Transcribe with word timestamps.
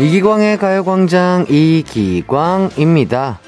이기광의 0.00 0.58
가요광장 0.58 1.46
이기광입니다. 1.48 3.40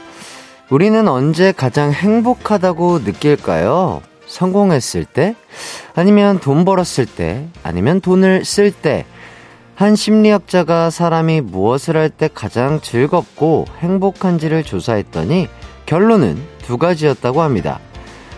우리는 0.69 1.07
언제 1.07 1.53
가장 1.53 1.93
행복하다고 1.93 3.01
느낄까요? 3.01 4.03
성공했을 4.27 5.05
때? 5.05 5.37
아니면 5.95 6.41
돈 6.41 6.65
벌었을 6.65 7.07
때? 7.07 7.47
아니면 7.63 8.01
돈을 8.01 8.45
쓸 8.45 8.73
때? 8.73 9.07
한 9.77 9.95
심리학자가 9.95 10.91
사람이 10.91 11.41
무엇을 11.41 11.97
할 11.97 12.11
때 12.11 12.29
가장 12.33 12.81
즐겁고 12.81 13.67
행복한지를 13.79 14.65
조사했더니 14.65 15.49
결론은 15.87 16.37
두 16.63 16.79
가지였다고 16.79 17.43
합니다. 17.43 17.79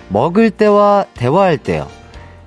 먹을 0.08 0.50
때와 0.50 1.06
대화할 1.14 1.56
때요. 1.58 1.88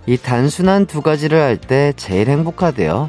이 0.05 0.17
단순한 0.17 0.85
두 0.85 1.01
가지를 1.01 1.39
할 1.41 1.57
때 1.57 1.91
제일 1.97 2.29
행복하대요. 2.29 3.07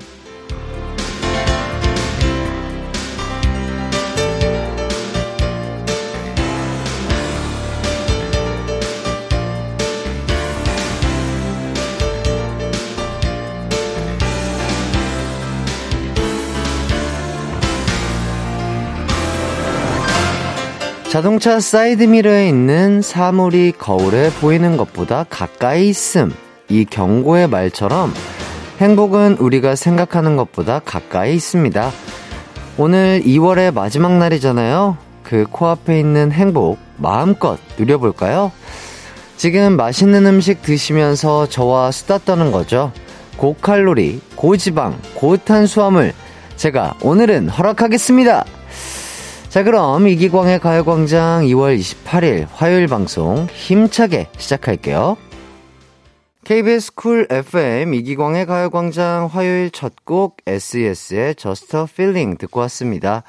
자동차 21.16 21.60
사이드미러에 21.60 22.46
있는 22.46 23.00
사물이 23.00 23.72
거울에 23.78 24.28
보이는 24.38 24.76
것보다 24.76 25.24
가까이 25.30 25.88
있음. 25.88 26.30
이 26.68 26.84
경고의 26.84 27.48
말처럼 27.48 28.12
행복은 28.82 29.38
우리가 29.38 29.76
생각하는 29.76 30.36
것보다 30.36 30.78
가까이 30.80 31.34
있습니다. 31.34 31.90
오늘 32.76 33.22
2월의 33.24 33.72
마지막 33.72 34.18
날이잖아요. 34.18 34.98
그 35.22 35.46
코앞에 35.50 35.98
있는 35.98 36.32
행복 36.32 36.76
마음껏 36.98 37.58
누려볼까요? 37.78 38.52
지금 39.38 39.74
맛있는 39.74 40.26
음식 40.26 40.60
드시면서 40.60 41.48
저와 41.48 41.92
수다 41.92 42.18
떠는 42.18 42.52
거죠. 42.52 42.92
고칼로리, 43.38 44.20
고지방, 44.34 44.98
고탄수화물. 45.14 46.12
제가 46.56 46.92
오늘은 47.00 47.48
허락하겠습니다. 47.48 48.44
자, 49.48 49.62
그럼 49.62 50.06
이기광의 50.06 50.58
가요광장 50.58 51.44
2월 51.44 51.78
28일 51.78 52.46
화요일 52.52 52.88
방송 52.88 53.46
힘차게 53.46 54.28
시작할게요. 54.36 55.16
KBS 56.44 56.94
쿨 56.94 57.26
FM 57.30 57.94
이기광의 57.94 58.46
가요광장 58.46 59.28
화요일 59.32 59.70
첫 59.70 59.94
곡 60.04 60.36
SES의 60.46 61.34
Just 61.36 61.76
a 61.76 61.84
Feeling 61.84 62.38
듣고 62.38 62.60
왔습니다. 62.60 63.22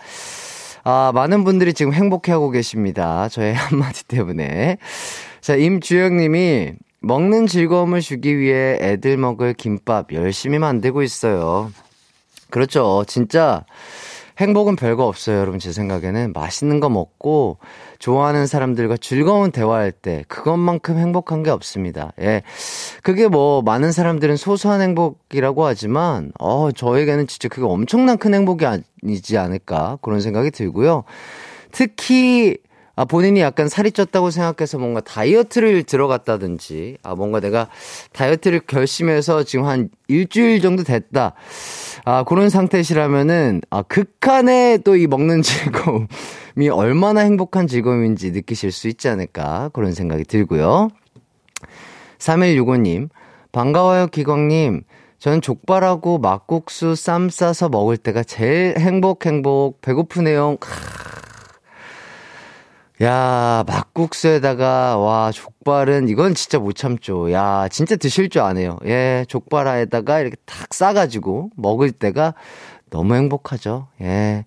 아, 0.83 1.11
많은 1.13 1.43
분들이 1.43 1.73
지금 1.73 1.93
행복해하고 1.93 2.51
계십니다. 2.51 3.29
저의 3.29 3.53
한마디 3.55 4.03
때문에. 4.05 4.77
자, 5.41 5.55
임주영 5.55 6.17
님이 6.17 6.73
먹는 6.99 7.47
즐거움을 7.47 8.01
주기 8.01 8.37
위해 8.37 8.77
애들 8.81 9.17
먹을 9.17 9.53
김밥 9.53 10.11
열심히 10.13 10.59
만들고 10.59 11.03
있어요. 11.03 11.71
그렇죠. 12.49 13.03
진짜 13.07 13.65
행복은 14.37 14.75
별거 14.75 15.07
없어요, 15.07 15.39
여러분. 15.39 15.59
제 15.59 15.71
생각에는 15.71 16.33
맛있는 16.33 16.79
거 16.79 16.89
먹고 16.89 17.57
좋아하는 17.97 18.45
사람들과 18.45 18.97
즐거운 18.97 19.51
대화할 19.51 19.91
때 19.91 20.23
그것만큼 20.27 20.97
행복한 20.97 21.41
게 21.41 21.49
없습니다. 21.49 22.13
예. 22.21 22.43
그게 23.01 23.27
뭐 23.27 23.63
많은 23.63 23.91
사람들은 23.91 24.37
소소한 24.37 24.81
행복이라고 24.81 25.65
하지만 25.65 26.31
어, 26.39 26.71
저에게는 26.71 27.25
진짜 27.27 27.49
그게 27.49 27.65
엄청난 27.65 28.17
큰 28.17 28.35
행복이 28.35 28.65
아니지 28.65 29.37
않을까 29.37 29.97
그런 30.01 30.21
생각이 30.21 30.51
들고요. 30.51 31.03
특히 31.71 32.57
아, 32.97 33.05
본인이 33.05 33.41
약간 33.41 33.69
살이 33.69 33.91
쪘다고 33.91 34.31
생각해서 34.31 34.79
뭔가 34.79 35.01
다이어트를 35.01 35.83
들어갔다든지, 35.83 36.97
아, 37.03 37.13
뭔가 37.13 37.39
내가 37.39 37.69
다이어트를 38.11 38.61
결심해서 38.61 39.43
지금 39.43 39.65
한 39.65 39.89
일주일 40.07 40.61
정도 40.61 40.81
됐다. 40.83 41.35
아, 42.09 42.23
그런 42.23 42.49
상태시라면은, 42.49 43.59
아, 43.69 43.81
극한의 43.81 44.79
또 44.83 44.95
이 44.95 45.07
먹는 45.07 45.41
즐거움이 46.55 46.69
얼마나 46.71 47.19
행복한 47.19 47.67
즐거움인지 47.67 48.31
느끼실 48.31 48.71
수 48.71 48.87
있지 48.87 49.09
않을까. 49.09 49.71
그런 49.73 49.91
생각이 49.91 50.23
들고요. 50.23 50.87
3165님, 52.17 53.09
반가워요, 53.51 54.07
기광님. 54.07 54.83
전 55.19 55.41
족발하고 55.41 56.19
막국수 56.19 56.95
쌈 56.95 57.27
싸서 57.27 57.67
먹을 57.67 57.97
때가 57.97 58.23
제일 58.23 58.79
행복, 58.79 59.25
행복, 59.25 59.81
배고프네요. 59.81 60.55
야, 63.03 63.63
막국수에다가, 63.67 64.97
와, 64.97 65.31
족발은, 65.31 66.09
이건 66.09 66.33
진짜 66.33 66.57
못 66.57 66.73
참죠. 66.73 67.31
야, 67.31 67.67
진짜 67.69 67.95
드실 67.95 68.29
줄 68.29 68.41
아네요. 68.41 68.77
예, 68.85 69.23
족발에다가 69.27 70.19
이렇게 70.19 70.35
탁 70.45 70.73
싸가지고 70.73 71.51
먹을 71.55 71.91
때가 71.91 72.33
너무 72.89 73.13
행복하죠. 73.13 73.87
예. 74.01 74.45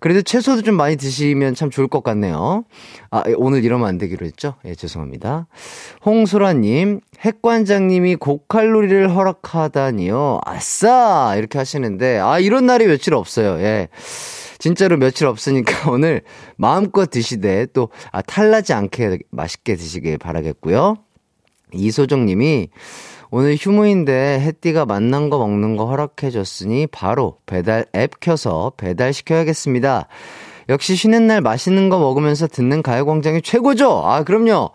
그래도 0.00 0.22
채소도 0.22 0.62
좀 0.62 0.76
많이 0.76 0.96
드시면 0.96 1.54
참 1.54 1.68
좋을 1.68 1.88
것 1.88 2.02
같네요. 2.02 2.64
아, 3.10 3.22
예, 3.28 3.34
오늘 3.36 3.64
이러면 3.64 3.86
안 3.86 3.98
되기로 3.98 4.24
했죠? 4.24 4.54
예, 4.64 4.74
죄송합니다. 4.74 5.46
홍소라님, 6.06 7.00
핵관장님이 7.20 8.16
고칼로리를 8.16 9.14
허락하다니요. 9.14 10.40
아싸! 10.46 11.34
이렇게 11.36 11.58
하시는데, 11.58 12.18
아, 12.18 12.38
이런 12.38 12.64
날이 12.64 12.86
며칠 12.86 13.12
없어요. 13.12 13.58
예. 13.60 13.88
진짜로 14.64 14.96
며칠 14.96 15.26
없으니까 15.26 15.90
오늘 15.92 16.22
마음껏 16.56 17.10
드시되 17.10 17.66
또 17.74 17.90
아, 18.12 18.22
탈나지 18.22 18.72
않게 18.72 19.18
맛있게 19.30 19.76
드시길 19.76 20.16
바라겠고요. 20.16 20.96
이소정 21.74 22.24
님이 22.24 22.70
오늘 23.30 23.56
휴무인데 23.60 24.40
햇띠가 24.40 24.86
맛난 24.86 25.28
거 25.28 25.36
먹는 25.36 25.76
거 25.76 25.84
허락해줬으니 25.84 26.86
바로 26.86 27.36
배달 27.44 27.84
앱 27.94 28.20
켜서 28.20 28.72
배달시켜야겠습니다. 28.78 30.08
역시 30.70 30.96
쉬는 30.96 31.26
날 31.26 31.42
맛있는 31.42 31.90
거 31.90 31.98
먹으면서 31.98 32.46
듣는 32.46 32.82
가요광장이 32.82 33.42
최고죠? 33.42 34.00
아, 34.06 34.22
그럼요. 34.22 34.70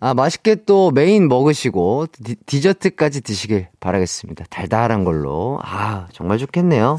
아, 0.00 0.14
맛있게 0.14 0.64
또 0.64 0.90
메인 0.92 1.28
먹으시고 1.28 2.06
디, 2.24 2.36
디저트까지 2.46 3.20
드시길 3.20 3.68
바라겠습니다. 3.80 4.46
달달한 4.48 5.04
걸로. 5.04 5.60
아, 5.62 6.06
정말 6.14 6.38
좋겠네요. 6.38 6.96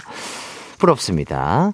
부럽습니다. 0.78 1.74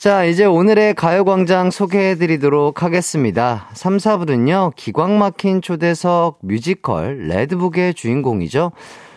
자, 0.00 0.24
이제 0.24 0.46
오늘의 0.46 0.94
가요광장 0.94 1.70
소개해 1.70 2.14
드리도록 2.14 2.82
하겠습니다. 2.82 3.68
3, 3.74 3.98
4부는요, 3.98 4.74
기광 4.74 5.18
막힌 5.18 5.60
초대석 5.60 6.38
뮤지컬 6.40 7.28
레드북의 7.28 7.92
주인공이죠. 7.92 8.72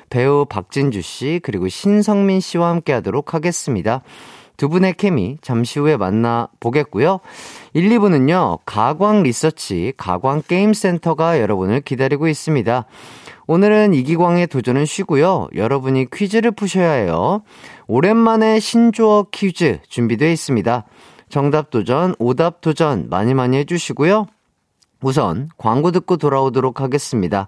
배우 0.09 0.43
박진주 0.43 1.01
씨, 1.01 1.39
그리고 1.41 1.69
신성민 1.69 2.41
씨와 2.41 2.67
함께 2.67 2.91
하도록 2.91 3.33
하겠습니다. 3.33 4.01
두 4.57 4.67
분의 4.67 4.95
케미 4.95 5.37
잠시 5.41 5.79
후에 5.79 5.95
만나 5.95 6.49
보겠고요. 6.59 7.21
1, 7.71 7.87
2부는요, 7.87 8.59
가광 8.65 9.23
리서치, 9.23 9.93
가광 9.95 10.41
게임센터가 10.45 11.39
여러분을 11.39 11.79
기다리고 11.79 12.27
있습니다. 12.27 12.85
오늘은 13.47 13.93
이기광의 13.93 14.47
도전은 14.47 14.85
쉬고요. 14.85 15.49
여러분이 15.53 16.07
퀴즈를 16.13 16.51
푸셔야 16.51 16.91
해요. 16.91 17.41
오랜만에 17.87 18.59
신조어 18.59 19.27
퀴즈 19.31 19.79
준비되어 19.89 20.29
있습니다. 20.29 20.85
정답 21.29 21.69
도전, 21.69 22.15
오답 22.19 22.61
도전 22.61 23.09
많이 23.09 23.33
많이 23.33 23.57
해주시고요. 23.57 24.27
우선 25.01 25.49
광고 25.57 25.91
듣고 25.91 26.17
돌아오도록 26.17 26.79
하겠습니다. 26.79 27.47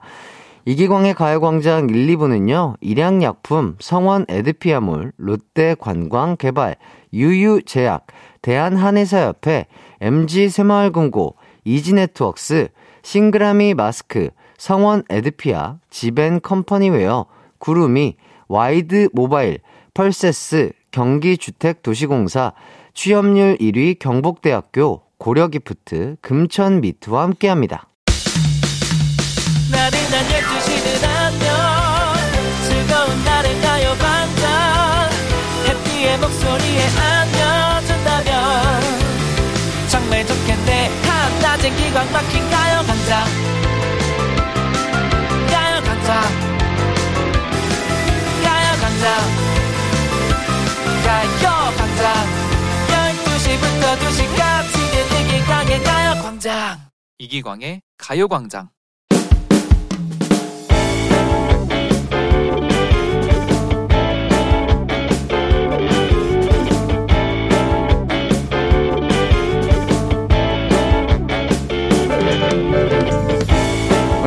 이기광의 0.65 1.13
가요광장 1.13 1.89
1, 1.89 2.07
2부는요, 2.17 2.75
일양약품, 2.81 3.77
성원 3.79 4.25
에드피아몰, 4.27 5.13
롯데 5.17 5.75
관광개발, 5.79 6.75
유유제약, 7.13 8.07
대한한의사협회, 8.41 9.67
MG새마을금고, 10.01 11.35
이지네트웍스, 11.65 12.69
싱그라미 13.03 13.75
마스크, 13.75 14.31
성원 14.57 15.03
에드피아, 15.09 15.77
지벤 15.89 16.41
컴퍼니웨어, 16.41 17.25
구름이, 17.59 18.17
와이드 18.47 19.09
모바일, 19.13 19.59
펄세스, 19.93 20.71
경기주택도시공사, 20.91 22.53
취업률 22.93 23.57
1위 23.57 23.99
경북대학교, 23.99 25.01
고려기프트, 25.17 26.17
금천미트와 26.21 27.23
함께합니다. 27.23 27.87
나른한 29.71 30.25
12시는 30.25 31.03
안녕. 31.03 31.49
즐거운 32.67 33.23
날을 33.25 33.61
가요 33.61 33.93
반짝. 33.99 35.09
해피의 35.67 36.17
목소리에 36.19 36.85
안겨준다면. 36.97 38.81
정말 39.89 40.25
좋겠네. 40.25 40.89
한낮엔 41.03 41.75
기광 41.75 42.11
막힌 42.13 42.49
가요 42.49 42.83
가요 42.83 43.54
강자 46.05 46.21
가요 48.43 48.67
강자 48.79 49.05
가요 51.03 51.49
강자 51.75 52.03
12시까지 53.73 54.75
이기광의 55.25 55.83
가요광장. 55.83 56.79
이기광의 57.17 57.81
가요광장 57.97 58.69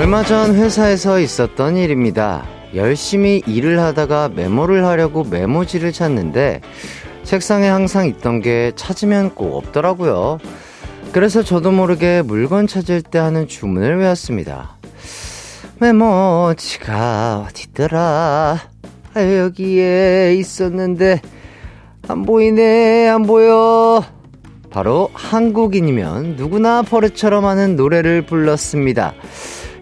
얼마 0.08 0.24
전 0.24 0.54
회사에서 0.54 1.20
있었던 1.20 1.76
일입니다. 1.76 2.46
열심히 2.74 3.42
일을 3.46 3.78
하다가 3.78 4.30
메모를 4.30 4.86
하려고 4.86 5.22
메모지를 5.22 5.92
찾는데 5.92 6.62
책상에 7.24 7.68
항상 7.68 8.06
있던 8.08 8.40
게 8.40 8.72
찾으면 8.74 9.34
꼭 9.34 9.58
없더라고요. 9.58 10.38
그래서 11.12 11.42
저도 11.42 11.72
모르게 11.72 12.22
물건 12.22 12.66
찾을 12.66 13.02
때 13.02 13.18
하는 13.18 13.46
주문을 13.46 13.98
외웠습니다. 13.98 14.78
메모지가 15.78 17.46
어디더라? 17.46 18.60
아, 19.12 19.36
여기에 19.36 20.36
있었는데 20.38 21.20
안 22.08 22.22
보이네, 22.22 23.10
안 23.10 23.24
보여. 23.24 24.02
바로 24.70 25.10
한국인이면 25.12 26.36
누구나 26.36 26.80
버릇처럼 26.80 27.44
하는 27.44 27.76
노래를 27.76 28.24
불렀습니다. 28.24 29.12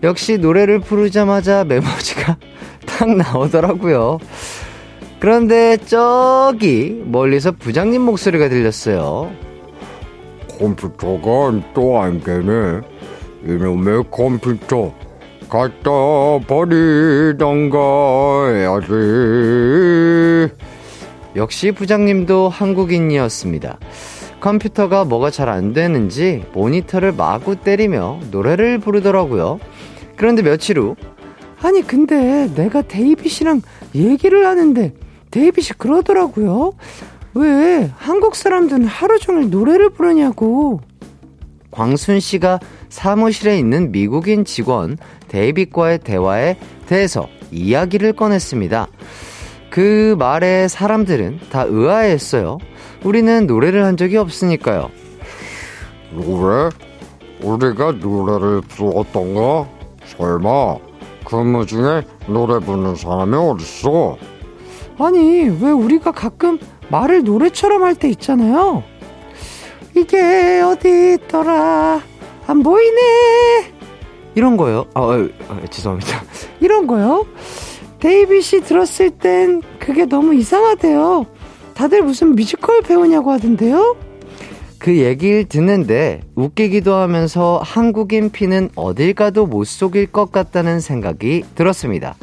역시 0.02 0.38
노래를 0.38 0.81
부르자마자 0.81 1.64
메모지가 1.64 2.37
탁 2.87 3.10
나오더라고요. 3.16 4.19
그런데 5.19 5.76
저기 5.78 7.02
멀리서 7.04 7.52
부장님 7.52 8.02
목소리가 8.02 8.48
들렸어요. 8.48 9.31
컴퓨터가 10.58 11.72
또 11.75 11.98
안 12.00 12.20
되네. 12.20 12.81
이놈의 13.44 14.04
컴퓨터 14.10 14.93
갖다 15.48 15.90
버리던가 16.46 17.78
해야지. 18.50 18.93
역시 21.37 21.72
부장님도 21.72 22.48
한국인이었습니다. 22.48 23.78
컴퓨터가 24.41 25.05
뭐가 25.05 25.31
잘 25.31 25.49
안 25.49 25.73
되는지 25.73 26.44
모니터를 26.53 27.12
마구 27.12 27.56
때리며 27.56 28.21
노래를 28.31 28.79
부르더라고요. 28.79 29.59
그런데 30.17 30.43
며칠 30.43 30.79
후, 30.79 30.97
아니, 31.62 31.83
근데 31.83 32.49
내가 32.55 32.83
데이빗이랑 32.83 33.62
얘기를 33.94 34.47
하는데 34.47 34.93
데이빗이 35.31 35.71
그러더라고요. 35.79 36.73
왜 37.35 37.91
한국 37.97 38.35
사람들은 38.35 38.87
하루 38.87 39.19
종일 39.19 39.50
노래를 39.50 39.91
부르냐고. 39.91 40.81
광순 41.71 42.21
씨가 42.21 42.59
사무실에 42.89 43.59
있는 43.59 43.93
미국인 43.93 44.44
직원 44.44 44.97
데이빗과의 45.29 45.99
대화에 45.99 46.56
대해서 46.87 47.29
이야기를 47.50 48.15
꺼냈습니다. 48.15 48.87
그 49.71 50.17
말에 50.19 50.69
사람들은 50.69 51.41
다 51.50 51.65
의아했어요. 51.69 52.59
우리는 53.04 53.46
노래를 53.46 53.84
한 53.84 53.96
적이 53.96 54.16
없으니까요. 54.19 54.90
노래? 56.12 56.70
우리가 57.43 57.93
노래를 57.93 58.62
부르었던가? 58.62 59.69
설마 60.06 60.76
근무 61.25 61.66
중에 61.66 62.02
노래 62.26 62.58
부르는 62.64 62.94
사람이 62.96 63.34
어딨어? 63.37 64.16
아니, 64.98 65.43
왜 65.43 65.70
우리가 65.70 66.12
가끔 66.12 66.58
말을 66.88 67.25
노래처럼 67.25 67.82
할 67.82 67.94
때 67.94 68.08
있잖아요. 68.10 68.82
이게 69.94 70.60
어디 70.60 71.14
있더라? 71.14 72.00
안 72.46 72.62
보이네. 72.62 73.72
이런 74.34 74.56
거요. 74.56 74.87
아, 74.94 75.00
아, 75.02 75.28
아, 75.48 75.60
죄송합니다. 75.70 76.22
이런 76.60 76.87
거요. 76.87 77.26
데이빗이 78.00 78.62
들었을 78.62 79.10
땐 79.10 79.62
그게 79.78 80.04
너무 80.06 80.34
이상하대요. 80.34 81.26
다들 81.76 82.02
무슨 82.02 82.34
뮤지컬 82.34 82.81
배우냐고 82.81 83.31
하던데요? 83.32 83.96
그 84.78 84.96
얘기를 84.96 85.44
듣는데 85.44 86.23
웃기기도 86.34 86.94
하면서 86.94 87.61
한국인 87.62 88.31
피는 88.31 88.70
어딜 88.76 89.12
가도 89.12 89.46
못 89.46 89.67
속일 89.67 90.06
것 90.06 90.32
같다는 90.32 90.81
생각이 90.81 91.44
들었습니다. 91.55 92.14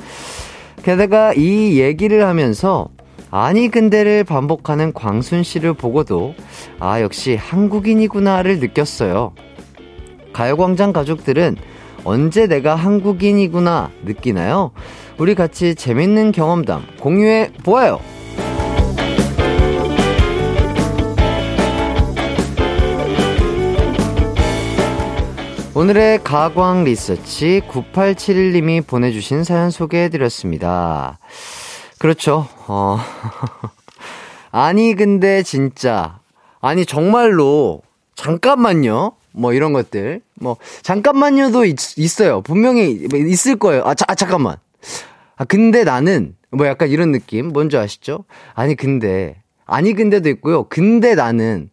게다가 0.82 1.34
이 1.34 1.80
얘기를 1.80 2.26
하면서 2.26 2.90
아니 3.30 3.70
근데를 3.70 4.24
반복하는 4.24 4.92
광순 4.92 5.44
씨를 5.44 5.74
보고도 5.74 6.34
아 6.80 7.02
역시 7.02 7.36
한국인이구나를 7.36 8.60
느꼈어요. 8.60 9.34
가요광장 10.34 10.94
가족들은 10.94 11.58
언제 12.04 12.48
내가 12.48 12.76
한국인이구나 12.76 13.92
느끼나요? 14.04 14.72
우리 15.20 15.36
같이 15.36 15.76
재밌는 15.76 16.32
경험담 16.32 16.84
공유해 17.00 17.52
보아요. 17.64 18.00
오늘의 25.76 26.24
가광 26.24 26.84
리서치 26.84 27.64
9871님이 27.68 28.86
보내주신 28.86 29.44
사연 29.44 29.72
소개해드렸습니다. 29.72 31.18
그렇죠. 31.98 32.48
어. 32.68 33.00
아니, 34.52 34.94
근데 34.94 35.42
진짜. 35.42 36.20
아니, 36.62 36.86
정말로. 36.86 37.82
잠깐만요. 38.14 39.14
뭐 39.32 39.54
이런 39.54 39.74
것들. 39.74 40.22
뭐, 40.36 40.58
잠깐만요도 40.84 41.66
있, 41.66 42.22
어요 42.22 42.42
분명히 42.42 43.08
있을 43.12 43.56
거예요. 43.56 43.82
아, 43.84 43.96
자, 43.96 44.06
아, 44.08 44.14
잠깐만. 44.14 44.58
아, 45.38 45.44
근데 45.44 45.84
나는. 45.84 46.36
뭐 46.52 46.68
약간 46.68 46.90
이런 46.90 47.12
느낌. 47.12 47.48
뭔지 47.48 47.78
아시죠? 47.78 48.26
아니, 48.54 48.76
근데. 48.76 49.42
아니, 49.66 49.96
근데도 49.96 50.30
있고요. 50.30 50.66
근데 50.66 51.16
나는. 51.16 51.72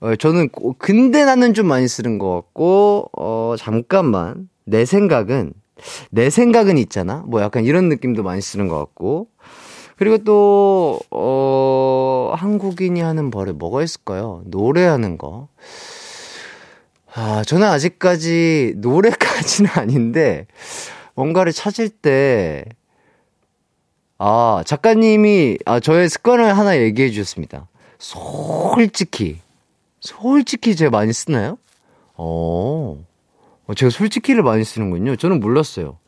어, 0.00 0.16
저는 0.16 0.48
근데 0.78 1.24
나는 1.24 1.54
좀 1.54 1.66
많이 1.66 1.86
쓰는 1.88 2.18
것 2.18 2.34
같고 2.34 3.10
어 3.16 3.54
잠깐만. 3.58 4.48
내 4.64 4.84
생각은 4.84 5.52
내 6.10 6.30
생각은 6.30 6.78
있잖아? 6.78 7.24
뭐 7.26 7.42
약간 7.42 7.64
이런 7.64 7.88
느낌도 7.88 8.22
많이 8.22 8.40
쓰는 8.40 8.68
것 8.68 8.78
같고. 8.78 9.28
그리고 9.96 10.18
또 10.18 11.00
어 11.10 12.32
한국인이 12.36 13.00
하는 13.00 13.30
버릇 13.30 13.56
뭐가 13.56 13.82
있을까요? 13.82 14.42
노래하는 14.46 15.18
거. 15.18 15.48
아, 17.12 17.42
저는 17.44 17.66
아직까지 17.66 18.74
노래까지는 18.76 19.70
아닌데, 19.74 20.46
뭔가를 21.14 21.52
찾을 21.52 21.88
때, 21.88 22.64
아, 24.18 24.62
작가님이, 24.64 25.58
아, 25.66 25.80
저의 25.80 26.08
습관을 26.08 26.56
하나 26.56 26.78
얘기해 26.78 27.10
주셨습니다. 27.10 27.66
솔직히, 27.98 29.38
솔직히 30.00 30.74
제가 30.74 30.90
많이 30.90 31.12
쓰나요? 31.12 31.58
어, 32.14 33.04
어, 33.66 33.74
제가 33.74 33.90
솔직히를 33.90 34.42
많이 34.42 34.64
쓰는군요. 34.64 35.16
저는 35.16 35.40
몰랐어요. 35.40 35.98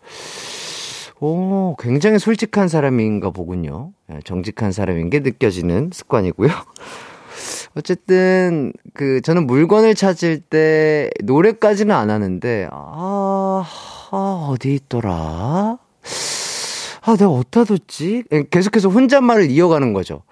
오, 1.21 1.77
굉장히 1.79 2.19
솔직한 2.19 2.67
사람인가 2.67 3.31
보군요. 3.31 3.93
예, 4.11 4.19
정직한 4.25 4.73
사람인 4.73 5.09
게 5.09 5.21
느껴지는 5.21 5.91
습관이고요. 5.93 6.51
어쨌든, 7.77 8.73
그, 8.93 9.21
저는 9.23 9.47
물건을 9.47 9.95
찾을 9.95 10.41
때 10.41 11.11
노래까지는 11.23 11.95
안 11.95 12.11
하는데, 12.11 12.69
아, 12.73 13.65
아 14.11 14.49
어디 14.51 14.75
있더라? 14.75 15.79
아, 17.05 17.17
내가 17.17 17.31
어디다 17.31 17.65
뒀지? 17.65 18.25
예, 18.33 18.43
계속해서 18.51 18.89
혼잣말을 18.89 19.51
이어가는 19.51 19.93
거죠. 19.93 20.23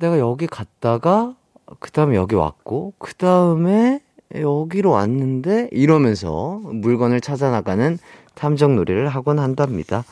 내가 0.00 0.18
여기 0.18 0.46
갔다가, 0.48 1.36
그 1.78 1.90
다음에 1.90 2.16
여기 2.16 2.34
왔고, 2.34 2.94
그 2.98 3.14
다음에 3.14 4.00
여기로 4.34 4.90
왔는데, 4.90 5.68
이러면서 5.72 6.60
물건을 6.64 7.20
찾아 7.20 7.50
나가는 7.50 7.98
탐정 8.34 8.76
놀이를 8.76 9.08
하곤 9.08 9.38
한답니다. 9.38 10.04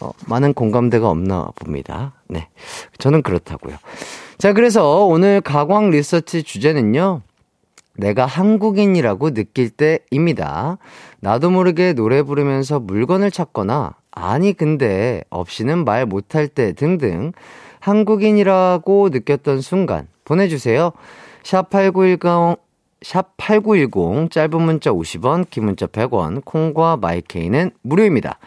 어, 0.00 0.10
많은 0.26 0.54
공감대가 0.54 1.08
없나 1.08 1.48
봅니다. 1.56 2.14
네. 2.28 2.48
저는 2.98 3.22
그렇다고요. 3.22 3.76
자, 4.38 4.52
그래서 4.52 5.04
오늘 5.04 5.40
가광 5.40 5.90
리서치 5.90 6.42
주제는요. 6.42 7.22
내가 7.96 8.26
한국인이라고 8.26 9.34
느낄 9.34 9.70
때입니다. 9.70 10.78
나도 11.20 11.50
모르게 11.50 11.92
노래 11.92 12.22
부르면서 12.22 12.80
물건을 12.80 13.30
찾거나, 13.30 13.94
아니, 14.10 14.52
근데 14.52 15.22
없이는 15.30 15.84
말 15.84 16.06
못할 16.06 16.48
때 16.48 16.72
등등, 16.72 17.32
한국인이라고 17.78 19.10
느꼈던 19.10 19.60
순간, 19.60 20.08
보내주세요. 20.24 20.92
샵8910, 21.42 22.58
샵8910, 23.02 24.30
짧은 24.30 24.62
문자 24.62 24.90
50원, 24.90 25.48
긴 25.50 25.66
문자 25.66 25.86
100원, 25.86 26.44
콩과 26.44 26.96
마이케이는 26.96 27.70
무료입니다. 27.82 28.38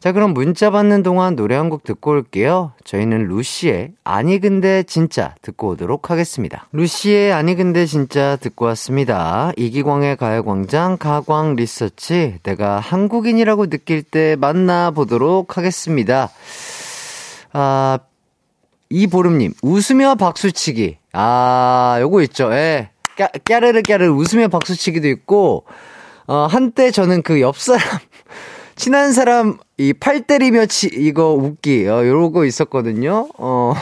자, 0.00 0.12
그럼 0.12 0.32
문자 0.32 0.70
받는 0.70 1.02
동안 1.02 1.36
노래 1.36 1.54
한 1.56 1.68
곡 1.68 1.84
듣고 1.84 2.12
올게요. 2.12 2.72
저희는 2.84 3.28
루시의 3.28 3.92
아니 4.02 4.40
근데 4.40 4.82
진짜 4.82 5.34
듣고 5.42 5.68
오도록 5.68 6.10
하겠습니다. 6.10 6.66
루시의 6.72 7.32
아니 7.32 7.54
근데 7.54 7.84
진짜 7.84 8.36
듣고 8.36 8.64
왔습니다. 8.64 9.52
이기광의 9.58 10.16
가요광장 10.16 10.96
가광 10.96 11.54
리서치 11.54 12.38
내가 12.42 12.80
한국인이라고 12.80 13.66
느낄 13.66 14.02
때 14.02 14.36
만나보도록 14.40 15.58
하겠습니다. 15.58 16.30
아, 17.52 17.98
이보름님, 18.88 19.52
웃으며 19.62 20.14
박수치기. 20.14 20.99
아, 21.12 21.98
요거 22.00 22.22
있죠. 22.22 22.52
예. 22.52 22.90
까, 23.16 23.28
까르르 23.44 24.08
웃으며 24.10 24.48
박수치기도 24.48 25.08
있고, 25.08 25.64
어, 26.26 26.46
한때 26.48 26.90
저는 26.90 27.22
그 27.22 27.40
옆 27.40 27.56
사람, 27.58 27.80
친한 28.76 29.12
사람, 29.12 29.58
이 29.78 29.92
팔 29.92 30.22
때리며 30.22 30.66
치, 30.66 30.88
이거 30.92 31.32
웃기, 31.34 31.86
어, 31.88 32.06
요러고 32.06 32.44
있었거든요. 32.44 33.28
어, 33.38 33.74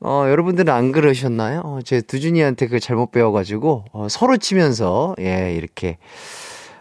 어, 0.00 0.24
여러분들은 0.28 0.72
안 0.72 0.92
그러셨나요? 0.92 1.60
어, 1.64 1.78
제 1.84 2.00
두준이한테 2.00 2.66
그걸 2.66 2.80
잘못 2.80 3.10
배워가지고, 3.12 3.84
어, 3.92 4.06
서로 4.08 4.36
치면서, 4.38 5.14
예, 5.20 5.54
이렇게, 5.54 5.98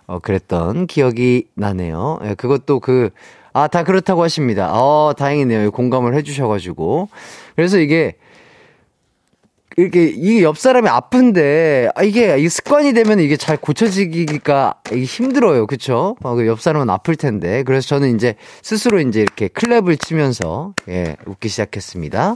어, 0.08 0.20
그랬던 0.20 0.88
기억이 0.88 1.48
나네요. 1.56 2.20
예, 2.24 2.34
그것도 2.36 2.80
그, 2.80 3.10
아, 3.54 3.68
다 3.68 3.84
그렇다고 3.84 4.24
하십니다. 4.24 4.72
어, 4.72 5.14
다행이네요. 5.18 5.72
공감을 5.72 6.14
해주셔가지고. 6.16 7.10
그래서 7.56 7.80
이게, 7.80 8.16
이렇게 9.78 10.06
이게 10.06 10.42
옆 10.42 10.58
사람이 10.58 10.90
아픈데 10.90 11.90
아 11.96 12.04
이게 12.04 12.38
이 12.40 12.50
습관이 12.50 12.94
되면 12.94 13.20
이게 13.20 13.38
잘 13.38 13.58
고쳐지기가 13.58 14.82
힘들어요. 14.92 15.68
그렇죠? 15.68 16.16
어, 16.24 16.36
그옆 16.36 16.60
사람은 16.62 16.90
아플 16.90 17.16
텐데. 17.16 17.62
그래서 17.64 17.88
저는 17.88 18.16
이제 18.16 18.36
스스로 18.64 19.00
이제 19.00 19.22
이렇게 19.22 19.48
클랩을 19.48 20.02
치면서 20.02 20.74
예, 20.90 21.16
웃기 21.28 21.48
시작했습니다. 21.48 22.36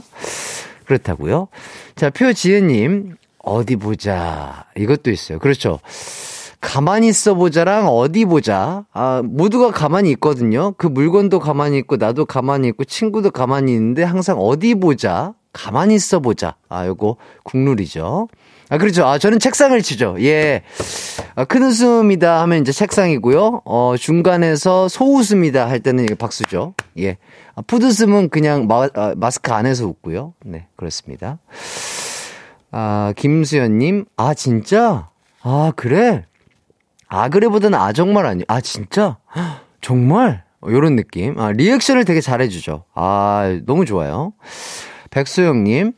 그렇다고요. 0.86 1.48
자, 1.96 2.10
표지은 2.10 2.68
님 2.68 3.16
어디 3.38 3.74
보자. 3.76 4.66
이것도 4.76 5.10
있어요. 5.10 5.38
그렇죠. 5.38 5.80
가만히 6.60 7.08
있어 7.08 7.34
보자랑 7.34 7.88
어디 7.88 8.24
보자. 8.24 8.84
아, 8.92 9.20
모두가 9.24 9.72
가만히 9.72 10.10
있거든요. 10.12 10.74
그 10.78 10.86
물건도 10.86 11.40
가만히 11.40 11.78
있고, 11.78 11.96
나도 11.96 12.24
가만히 12.24 12.68
있고, 12.68 12.84
친구도 12.84 13.32
가만히 13.32 13.72
있는데, 13.72 14.04
항상 14.04 14.38
어디 14.38 14.76
보자. 14.76 15.34
가만히 15.52 15.94
있어 15.94 16.20
보자. 16.20 16.56
아, 16.68 16.86
요거 16.86 17.16
국룰이죠. 17.44 18.28
아, 18.70 18.78
그렇죠. 18.78 19.04
아, 19.04 19.18
저는 19.18 19.38
책상을 19.38 19.80
치죠. 19.82 20.16
예. 20.20 20.62
아, 21.34 21.44
큰 21.44 21.62
웃음이다 21.62 22.40
하면 22.42 22.62
이제 22.62 22.72
책상이고요. 22.72 23.62
어, 23.66 23.94
중간에서 23.98 24.88
소웃음이다 24.88 25.68
할 25.68 25.80
때는 25.80 26.04
이게 26.04 26.14
박수죠. 26.14 26.74
예. 26.98 27.18
아, 27.54 27.60
푸드숨은 27.66 28.30
그냥 28.30 28.66
마, 28.66 28.88
아, 28.94 29.14
마스크 29.16 29.52
안에서 29.52 29.86
웃고요. 29.86 30.32
네, 30.46 30.68
그렇습니다. 30.76 31.38
아, 32.70 33.12
김수연님. 33.16 34.06
아, 34.16 34.32
진짜? 34.32 35.10
아, 35.42 35.72
그래? 35.76 36.24
아, 37.08 37.28
그래보다는 37.28 37.78
아, 37.78 37.92
정말 37.92 38.24
아니. 38.24 38.42
아, 38.48 38.62
진짜? 38.62 39.18
정말? 39.82 40.44
어, 40.62 40.68
요런 40.70 40.96
느낌. 40.96 41.38
아, 41.38 41.52
리액션을 41.52 42.06
되게 42.06 42.22
잘해주죠. 42.22 42.84
아, 42.94 43.60
너무 43.66 43.84
좋아요. 43.84 44.32
백소영님, 45.12 45.92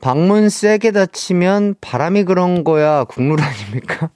방문 0.00 0.48
세게 0.48 0.92
닫히면 0.92 1.74
바람이 1.80 2.24
그런 2.24 2.64
거야 2.64 3.04
국룰 3.04 3.40
아닙니까? 3.40 4.10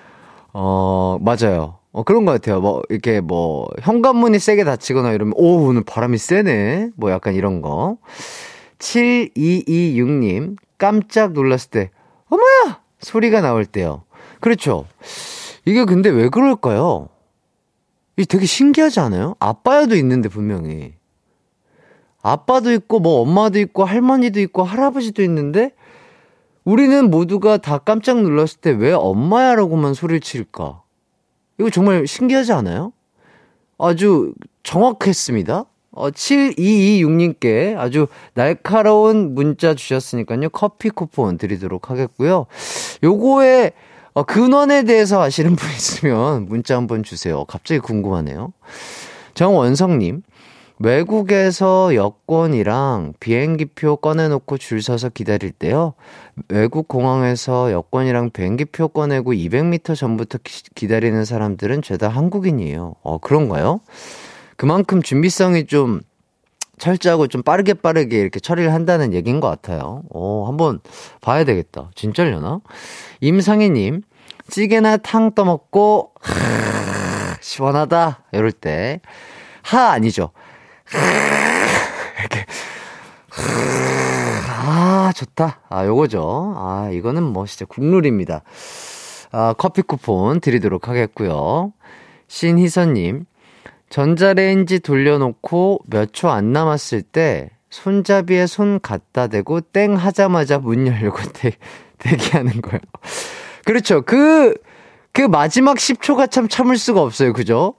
어, 0.52 1.18
맞아요. 1.20 1.78
어, 1.92 2.02
그런 2.02 2.24
것 2.24 2.32
같아요. 2.32 2.60
뭐, 2.60 2.82
이렇게 2.88 3.20
뭐, 3.20 3.68
현관문이 3.80 4.40
세게 4.40 4.64
닫히거나 4.64 5.12
이러면, 5.12 5.34
오, 5.36 5.66
오늘 5.66 5.84
바람이 5.84 6.18
세네. 6.18 6.90
뭐 6.96 7.12
약간 7.12 7.34
이런 7.34 7.60
거. 7.60 7.98
7226님, 8.78 10.56
깜짝 10.76 11.32
놀랐을 11.32 11.70
때, 11.70 11.90
어머야! 12.28 12.80
소리가 12.98 13.42
나올 13.42 13.64
때요. 13.64 14.02
그렇죠. 14.40 14.86
이게 15.64 15.84
근데 15.84 16.08
왜 16.08 16.28
그럴까요? 16.28 17.08
이게 18.16 18.26
되게 18.26 18.46
신기하지 18.46 18.98
않아요? 18.98 19.36
아빠야도 19.38 19.94
있는데, 19.94 20.28
분명히. 20.28 20.94
아빠도 22.24 22.72
있고 22.72 23.00
뭐 23.00 23.20
엄마도 23.20 23.60
있고 23.60 23.84
할머니도 23.84 24.40
있고 24.40 24.64
할아버지도 24.64 25.22
있는데 25.22 25.72
우리는 26.64 27.10
모두가 27.10 27.58
다 27.58 27.76
깜짝 27.76 28.22
놀랐을 28.22 28.60
때 28.62 28.70
왜 28.72 28.92
엄마야라고만 28.92 29.92
소리를 29.92 30.20
칠까? 30.20 30.80
이거 31.60 31.68
정말 31.68 32.06
신기하지 32.06 32.52
않아요? 32.54 32.92
아주 33.78 34.32
정확했습니다. 34.62 35.66
어, 35.92 36.10
7226님께 36.10 37.76
아주 37.76 38.06
날카로운 38.32 39.34
문자 39.34 39.74
주셨으니까요. 39.74 40.48
커피 40.48 40.88
쿠폰 40.88 41.36
드리도록 41.36 41.90
하겠고요. 41.90 42.46
요거에 43.02 43.72
어, 44.14 44.22
근원에 44.22 44.84
대해서 44.84 45.20
아시는 45.20 45.56
분 45.56 45.68
있으면 45.70 46.46
문자 46.46 46.76
한번 46.76 47.02
주세요. 47.02 47.44
갑자기 47.44 47.80
궁금하네요. 47.80 48.54
정원성님, 49.34 50.22
외국에서 50.84 51.94
여권이랑 51.94 53.14
비행기표 53.18 53.96
꺼내놓고 53.96 54.58
줄 54.58 54.82
서서 54.82 55.08
기다릴 55.08 55.50
때요. 55.50 55.94
외국 56.48 56.88
공항에서 56.88 57.72
여권이랑 57.72 58.30
비행기표 58.30 58.88
꺼내고 58.88 59.32
200m 59.32 59.96
전부터 59.96 60.38
기, 60.74 60.86
다리는 60.88 61.24
사람들은 61.24 61.80
죄다 61.80 62.08
한국인이에요. 62.08 62.96
어, 63.02 63.18
그런가요? 63.18 63.80
그만큼 64.58 65.00
준비성이 65.00 65.66
좀 65.66 66.02
철저하고 66.76 67.28
좀 67.28 67.42
빠르게 67.42 67.72
빠르게 67.72 68.20
이렇게 68.20 68.38
처리를 68.38 68.74
한다는 68.74 69.14
얘기인 69.14 69.40
것 69.40 69.48
같아요. 69.48 70.02
어, 70.12 70.44
한번 70.46 70.80
봐야 71.22 71.44
되겠다. 71.44 71.90
진짜려나? 71.94 72.60
임상희님, 73.22 74.02
찌개나 74.50 74.98
탕 74.98 75.34
떠먹고, 75.34 76.12
하, 76.20 77.36
시원하다. 77.40 78.24
이럴 78.32 78.52
때. 78.52 79.00
하 79.62 79.92
아니죠. 79.92 80.30
이렇게. 82.20 82.46
아, 84.66 85.12
좋다. 85.14 85.60
아, 85.68 85.86
요거죠. 85.86 86.54
아, 86.56 86.90
이거는 86.92 87.22
뭐 87.22 87.46
진짜 87.46 87.64
국룰입니다. 87.66 88.42
아, 89.32 89.54
커피 89.58 89.82
쿠폰 89.82 90.40
드리도록 90.40 90.88
하겠고요. 90.88 91.72
신희선님, 92.28 93.24
전자레인지 93.90 94.80
돌려놓고 94.80 95.80
몇 95.86 96.12
초 96.12 96.30
안 96.30 96.52
남았을 96.52 97.02
때 97.02 97.50
손잡이에 97.70 98.46
손 98.46 98.80
갖다 98.80 99.26
대고 99.26 99.60
땡 99.60 99.94
하자마자 99.96 100.58
문 100.58 100.86
열고 100.86 101.18
대, 101.34 101.52
대기하는 101.98 102.60
거예요. 102.62 102.80
그렇죠. 103.64 104.02
그, 104.02 104.54
그 105.12 105.22
마지막 105.22 105.76
10초가 105.76 106.30
참 106.30 106.48
참을 106.48 106.76
수가 106.76 107.02
없어요. 107.02 107.32
그죠? 107.32 107.74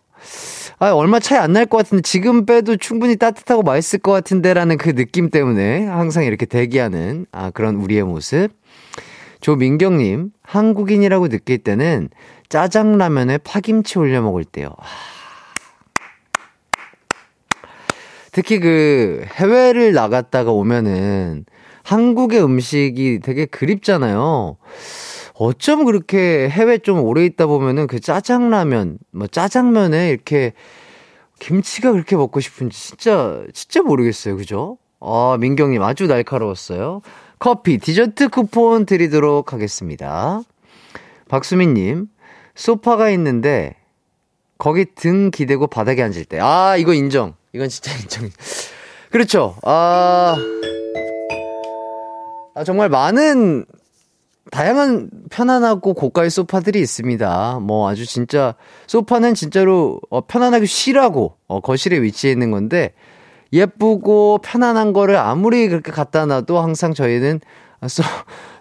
아, 0.78 0.92
얼마 0.92 1.20
차이 1.20 1.40
안 1.40 1.54
날 1.54 1.66
것 1.66 1.78
같은데 1.78 2.02
지금 2.02 2.46
빼도 2.46 2.78
충분히 2.78 3.16
따뜻하고 3.16 3.64
맛있을 3.64 4.00
것 4.00 4.12
같은데라는 4.12 4.78
그 4.78 4.94
느낌 4.94 5.30
때문에 5.30 5.86
항상 5.86 6.26
이렇게 6.26 6.46
대기하는 6.46 7.26
아, 7.32 7.50
그런 7.52 7.76
우리의 7.76 8.04
모습. 8.04 8.50
조민경님, 9.42 10.32
한국인이라고 10.44 11.30
느낄 11.30 11.60
때는 11.60 12.10
짜장라면에 12.50 13.38
파김치 13.40 14.00
올려 14.00 14.22
먹을 14.22 14.44
때요. 14.44 14.70
특히 18.32 18.60
그 18.60 19.24
해외를 19.36 19.94
나갔다가 19.94 20.52
오면은 20.52 21.46
한국의 21.84 22.44
음식이 22.44 23.20
되게 23.24 23.46
그립잖아요. 23.46 24.58
어쩜 25.38 25.84
그렇게 25.84 26.50
해외 26.50 26.78
좀 26.78 27.04
오래 27.04 27.26
있다 27.26 27.46
보면은 27.46 27.88
그 27.88 28.00
짜장라면, 28.00 29.00
뭐 29.12 29.28
짜장면에 29.28 30.10
이렇게 30.10 30.54
김치가 31.40 31.92
그렇게 31.92 32.16
먹고 32.16 32.40
싶은지 32.40 32.80
진짜, 32.80 33.44
진짜 33.54 33.82
모르겠어요. 33.82 34.38
그죠? 34.38 34.78
아, 35.02 35.38
민경님 35.40 35.84
아주 35.84 36.08
날카로웠어요. 36.08 37.02
커피, 37.38 37.78
디저트 37.78 38.30
쿠폰 38.30 38.86
드리도록 38.86 39.52
하겠습니다. 39.52 40.42
박수민님, 41.28 42.08
소파가 42.56 43.10
있는데, 43.12 43.76
거기 44.58 44.86
등 44.86 45.32
기대고 45.32 45.68
바닥에 45.68 46.02
앉을 46.02 46.24
때. 46.24 46.40
아, 46.40 46.78
이거 46.78 46.94
인정. 46.94 47.36
이건 47.52 47.68
진짜 47.68 47.92
인정. 48.00 48.30
그렇죠. 49.12 49.58
아, 49.64 50.38
아 52.54 52.64
정말 52.64 52.88
많은 52.88 53.66
다양한 54.52 55.10
편안하고 55.32 55.94
고가의 55.94 56.30
소파들이 56.30 56.80
있습니다. 56.80 57.60
뭐 57.62 57.90
아주 57.90 58.06
진짜 58.06 58.56
소파는 58.88 59.34
진짜로 59.34 60.00
어, 60.10 60.22
편안하게 60.22 60.66
쉬라고 60.66 61.36
어, 61.48 61.62
거실에 61.62 62.02
위치해 62.02 62.32
있는 62.32 62.52
건데 62.52 62.94
예쁘고 63.54 64.40
편안한 64.44 64.94
거를 64.94 65.18
아무리 65.18 65.68
그렇게 65.68 65.92
갖다 65.92 66.26
놔도 66.26 66.60
항상 66.60 66.94
저희는 66.94 67.40
소, 67.88 68.04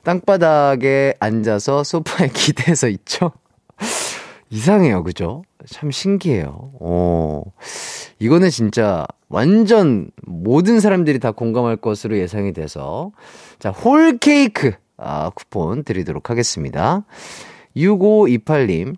땅바닥에 0.05 1.15
앉아서 1.21 1.85
소파에 1.85 2.29
기대서 2.33 2.89
있죠. 2.89 3.33
이상해요. 4.51 5.03
그죠? 5.03 5.43
참 5.67 5.91
신기해요. 5.91 6.73
어. 6.81 7.43
이거는 8.19 8.51
진짜 8.51 9.07
완전 9.29 10.11
모든 10.23 10.81
사람들이 10.81 11.19
다 11.19 11.33
공감할 11.33 11.77
것으로 11.77 12.17
예상이 12.19 12.53
돼서 12.53 13.11
자, 13.59 13.71
홀 13.71 14.19
케이크 14.19 14.73
아, 15.05 15.31
쿠폰 15.31 15.85
드리도록 15.85 16.31
하겠습니다. 16.31 17.05
6528님 17.77 18.97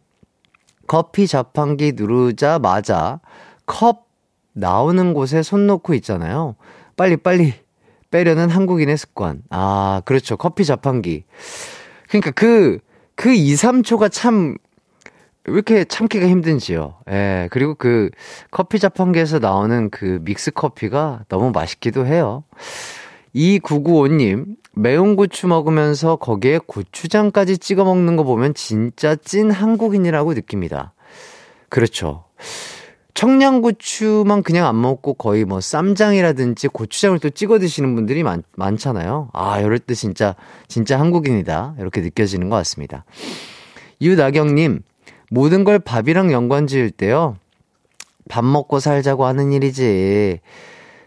커피 0.87 1.27
자판기 1.27 1.93
누르자마자 1.97 3.21
컵 3.67 4.07
나오는 4.53 5.13
곳에 5.13 5.43
손 5.43 5.67
놓고 5.67 5.95
있잖아요. 5.95 6.57
빨리 6.97 7.17
빨리 7.17 7.55
빼려는 8.11 8.49
한국인의 8.49 8.97
습관. 8.97 9.43
아, 9.51 10.01
그렇죠. 10.05 10.37
커피 10.37 10.65
자판기. 10.65 11.25
그러니까 12.09 12.31
그, 12.31 12.79
그 13.15 13.35
2, 13.35 13.53
3초가 13.55 14.11
참, 14.11 14.57
왜 15.45 15.55
이렇게 15.55 15.85
참기가 15.85 16.27
힘든지요. 16.27 16.95
예, 17.11 17.49
그리고 17.51 17.75
그 17.75 18.11
커피 18.51 18.79
자판기에서 18.79 19.39
나오는 19.39 19.91
그 19.91 20.21
믹스 20.23 20.53
커피가 20.53 21.25
너무 21.29 21.51
맛있기도 21.51 22.07
해요. 22.07 22.45
2995님, 23.37 24.57
매운 24.73 25.15
고추 25.15 25.47
먹으면서 25.47 26.17
거기에 26.17 26.59
고추장까지 26.67 27.59
찍어 27.59 27.85
먹는 27.85 28.17
거 28.17 28.25
보면 28.25 28.55
진짜 28.55 29.15
찐 29.15 29.51
한국인이라고 29.51 30.35
느낍니다. 30.35 30.95
그렇죠. 31.69 32.25
청양고추만 33.15 34.43
그냥 34.43 34.67
안 34.67 34.81
먹고 34.81 35.15
거의 35.15 35.45
뭐 35.45 35.61
쌈장이라든지 35.61 36.69
고추장을 36.69 37.19
또 37.19 37.31
찍어 37.31 37.59
드시는 37.59 37.95
분들이 37.95 38.23
많, 38.23 38.43
많잖아요. 38.57 39.31
아, 39.33 39.61
이럴 39.61 39.79
때 39.79 39.95
진짜, 39.95 40.35
진짜 40.69 40.99
한국인이다. 40.99 41.77
이렇게 41.79 42.01
느껴지는 42.03 42.51
것 42.51 42.57
같습니다. 42.57 43.05
유나경님, 44.03 44.83
모든 45.31 45.65
걸 45.65 45.79
밥이랑 45.79 46.31
연관 46.33 46.67
지을 46.67 46.91
때요. 46.91 47.37
밥 48.29 48.45
먹고 48.45 48.81
살자고 48.81 49.25
하는 49.25 49.53
일이지. 49.53 50.41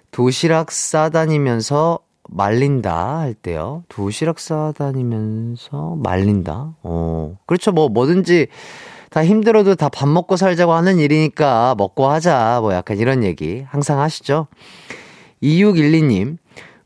도시락 0.10 0.72
싸다니면서 0.72 2.00
말린다 2.32 3.20
할 3.20 3.34
때요. 3.34 3.84
도시락 3.90 4.40
싸다니면서 4.40 5.96
말린다. 6.02 6.76
어. 6.84 7.38
그렇죠. 7.46 7.72
뭐 7.72 7.90
뭐든지 7.90 8.48
다 9.10 9.26
힘들어도 9.26 9.76
다 9.76 9.90
밥 9.90 10.08
먹고 10.08 10.36
살자고 10.38 10.72
하는 10.74 11.00
일이니까 11.00 11.76
먹고 11.78 12.08
하자. 12.08 12.60
뭐 12.62 12.74
약간 12.74 12.98
이런 12.98 13.24
얘기 13.24 13.64
항상 13.68 14.00
하시죠. 14.00 14.48
2612님, 15.42 16.38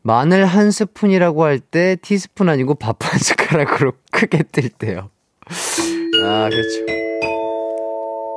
마늘 0.02 0.46
한 0.46 0.70
스푼이라고 0.70 1.44
할 1.44 1.58
때 1.60 1.96
티스푼 2.00 2.48
아니고 2.48 2.74
밥 2.76 2.96
한 3.04 3.18
숟가락으로 3.18 3.92
크게 4.12 4.42
뜰 4.44 4.68
때요. 4.70 5.10
아, 5.46 6.48
그렇죠. 6.48 7.03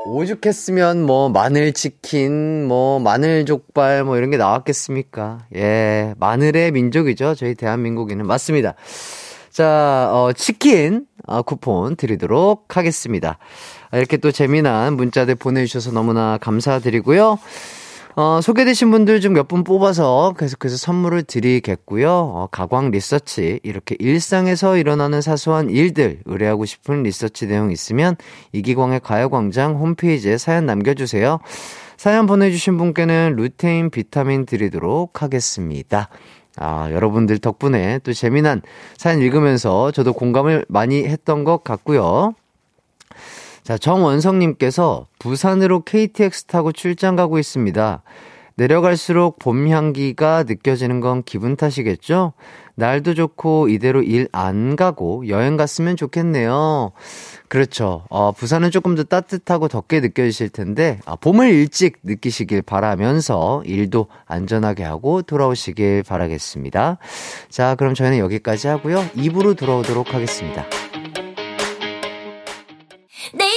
오죽했으면 0.07 1.03
뭐 1.03 1.29
마늘 1.29 1.73
치킨, 1.73 2.65
뭐 2.67 2.99
마늘 2.99 3.45
족발 3.45 4.03
뭐 4.05 4.17
이런 4.17 4.31
게 4.31 4.37
나왔겠습니까? 4.37 5.45
예, 5.55 6.13
마늘의 6.17 6.71
민족이죠. 6.71 7.35
저희 7.35 7.55
대한민국에는 7.55 8.25
맞습니다. 8.25 8.75
자, 9.51 10.09
어, 10.13 10.31
치킨 10.33 11.05
어, 11.25 11.41
쿠폰 11.41 11.95
드리도록 11.95 12.77
하겠습니다. 12.77 13.37
이렇게 13.91 14.17
또 14.17 14.31
재미난 14.31 14.95
문자들 14.95 15.35
보내주셔서 15.35 15.91
너무나 15.91 16.37
감사드리고요. 16.37 17.37
어, 18.19 18.41
소개되신 18.41 18.89
분들 18.89 19.21
중 19.21 19.33
몇 19.33 19.47
분 19.47 19.63
뽑아서 19.63 20.33
계속해서 20.39 20.75
선물을 20.75 21.21
드리겠고요. 21.23 22.09
어, 22.09 22.47
가광 22.51 22.89
리서치, 22.89 23.59
이렇게 23.61 23.95
일상에서 23.99 24.75
일어나는 24.77 25.21
사소한 25.21 25.69
일들, 25.69 26.21
의뢰하고 26.25 26.65
싶은 26.65 27.03
리서치 27.03 27.45
내용 27.45 27.69
있으면 27.71 28.15
이기광의 28.53 29.01
가요광장 29.01 29.75
홈페이지에 29.75 30.39
사연 30.39 30.65
남겨주세요. 30.65 31.39
사연 31.95 32.25
보내주신 32.25 32.77
분께는 32.79 33.35
루테인 33.37 33.91
비타민 33.91 34.47
드리도록 34.47 35.21
하겠습니다. 35.21 36.09
아, 36.57 36.89
여러분들 36.91 37.37
덕분에 37.37 37.99
또 38.03 38.13
재미난 38.13 38.63
사연 38.97 39.21
읽으면서 39.21 39.91
저도 39.91 40.13
공감을 40.13 40.65
많이 40.69 41.05
했던 41.05 41.43
것 41.43 41.63
같고요. 41.63 42.33
자, 43.67 43.77
정원성님께서 43.77 45.07
부산으로 45.19 45.81
KTX 45.81 46.45
타고 46.45 46.71
출장 46.71 47.17
가고 47.17 47.37
있습니다. 47.37 48.01
내려갈수록 48.55 49.39
봄 49.39 49.67
향기가 49.67 50.43
느껴지는 50.43 51.01
건 51.01 51.21
기분 51.21 51.57
탓이겠죠? 51.57 52.31
날도 52.75 53.13
좋고 53.13 53.67
이대로 53.67 54.01
일 54.03 54.29
안 54.31 54.77
가고 54.77 55.27
여행 55.27 55.57
갔으면 55.57 55.97
좋겠네요. 55.97 56.93
그렇죠. 57.49 58.05
어, 58.09 58.31
부산은 58.31 58.71
조금 58.71 58.95
더 58.95 59.03
따뜻하고 59.03 59.67
덥게 59.67 59.99
느껴지실 59.99 60.47
텐데, 60.47 61.01
아, 61.05 61.17
봄을 61.17 61.49
일찍 61.49 61.97
느끼시길 62.03 62.61
바라면서 62.61 63.63
일도 63.65 64.07
안전하게 64.27 64.85
하고 64.85 65.21
돌아오시길 65.23 66.03
바라겠습니다. 66.03 66.99
자, 67.49 67.75
그럼 67.75 67.95
저희는 67.95 68.17
여기까지 68.19 68.69
하고요. 68.69 69.03
2부로 69.17 69.57
돌아오도록 69.57 70.13
하겠습니다. 70.13 70.65
내 73.33 73.56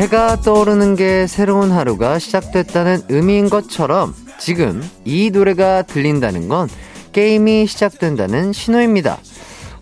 해가 0.00 0.36
떠오르는 0.36 0.96
게 0.96 1.26
새로운 1.26 1.70
하루가 1.70 2.18
시작됐다는 2.18 3.02
의미인 3.10 3.50
것처럼 3.50 4.14
지금 4.38 4.82
이 5.04 5.30
노래가 5.30 5.82
들린다는 5.82 6.48
건 6.48 6.70
게임이 7.12 7.66
시작된다는 7.66 8.54
신호입니다. 8.54 9.18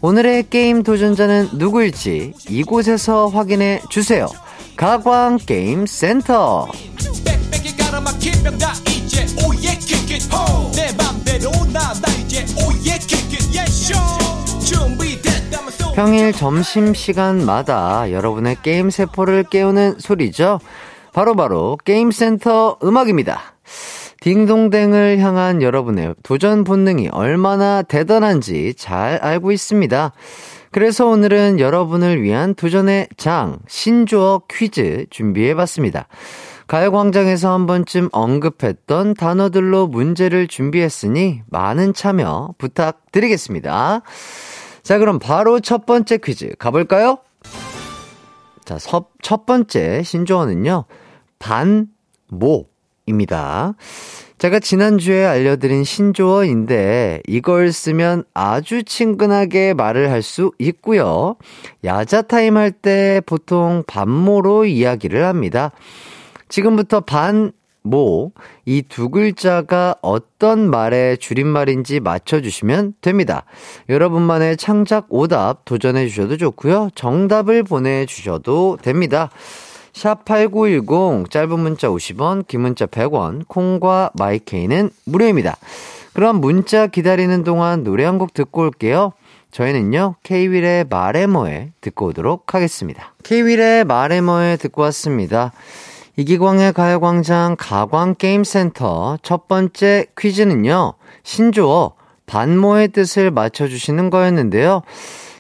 오늘의 0.01 0.51
게임 0.51 0.83
도전자는 0.83 1.51
누구일지 1.53 2.35
이곳에서 2.49 3.29
확인해 3.29 3.81
주세요. 3.91 4.27
가광 4.77 5.37
게임 5.37 5.87
센터. 5.87 6.67
내 10.75 10.93
맘대로 10.97 11.51
나 11.73 11.95
평일 15.99 16.33
점심시간마다 16.33 18.13
여러분의 18.13 18.59
게임 18.63 18.89
세포를 18.89 19.43
깨우는 19.43 19.99
소리죠. 19.99 20.61
바로 21.13 21.35
바로 21.35 21.77
게임센터 21.85 22.79
음악입니다. 22.85 23.41
딩동댕을 24.21 25.19
향한 25.19 25.61
여러분의 25.61 26.15
도전 26.23 26.63
본능이 26.63 27.09
얼마나 27.09 27.83
대단한지 27.83 28.75
잘 28.77 29.19
알고 29.21 29.51
있습니다. 29.51 30.13
그래서 30.71 31.07
오늘은 31.09 31.59
여러분을 31.59 32.23
위한 32.23 32.55
도전의 32.55 33.09
장, 33.17 33.59
신조어 33.67 34.43
퀴즈 34.49 35.07
준비해 35.11 35.57
봤습니다. 35.57 36.07
가요광장에서 36.69 37.53
한 37.53 37.67
번쯤 37.67 38.11
언급했던 38.13 39.15
단어들로 39.15 39.89
문제를 39.89 40.47
준비했으니 40.47 41.43
많은 41.49 41.93
참여 41.93 42.55
부탁드리겠습니다. 42.57 44.03
자, 44.89 44.97
그럼 44.97 45.19
바로 45.19 45.61
첫 45.61 45.85
번째 45.85 46.17
퀴즈 46.17 46.55
가볼까요? 46.59 47.19
자, 48.65 48.79
첫, 48.79 49.09
첫 49.21 49.45
번째 49.45 50.03
신조어는요, 50.03 50.87
반모입니다. 51.39 53.75
제가 54.39 54.61
지난주에 54.61 55.27
알려드린 55.27 55.85
신조어인데, 55.85 57.21
이걸 57.27 57.71
쓰면 57.71 58.25
아주 58.33 58.83
친근하게 58.83 59.75
말을 59.75 60.11
할 60.11 60.23
수 60.23 60.53
있고요. 60.59 61.37
야자타임 61.85 62.57
할 62.57 62.73
때 62.73 63.21
보통 63.27 63.85
반모로 63.87 64.65
이야기를 64.65 65.27
합니다. 65.27 65.71
지금부터 66.49 67.01
반, 67.01 67.53
모, 67.83 68.33
이 68.67 68.83
두 68.89 69.09
글자가 69.11 69.97
어떤 70.03 70.69
말의 70.71 71.19
줄임말인지 71.19 72.01
맞춰주시면 72.01 72.95
됩니다. 73.01 73.45
여러분만의 73.89 74.57
창작 74.57 75.07
오답 75.09 75.65
도전해 75.65 76.07
주셔도 76.09 76.37
좋고요. 76.37 76.91
정답을 76.95 77.63
보내주셔도 77.63 78.79
됩니다. 78.83 79.31
샵8910 79.93 81.31
짧은 81.31 81.59
문자 81.59 81.89
50원, 81.89 82.47
긴 82.47 82.61
문자 82.61 82.87
100원, 82.87 83.47
콩과 83.49 84.11
마이케이는 84.15 84.91
무료입니다. 85.05 85.57
그럼 86.13 86.41
문자 86.41 86.87
기다리는 86.87 87.43
동안 87.45 87.85
노래 87.85 88.05
한 88.05 88.19
곡 88.19 88.35
듣고 88.35 88.63
올게요. 88.63 89.13
저희는요, 89.51 90.17
케이윌의 90.25 90.85
말해뭐에 90.91 91.73
듣고 91.81 92.07
오도록 92.09 92.55
하겠습니다. 92.55 93.15
케이윌의 93.23 93.85
말해뭐에 93.85 94.57
듣고 94.59 94.83
왔습니다. 94.83 95.53
이기광의 96.19 96.73
가요광장 96.73 97.55
가광게임센터 97.57 99.19
첫 99.23 99.47
번째 99.47 100.07
퀴즈는요, 100.19 100.95
신조어 101.23 101.93
반모의 102.27 102.89
뜻을 102.89 103.31
맞춰주시는 103.31 104.11
거였는데요. 104.11 104.83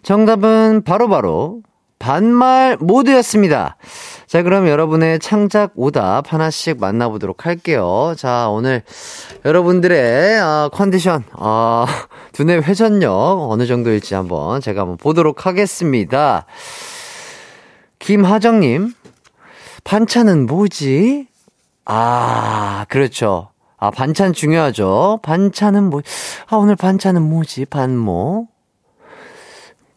정답은 0.04 0.84
바로바로 0.84 1.08
바로 1.08 1.62
반말 1.98 2.76
모드였습니다. 2.78 3.76
자, 4.28 4.44
그럼 4.44 4.68
여러분의 4.68 5.18
창작 5.18 5.72
오답 5.74 6.32
하나씩 6.32 6.78
만나보도록 6.78 7.44
할게요. 7.44 8.14
자, 8.16 8.48
오늘 8.48 8.82
여러분들의 9.44 10.38
아, 10.38 10.70
컨디션, 10.72 11.24
아, 11.32 11.86
두뇌 12.30 12.58
회전력 12.58 13.50
어느 13.50 13.66
정도일지 13.66 14.14
한번 14.14 14.60
제가 14.60 14.82
한번 14.82 14.96
보도록 14.96 15.44
하겠습니다. 15.44 16.46
김하정님, 17.98 18.92
반찬은 19.88 20.44
뭐지? 20.44 21.28
아, 21.86 22.84
그렇죠. 22.90 23.48
아, 23.78 23.90
반찬 23.90 24.34
중요하죠. 24.34 25.20
반찬은 25.22 25.84
뭐, 25.84 26.02
아, 26.48 26.56
오늘 26.56 26.76
반찬은 26.76 27.22
뭐지? 27.22 27.64
반모? 27.64 28.48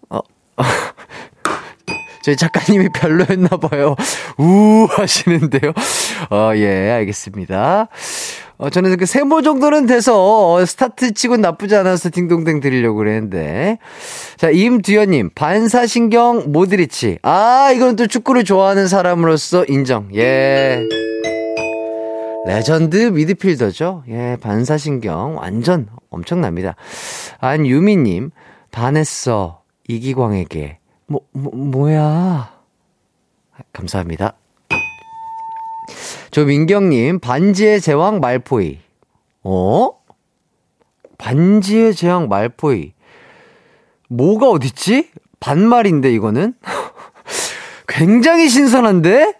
어, 0.10 0.20
저희 2.24 2.38
작가님이 2.38 2.88
별로였나봐요. 2.94 3.98
우 4.38 4.88
하시는데요. 4.90 5.74
어, 6.30 6.52
예, 6.56 6.92
알겠습니다. 6.92 7.90
어, 8.62 8.70
저는 8.70 8.96
그 8.98 9.08
세모 9.08 9.42
정도는 9.42 9.88
돼서 9.88 10.54
어, 10.54 10.64
스타트 10.64 11.16
치고 11.16 11.38
나쁘지 11.38 11.76
않아서 11.78 12.12
딩동댕 12.12 12.60
드리려고 12.60 13.00
그랬는데. 13.00 13.80
자, 14.38 14.52
임두현님, 14.52 15.32
반사신경 15.34 16.52
모드리치. 16.52 17.18
아, 17.24 17.72
이건 17.76 17.96
또 17.96 18.06
축구를 18.06 18.44
좋아하는 18.44 18.88
사람으로서 18.88 19.66
인정. 19.68 20.10
예. 20.14 20.88
레전드 22.46 22.98
미드필더죠. 22.98 24.04
예, 24.10 24.38
반사신경 24.40 25.38
완전 25.38 25.88
엄청납니다. 26.12 26.76
안유미님, 27.40 28.30
반했어. 28.70 29.64
이기광에게. 29.88 30.78
뭐, 31.08 31.22
뭐, 31.32 31.52
뭐야. 31.56 32.54
감사합니다. 33.74 34.36
조민경님, 36.32 37.20
반지의 37.20 37.82
제왕 37.82 38.22
말포이. 38.22 38.80
어? 39.44 39.90
반지의 41.18 41.94
제왕 41.94 42.30
말포이. 42.30 42.94
뭐가 44.08 44.50
어딨지? 44.50 45.10
반말인데, 45.42 46.12
이거는? 46.14 46.54
굉장히 47.88 48.48
신선한데? 48.48 49.34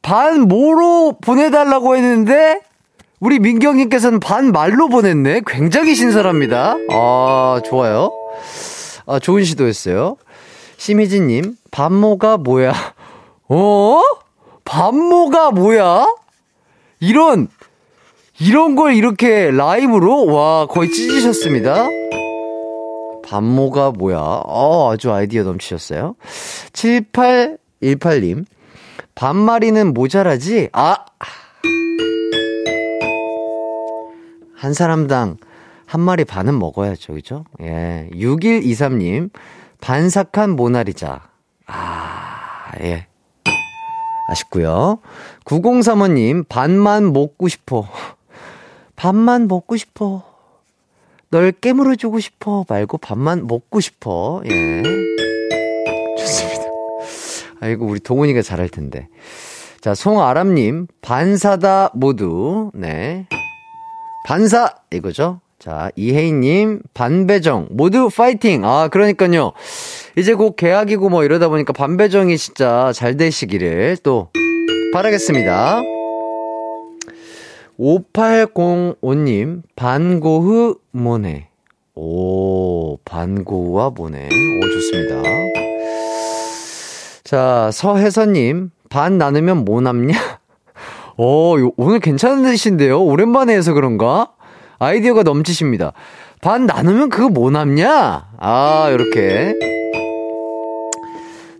반모로 0.00 1.18
보내달라고 1.22 1.96
했는데, 1.96 2.60
우리 3.20 3.38
민경님께서는 3.38 4.18
반말로 4.20 4.88
보냈네? 4.88 5.42
굉장히 5.46 5.94
신선합니다. 5.94 6.76
아, 6.90 7.60
좋아요. 7.64 8.10
아, 9.06 9.18
좋은 9.18 9.44
시도였어요. 9.44 10.16
심희진님, 10.78 11.56
반모가 11.70 12.38
뭐야? 12.38 12.72
어? 13.48 14.00
반모가 14.66 15.52
뭐야? 15.52 16.06
이런, 17.00 17.48
이런 18.38 18.76
걸 18.76 18.94
이렇게 18.94 19.50
라이브로? 19.50 20.26
와, 20.26 20.66
거의 20.66 20.90
찢으셨습니다. 20.90 21.86
반모가 23.24 23.92
뭐야? 23.92 24.18
어, 24.18 24.92
아주 24.92 25.12
아이디어 25.12 25.44
넘치셨어요. 25.44 26.16
7818님, 26.72 28.44
반마리는 29.14 29.94
모자라지? 29.94 30.68
아! 30.72 30.96
한 34.54 34.74
사람당 34.74 35.36
한 35.86 36.00
마리 36.00 36.24
반은 36.24 36.58
먹어야죠, 36.58 37.14
그죠? 37.14 37.44
예. 37.62 38.08
6123님, 38.12 39.30
반삭한 39.80 40.50
모나리자. 40.50 41.22
아, 41.66 42.72
예. 42.80 43.06
아쉽고요. 44.28 44.98
9035님, 45.44 46.48
반만 46.48 47.12
먹고 47.12 47.48
싶어. 47.48 47.88
반만 48.96 49.46
먹고 49.48 49.76
싶어. 49.76 50.24
널 51.30 51.52
깨물어 51.52 51.96
주고 51.96 52.20
싶어. 52.20 52.64
말고 52.68 52.98
반만 52.98 53.46
먹고 53.46 53.80
싶어. 53.80 54.42
예. 54.46 54.82
좋습니다. 56.18 56.62
아이고, 57.60 57.86
우리 57.86 58.00
동훈이가 58.00 58.42
잘할 58.42 58.68
텐데. 58.68 59.08
자, 59.80 59.94
송아람님, 59.94 60.88
반사다 61.02 61.90
모두. 61.94 62.70
네. 62.74 63.26
반사! 64.26 64.74
이거죠? 64.92 65.40
자, 65.58 65.90
이혜인님, 65.96 66.82
반배정, 66.94 67.68
모두 67.70 68.08
파이팅! 68.08 68.64
아, 68.64 68.88
그러니까요. 68.88 69.52
이제 70.16 70.32
곧 70.34 70.56
계약이고 70.56 71.10
뭐 71.10 71.24
이러다 71.24 71.48
보니까 71.48 71.74
반배정이 71.74 72.38
진짜 72.38 72.90
잘 72.94 73.18
되시기를 73.18 73.98
또 74.02 74.30
바라겠습니다. 74.94 75.82
5805님, 77.78 79.60
반고흐 79.76 80.76
모네. 80.92 81.48
오, 81.94 82.96
반고흐와 83.04 83.90
모네. 83.90 84.28
오, 84.28 84.60
좋습니다. 84.66 85.22
자, 87.22 87.70
서혜선님, 87.72 88.70
반 88.88 89.18
나누면 89.18 89.66
뭐 89.66 89.82
남냐? 89.82 90.14
오, 91.18 91.56
오늘 91.76 92.00
괜찮으신데요? 92.00 93.02
오랜만에 93.02 93.54
해서 93.54 93.74
그런가? 93.74 94.30
아이디어가 94.78 95.22
넘치십니다. 95.24 95.92
반 96.40 96.64
나누면 96.64 97.10
그거 97.10 97.28
뭐 97.28 97.50
남냐? 97.50 98.30
아, 98.38 98.88
요렇게. 98.90 99.75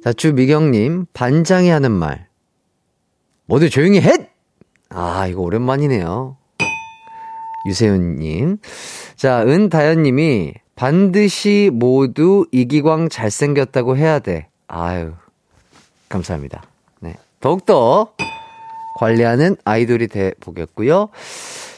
자, 0.07 0.13
주미경님, 0.13 1.07
반장이 1.15 1.69
하는 1.69 1.91
말. 1.91 2.29
모두 3.47 3.69
조용히 3.69 4.01
해! 4.01 4.31
아, 4.89 5.27
이거 5.27 5.41
오랜만이네요. 5.41 6.37
유세윤님. 7.67 8.59
자, 9.17 9.43
은다연님이 9.43 10.55
반드시 10.77 11.71
모두 11.73 12.47
이기광 12.53 13.09
잘생겼다고 13.09 13.97
해야 13.97 14.21
돼. 14.21 14.47
아유, 14.69 15.15
감사합니다. 16.09 16.63
네. 17.01 17.15
더욱더 17.41 18.13
관리하는 19.01 19.57
아이돌이 19.65 20.07
돼 20.07 20.35
보겠고요. 20.39 21.09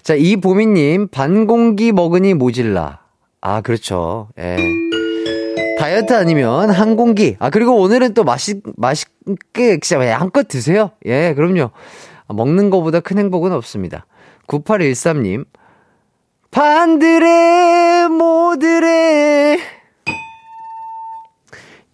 자, 0.03 0.15
이보미님, 0.15 1.09
반공기 1.09 1.93
먹으니 1.93 2.35
모질라. 2.35 3.01
아, 3.41 3.61
그렇죠. 3.63 4.29
예. 4.39 4.59
다이어트 5.89 6.13
아니면 6.13 6.69
한 6.71 6.97
공기. 6.97 7.37
아, 7.39 7.49
그리고 7.49 7.77
오늘은 7.77 8.13
또 8.13 8.23
맛있, 8.23 8.63
맛있게, 8.77 9.81
진짜 9.81 10.07
양껏 10.07 10.47
드세요. 10.47 10.91
예, 11.07 11.33
그럼요. 11.33 11.71
먹는 12.29 12.69
것보다 12.69 13.01
큰 13.01 13.17
행복은 13.17 13.53
없습니다. 13.53 14.05
9813님, 14.49 15.47
반드레, 16.51 18.09
모드레. 18.09 19.59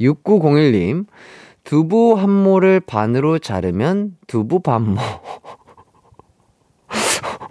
6901님, 0.00 1.06
두부 1.62 2.14
한 2.14 2.30
모를 2.30 2.80
반으로 2.80 3.38
자르면 3.38 4.16
두부 4.26 4.58
반모. 4.58 4.98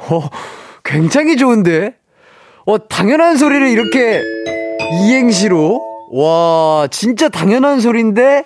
어, 0.10 0.30
굉장히 0.84 1.38
좋은데? 1.38 1.96
어, 2.66 2.78
당연한 2.90 3.38
소리를 3.38 3.66
이렇게 3.66 4.22
이행시로? 5.06 5.93
와, 6.16 6.88
진짜 6.92 7.28
당연한 7.28 7.80
소리인데, 7.80 8.46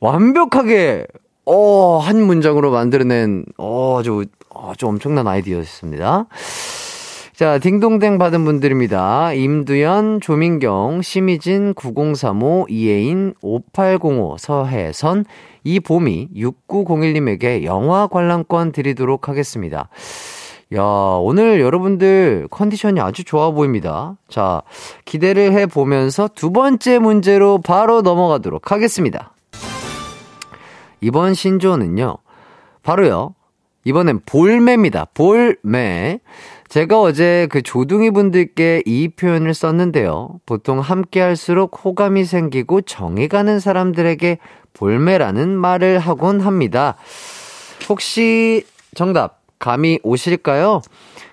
완벽하게, 0.00 1.06
어, 1.46 1.98
한 1.98 2.20
문장으로 2.20 2.72
만들어낸, 2.72 3.44
어, 3.58 3.98
아주, 4.00 4.24
아주 4.52 4.88
엄청난 4.88 5.28
아이디어였습니다. 5.28 6.26
자, 7.36 7.58
딩동댕 7.60 8.18
받은 8.18 8.44
분들입니다. 8.44 9.34
임두연, 9.34 10.20
조민경, 10.20 11.02
심희진, 11.02 11.74
9035, 11.74 12.66
이혜인, 12.68 13.34
5805, 13.40 14.36
서혜선, 14.40 15.26
이보미, 15.62 16.28
6901님에게 16.34 17.62
영화 17.62 18.08
관람권 18.08 18.72
드리도록 18.72 19.28
하겠습니다. 19.28 19.88
야, 20.72 20.82
오늘 20.82 21.60
여러분들 21.60 22.46
컨디션이 22.48 23.00
아주 23.00 23.24
좋아 23.24 23.50
보입니다. 23.50 24.16
자, 24.28 24.62
기대를 25.04 25.52
해 25.52 25.66
보면서 25.66 26.28
두 26.28 26.52
번째 26.52 27.00
문제로 27.00 27.58
바로 27.58 28.02
넘어가도록 28.02 28.70
하겠습니다. 28.70 29.34
이번 31.00 31.34
신조어는요, 31.34 32.18
바로요. 32.84 33.34
이번엔 33.84 34.20
볼매입니다. 34.26 35.06
볼매. 35.14 36.20
제가 36.68 37.00
어제 37.00 37.48
그 37.50 37.62
조둥이 37.62 38.12
분들께 38.12 38.82
이 38.86 39.08
표현을 39.08 39.54
썼는데요. 39.54 40.38
보통 40.46 40.78
함께 40.78 41.20
할수록 41.20 41.84
호감이 41.84 42.24
생기고 42.24 42.82
정이 42.82 43.26
가는 43.26 43.58
사람들에게 43.58 44.38
볼매라는 44.74 45.48
말을 45.48 45.98
하곤 45.98 46.40
합니다. 46.40 46.94
혹시 47.88 48.64
정답 48.94 49.39
감이 49.60 50.00
오실까요? 50.02 50.82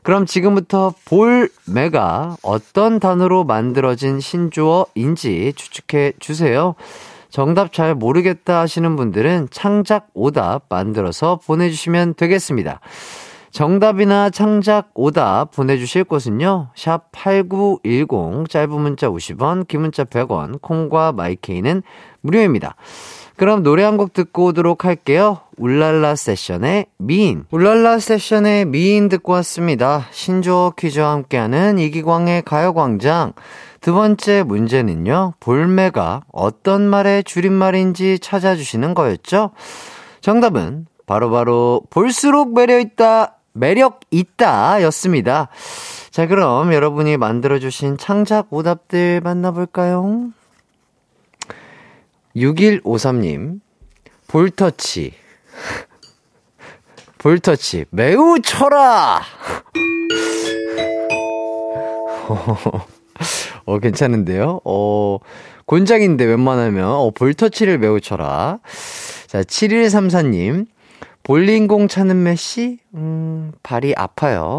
그럼 0.03 0.27
지금부터 0.27 0.93
볼매가 1.05 2.37
어떤 2.43 2.99
단어로 2.99 3.43
만들어진 3.43 4.19
신조어인지 4.19 5.53
추측해 5.55 6.13
주세요. 6.19 6.75
정답 7.29 7.73
잘 7.73 7.95
모르겠다 7.95 8.59
하시는 8.59 8.95
분들은 8.95 9.47
창작 9.51 10.09
오답 10.13 10.65
만들어서 10.69 11.39
보내주시면 11.45 12.13
되겠습니다. 12.13 12.79
정답이나 13.51 14.29
창작 14.29 14.91
오답 14.93 15.51
보내주실 15.51 16.03
곳은요. 16.03 16.69
샵 16.75 17.11
8910 17.11 18.49
짧은 18.49 18.69
문자 18.79 19.09
50원 19.09 19.67
긴 19.67 19.81
문자 19.81 20.03
100원 20.03 20.61
콩과 20.61 21.13
마이케이는 21.13 21.81
무료입니다. 22.21 22.75
그럼 23.37 23.61
노래 23.61 23.83
한 23.83 23.97
곡 23.97 24.13
듣고 24.13 24.45
오도록 24.45 24.83
할게요. 24.83 25.39
울랄라 25.57 26.15
세션의 26.15 26.87
미인. 26.97 27.45
울랄라 27.51 27.99
세션의 27.99 28.65
미인 28.65 29.09
듣고 29.09 29.33
왔습니다. 29.33 30.07
신조어 30.11 30.73
퀴즈와 30.77 31.11
함께하는 31.11 31.77
이기광의 31.77 32.41
가요광장. 32.41 33.33
두 33.79 33.93
번째 33.93 34.43
문제는요. 34.43 35.33
볼매가 35.39 36.23
어떤 36.31 36.81
말의 36.89 37.23
줄임말인지 37.23 38.19
찾아주시는 38.19 38.95
거였죠. 38.95 39.51
정답은 40.21 40.87
바로바로 41.05 41.31
바로 41.31 41.81
볼수록 41.91 42.53
매력있다, 42.55 43.35
매력 43.53 43.99
있다 44.11 44.81
였습니다. 44.83 45.47
자, 46.09 46.25
그럼 46.25 46.73
여러분이 46.73 47.17
만들어주신 47.17 47.97
창작 47.97 48.47
오답들 48.49 49.21
만나볼까요? 49.23 50.31
6153님, 52.37 53.59
볼터치. 54.27 55.13
볼터치, 57.17 57.85
매우 57.89 58.39
쳐라! 58.41 59.21
어, 63.65 63.79
괜찮은데요? 63.79 64.61
어, 64.63 65.17
곤장인데 65.65 66.25
웬만하면, 66.25 66.85
어, 66.85 67.09
볼터치를 67.11 67.79
매우 67.79 67.99
쳐라. 67.99 68.59
자, 69.25 69.41
7134님, 69.41 70.67
볼링공 71.23 71.87
차는 71.87 72.21
메시? 72.23 72.77
음, 72.93 73.51
발이 73.63 73.95
아파요. 73.97 74.57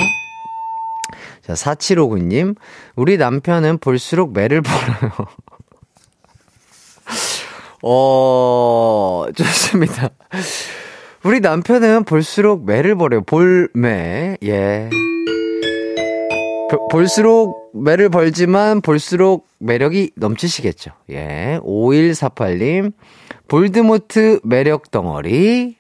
자, 1.43 1.53
4759님, 1.55 2.57
우리 2.97 3.17
남편은 3.17 3.79
볼수록 3.79 4.33
매를 4.33 4.63
벌어요. 4.63 5.13
어, 7.83 9.27
좋습니다. 9.35 10.11
우리 11.25 11.41
남편은 11.41 12.05
볼수록 12.05 12.65
매를 12.65 12.95
벌여요. 12.97 13.23
볼매, 13.23 14.39
예. 14.45 14.91
볼수록 16.91 17.71
매를 17.75 18.09
벌지만 18.09 18.81
볼수록 18.81 19.49
매력이 19.59 20.13
넘치시겠죠. 20.17 20.93
예. 21.11 21.59
5148님, 21.63 22.93
볼드모트 23.49 24.41
매력 24.45 24.91
덩어리. 24.91 25.77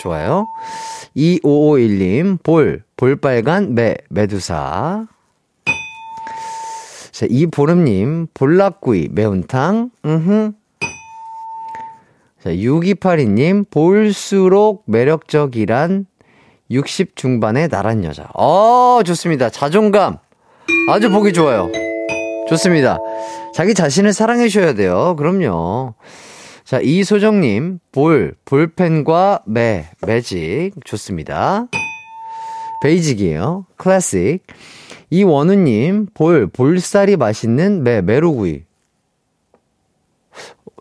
좋아요. 0.00 0.46
2551님, 1.16 2.42
볼, 2.42 2.84
볼빨간 2.96 3.74
매, 3.74 3.96
매두사. 4.10 5.06
자, 7.10 7.26
이보름님, 7.28 8.28
볼락구이, 8.32 9.08
매운탕, 9.10 9.90
음흠. 10.04 10.52
자, 12.48 12.54
6282님, 12.54 13.68
볼수록 13.68 14.84
매력적이란 14.86 16.06
60 16.70 17.14
중반의 17.14 17.68
나란 17.68 18.04
여자. 18.04 18.30
어, 18.32 19.02
좋습니다. 19.04 19.50
자존감. 19.50 20.16
아주 20.88 21.10
보기 21.10 21.34
좋아요. 21.34 21.70
좋습니다. 22.48 22.96
자기 23.54 23.74
자신을 23.74 24.14
사랑해줘야 24.14 24.72
돼요. 24.72 25.14
그럼요. 25.16 25.92
자, 26.64 26.80
이소정님, 26.80 27.80
볼, 27.92 28.34
볼펜과 28.46 29.42
매, 29.44 29.90
매직. 30.06 30.72
좋습니다. 30.86 31.66
basic이에요. 32.82 33.66
클래식. 33.76 34.40
이원우님, 35.10 36.06
볼, 36.14 36.46
볼살이 36.46 37.18
맛있는 37.18 37.82
매, 37.82 38.00
메로구이. 38.00 38.62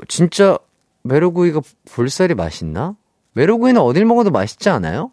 진짜 0.07 0.57
메로구이가 1.07 1.61
볼살이 1.91 2.35
맛있나? 2.35 2.95
메로구이는 3.33 3.81
어딜 3.81 4.05
먹어도 4.05 4.31
맛있지 4.31 4.69
않아요? 4.69 5.11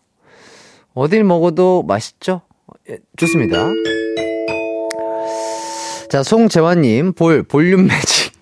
어딜 0.95 1.25
먹어도 1.25 1.83
맛있죠? 1.83 2.43
예, 2.89 2.99
좋습니다. 3.17 3.69
자, 6.09 6.23
송재환님, 6.23 7.15
볼, 7.15 7.43
볼륨 7.43 7.87
매직. 7.87 8.33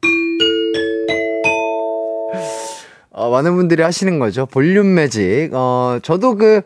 어, 3.10 3.30
많은 3.30 3.56
분들이 3.56 3.82
하시는 3.82 4.18
거죠. 4.18 4.46
볼륨 4.46 4.94
매직. 4.94 5.50
어, 5.52 5.98
저도 6.02 6.36
그, 6.36 6.62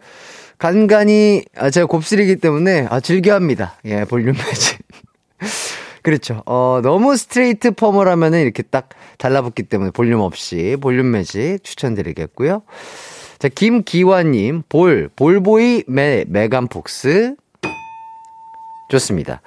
간간히, 0.59 1.43
아, 1.57 1.71
제가 1.71 1.87
곱슬이기 1.87 2.37
때문에, 2.37 2.87
아, 2.91 3.01
즐겨 3.01 3.35
합니다. 3.35 3.77
예, 3.87 4.05
볼륨 4.05 4.37
매직. 4.37 4.79
그렇죠. 6.05 6.43
어, 6.45 6.81
너무 6.83 7.17
스트레이트 7.17 7.71
펌을 7.71 8.09
하면은 8.09 8.43
이렇게 8.43 8.63
딱 8.63 8.91
달라붙기 9.17 9.63
때문에 9.63 9.91
볼륨 9.91 10.21
없이 10.21 10.77
볼륨 10.79 11.11
매직 11.11 11.65
추천드리겠고요. 11.65 12.61
자, 13.39 13.49
김기환님, 13.49 14.65
볼, 14.69 15.09
볼보이 15.17 15.85
매, 15.87 16.27
메간 16.29 16.69
폭스. 16.69 17.37
좋습니다. 18.91 19.41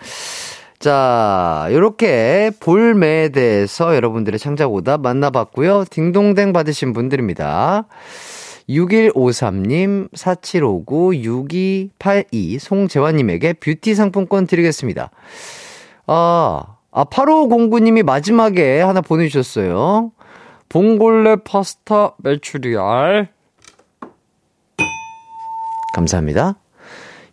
자, 0.80 1.67
요렇게 1.70 2.54
볼매에 2.60 3.30
대해서 3.30 3.96
여러분들의 3.96 4.39
창작 4.39 4.74
오답 4.74 5.02
만나봤고요. 5.02 5.86
딩동댕 5.91 6.54
받으신 6.54 6.91
분들입니다. 6.91 7.86
6153님, 8.67 10.10
4759, 10.15 11.17
6282, 11.17 12.58
송재환님에게 12.58 13.54
뷰티 13.54 13.93
상품권 13.93 14.48
드리겠습니다. 14.48 15.12
아, 16.08 16.78
아, 16.91 17.04
8509님이 17.04 18.04
마지막에 18.04 18.82
하나 18.82 19.02
보내주셨어요. 19.02 20.12
봉골레 20.70 21.38
파스타 21.43 22.15
메추리알. 22.17 23.30
감사합니다. 25.93 26.56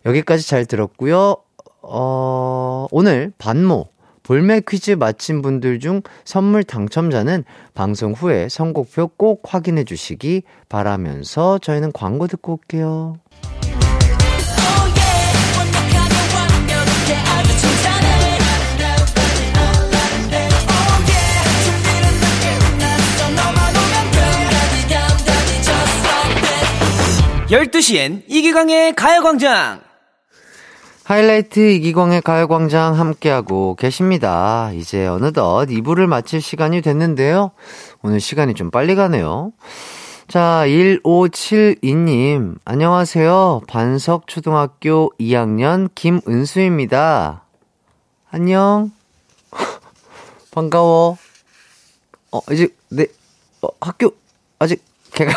여기까지 0.05 0.47
잘 0.47 0.65
들었고요. 0.65 1.37
어, 1.81 2.87
오늘 2.91 3.31
반모 3.37 3.87
볼매 4.23 4.61
퀴즈 4.67 4.91
마친 4.91 5.43
분들 5.43 5.79
중 5.79 6.01
선물 6.23 6.63
당첨자는 6.63 7.43
방송 7.75 8.13
후에 8.13 8.49
선곡표 8.49 9.09
꼭 9.17 9.43
확인해 9.45 9.83
주시기 9.83 10.41
바라면서 10.67 11.59
저희는 11.59 11.91
광고 11.91 12.25
듣고 12.25 12.53
올게요. 12.53 13.17
열두 27.55 27.79
시엔 27.79 28.23
이기광의 28.27 28.95
가요광장! 28.95 29.79
하이라이트 31.05 31.71
이기광의 31.71 32.21
가요광장 32.21 32.99
함께하고 32.99 33.75
계십니다. 33.75 34.71
이제 34.73 35.07
어느덧 35.07 35.65
2부를 35.69 36.05
마칠 36.05 36.41
시간이 36.41 36.81
됐는데요. 36.81 37.51
오늘 38.01 38.19
시간이 38.19 38.55
좀 38.55 38.71
빨리 38.71 38.93
가네요. 38.93 39.53
자, 40.27 40.63
1572님, 40.67 42.57
안녕하세요. 42.65 43.61
반석초등학교 43.69 45.11
2학년 45.17 45.87
김은수입니다. 45.95 47.45
안녕. 48.31 48.91
반가워. 50.51 51.17
어, 52.33 52.39
이제, 52.51 52.67
네, 52.89 53.05
어, 53.61 53.69
학교, 53.79 54.13
아직 54.59 54.83
개강, 55.13 55.33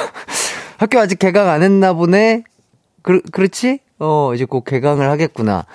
학교 0.78 1.00
아직 1.00 1.18
개강 1.18 1.48
안 1.48 1.64
했나 1.64 1.92
보네? 1.92 2.44
그, 3.02 3.20
그렇지? 3.32 3.80
어, 3.98 4.32
이제 4.32 4.44
곧 4.44 4.64
개강을 4.64 5.10
하겠구나. 5.10 5.66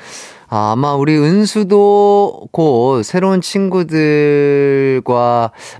아, 0.55 0.73
아마 0.73 0.93
우리 0.93 1.17
은수도 1.17 2.47
곧 2.51 3.01
새로운 3.01 3.41
친구들과 3.41 5.01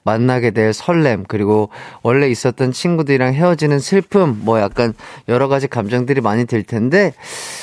만나게 0.04 0.50
될 0.50 0.74
설렘, 0.74 1.26
그리고 1.28 1.70
원래 2.02 2.28
있었던 2.28 2.72
친구들이랑 2.72 3.36
헤어지는 3.36 3.78
슬픔, 3.78 4.42
뭐 4.42 4.60
약간 4.60 4.96
여러 5.28 5.48
가지 5.48 5.68
감정들이 5.68 6.22
많이 6.22 6.46
들 6.46 6.64
텐데, 6.64 7.14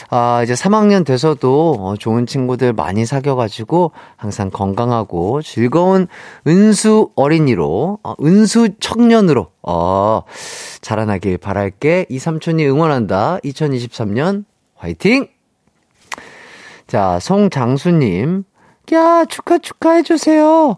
아, 0.08 0.42
이제 0.44 0.54
3학년 0.54 1.04
돼서도 1.04 1.78
어, 1.80 1.96
좋은 1.96 2.26
친구들 2.26 2.74
많이 2.74 3.04
사귀어가지고 3.04 3.90
항상 4.14 4.48
건강하고 4.50 5.42
즐거운 5.42 6.06
은수 6.46 7.10
어린이로, 7.16 7.98
어, 8.04 8.14
은수 8.22 8.68
청년으로, 8.78 9.48
어, 9.62 10.22
자라나길 10.80 11.38
바랄게. 11.38 12.06
이 12.08 12.20
삼촌이 12.20 12.64
응원한다. 12.68 13.38
2023년 13.42 14.44
화이팅! 14.76 15.39
자, 16.90 17.20
송장수님. 17.20 18.42
야, 18.94 19.24
축하, 19.26 19.58
축하해주세요. 19.58 20.76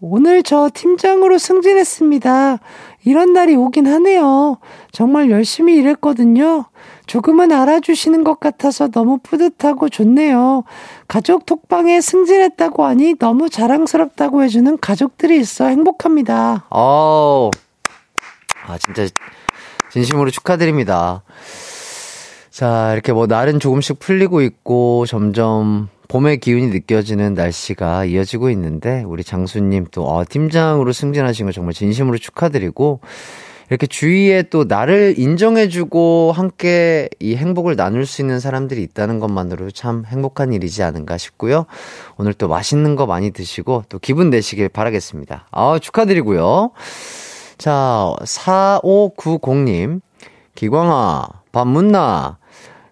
오늘 0.00 0.42
저 0.42 0.70
팀장으로 0.72 1.36
승진했습니다. 1.36 2.56
이런 3.04 3.34
날이 3.34 3.56
오긴 3.56 3.86
하네요. 3.86 4.56
정말 4.90 5.30
열심히 5.30 5.74
일했거든요. 5.76 6.64
조금은 7.04 7.52
알아주시는 7.52 8.24
것 8.24 8.40
같아서 8.40 8.88
너무 8.88 9.18
뿌듯하고 9.18 9.90
좋네요. 9.90 10.64
가족 11.06 11.44
톡방에 11.44 12.00
승진했다고 12.00 12.86
하니 12.86 13.16
너무 13.18 13.50
자랑스럽다고 13.50 14.42
해주는 14.42 14.78
가족들이 14.78 15.38
있어 15.40 15.66
행복합니다. 15.66 16.64
어, 16.70 17.50
아, 18.66 18.78
진짜, 18.78 19.06
진심으로 19.92 20.30
축하드립니다. 20.30 21.22
자, 22.60 22.92
이렇게 22.92 23.14
뭐 23.14 23.26
날은 23.26 23.58
조금씩 23.58 24.00
풀리고 24.00 24.42
있고 24.42 25.06
점점 25.06 25.88
봄의 26.08 26.40
기운이 26.40 26.66
느껴지는 26.66 27.32
날씨가 27.32 28.04
이어지고 28.04 28.50
있는데 28.50 29.02
우리 29.06 29.24
장수님 29.24 29.86
또 29.90 30.06
어, 30.06 30.24
팀장으로 30.28 30.92
승진하신 30.92 31.46
거 31.46 31.52
정말 31.52 31.72
진심으로 31.72 32.18
축하드리고 32.18 33.00
이렇게 33.70 33.86
주위에 33.86 34.42
또 34.50 34.64
나를 34.64 35.14
인정해주고 35.16 36.32
함께 36.36 37.08
이 37.18 37.34
행복을 37.34 37.76
나눌 37.76 38.04
수 38.04 38.20
있는 38.20 38.40
사람들이 38.40 38.82
있다는 38.82 39.20
것만으로 39.20 39.70
참 39.70 40.04
행복한 40.06 40.52
일이지 40.52 40.82
않은가 40.82 41.16
싶고요. 41.16 41.64
오늘 42.18 42.34
또 42.34 42.46
맛있는 42.46 42.94
거 42.94 43.06
많이 43.06 43.30
드시고 43.30 43.84
또 43.88 43.98
기분 43.98 44.28
내시길 44.28 44.68
바라겠습니다. 44.68 45.46
아, 45.50 45.78
축하드리고요. 45.80 46.72
자, 47.56 48.12
4590님. 48.22 50.02
기광아, 50.54 51.26
밥 51.52 51.66
묻나? 51.66 52.39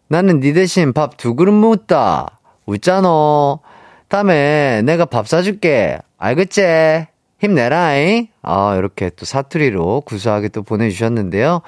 나는 0.09 0.41
니 0.41 0.53
대신 0.53 0.93
밥 0.93 1.17
두 1.17 1.35
그릇 1.35 1.53
묻다. 1.53 2.39
웃잖아. 2.67 3.09
다음에 4.09 4.83
내가 4.83 5.05
밥 5.05 5.29
사줄게. 5.29 5.99
알겠지? 6.19 7.07
힘내라잉. 7.41 8.27
아, 8.43 8.75
이렇게 8.77 9.11
또 9.11 9.25
사투리로 9.25 10.01
구수하게 10.01 10.49
또 10.49 10.63
보내주셨는데요. 10.63 11.61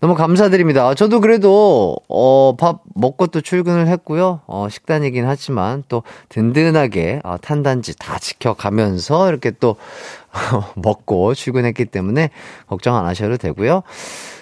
너무 0.00 0.14
감사드립니다. 0.14 0.94
저도 0.94 1.20
그래도, 1.20 1.94
어, 2.08 2.54
밥 2.58 2.80
먹고 2.94 3.26
또 3.26 3.42
출근을 3.42 3.86
했고요. 3.88 4.40
어, 4.46 4.68
식단이긴 4.70 5.26
하지만 5.26 5.82
또 5.88 6.04
든든하게, 6.30 7.20
어, 7.24 7.36
탄단지 7.42 7.94
다 7.98 8.18
지켜가면서 8.18 9.28
이렇게 9.28 9.50
또, 9.50 9.76
먹고 10.76 11.34
출근했기 11.34 11.86
때문에 11.86 12.30
걱정 12.68 12.96
안 12.96 13.04
하셔도 13.04 13.36
되고요. 13.36 13.82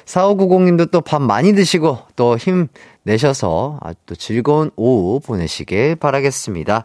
4590님도 0.04 0.90
또 0.90 1.00
밥 1.00 1.22
많이 1.22 1.54
드시고 1.54 1.98
또 2.14 2.37
힘 2.38 2.68
내셔서 3.09 3.79
아주 3.81 3.97
또 4.07 4.14
즐거운 4.14 4.71
오후 4.77 5.21
보내시길 5.21 5.97
바라겠습니다. 5.97 6.85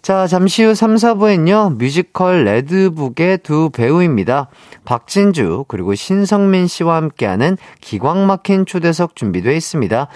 자, 0.00 0.26
잠시 0.26 0.62
후 0.62 0.74
3, 0.74 0.96
4부엔요, 0.96 1.76
뮤지컬 1.76 2.44
레드북의 2.44 3.38
두 3.38 3.70
배우입니다. 3.70 4.48
박진주, 4.84 5.64
그리고 5.66 5.94
신성민 5.94 6.66
씨와 6.66 6.96
함께하는 6.96 7.56
기광 7.80 8.26
막힌 8.26 8.66
초대석 8.66 9.16
준비되어 9.16 9.52
있습니다. 9.52 10.08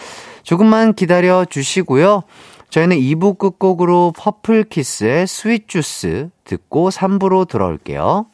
조금만 0.42 0.92
기다려 0.92 1.46
주시고요. 1.46 2.22
저희는 2.68 2.98
2부 2.98 3.38
끝곡으로 3.38 4.12
퍼플키스의 4.14 5.26
스윗주스 5.26 6.28
듣고 6.44 6.90
3부로 6.90 7.48
돌아올게요. 7.48 8.26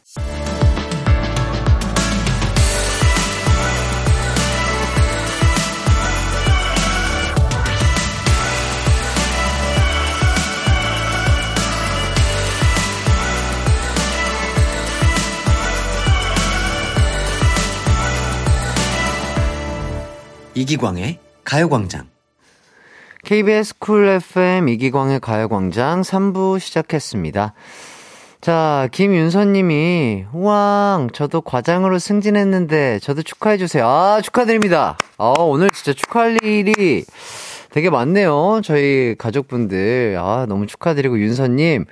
이기광의 20.55 21.19
가요광장. 21.43 22.07
KBS 23.25 23.79
쿨 23.79 24.07
FM 24.07 24.69
이기광의 24.69 25.19
가요광장 25.21 26.03
3부 26.03 26.61
시작했습니다. 26.61 27.55
자, 28.41 28.89
김윤서님이, 28.93 30.27
우왕, 30.33 31.09
저도 31.13 31.41
과장으로 31.41 31.99
승진했는데, 31.99 32.99
저도 33.01 33.23
축하해주세요. 33.23 33.87
아, 33.87 34.21
축하드립니다. 34.23 34.99
아, 35.17 35.35
오늘 35.39 35.71
진짜 35.71 35.93
축하할 35.95 36.39
일이 36.45 37.05
되게 37.71 37.91
많네요. 37.91 38.61
저희 38.63 39.17
가족분들. 39.17 40.19
아, 40.21 40.45
너무 40.47 40.67
축하드리고, 40.67 41.19
윤서님. 41.19 41.87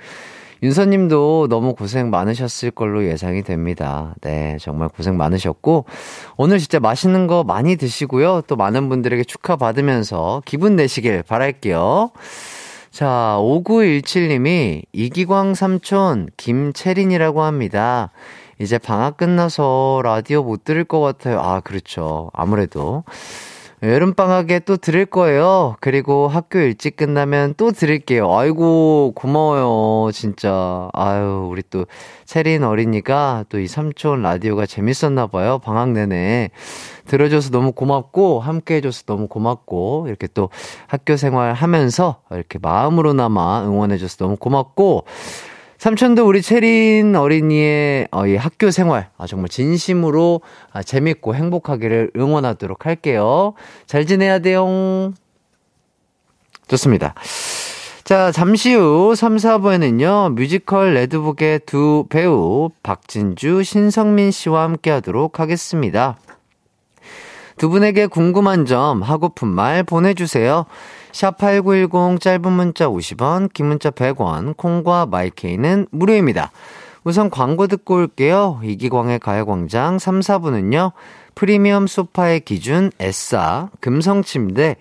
윤서님도 0.63 1.47
너무 1.49 1.75
고생 1.75 2.09
많으셨을 2.09 2.71
걸로 2.71 3.05
예상이 3.05 3.43
됩니다. 3.43 4.15
네, 4.21 4.57
정말 4.61 4.87
고생 4.87 5.17
많으셨고, 5.17 5.85
오늘 6.37 6.57
진짜 6.57 6.79
맛있는 6.79 7.27
거 7.27 7.43
많이 7.43 7.75
드시고요. 7.75 8.43
또 8.47 8.55
많은 8.55 8.87
분들에게 8.87 9.25
축하받으면서 9.25 10.41
기분 10.45 10.77
내시길 10.77 11.23
바랄게요. 11.23 12.11
자, 12.91 13.37
5917님이 13.39 14.83
이기광 14.93 15.53
삼촌 15.53 16.29
김채린이라고 16.37 17.41
합니다. 17.41 18.11
이제 18.59 18.77
방학 18.77 19.17
끝나서 19.17 19.99
라디오 20.03 20.43
못 20.43 20.63
들을 20.63 20.85
것 20.85 21.01
같아요. 21.01 21.41
아, 21.41 21.59
그렇죠. 21.59 22.29
아무래도. 22.33 23.03
여름방학에 23.83 24.59
또 24.59 24.77
들을 24.77 25.05
거예요. 25.05 25.75
그리고 25.81 26.29
학교 26.29 26.59
일찍 26.59 26.95
끝나면 26.95 27.53
또 27.57 27.71
들을게요. 27.71 28.33
아이고, 28.33 29.11
고마워요. 29.13 30.09
진짜. 30.13 30.87
아유, 30.93 31.49
우리 31.51 31.63
또, 31.69 31.85
세린 32.25 32.63
어린이가 32.63 33.43
또 33.49 33.59
이 33.59 33.67
삼촌 33.67 34.21
라디오가 34.21 34.65
재밌었나봐요. 34.65 35.59
방학 35.59 35.89
내내. 35.91 36.51
들어줘서 37.07 37.49
너무 37.49 37.73
고맙고, 37.73 38.39
함께 38.39 38.75
해줘서 38.75 39.03
너무 39.05 39.27
고맙고, 39.27 40.05
이렇게 40.07 40.27
또 40.33 40.49
학교 40.87 41.17
생활 41.17 41.53
하면서 41.53 42.21
이렇게 42.31 42.59
마음으로나마 42.61 43.65
응원해줘서 43.65 44.15
너무 44.17 44.37
고맙고, 44.37 45.03
삼촌도 45.77 46.25
우리 46.25 46.41
채린 46.41 47.15
어린이의 47.15 48.07
어, 48.11 48.25
이 48.25 48.35
학교 48.35 48.71
생활 48.71 49.09
아, 49.17 49.27
정말 49.27 49.49
진심으로 49.49 50.41
아, 50.71 50.81
재밌고 50.81 51.35
행복하기를 51.35 52.11
응원하도록 52.15 52.85
할게요. 52.85 53.53
잘 53.85 54.05
지내야 54.05 54.39
돼요. 54.39 55.13
좋습니다. 56.67 57.15
자, 58.03 58.31
잠시 58.31 58.73
후 58.73 59.15
3, 59.15 59.37
4부에는요, 59.37 60.33
뮤지컬 60.33 60.93
레드북의 60.93 61.61
두 61.65 62.05
배우, 62.09 62.69
박진주, 62.83 63.63
신성민 63.63 64.31
씨와 64.31 64.63
함께 64.63 64.91
하도록 64.91 65.39
하겠습니다. 65.39 66.17
두 67.57 67.69
분에게 67.69 68.07
궁금한 68.07 68.65
점, 68.65 69.01
하고픈 69.01 69.47
말 69.47 69.83
보내주세요. 69.83 70.65
샵8910 71.13 72.19
짧은 72.19 72.51
문자 72.51 72.87
50원, 72.87 73.53
긴 73.53 73.67
문자 73.67 73.91
100원, 73.91 74.57
콩과 74.57 75.05
마이케이는 75.05 75.87
무료입니다. 75.91 76.51
우선 77.03 77.29
광고 77.29 77.67
듣고 77.67 77.95
올게요. 77.95 78.59
이기광의 78.63 79.19
가요광장 79.19 79.99
3, 79.99 80.19
4부는요. 80.21 80.91
프리미엄 81.35 81.87
소파의 81.87 82.41
기준 82.41 82.91
에싸, 82.99 83.69
금성침대, 83.79 84.77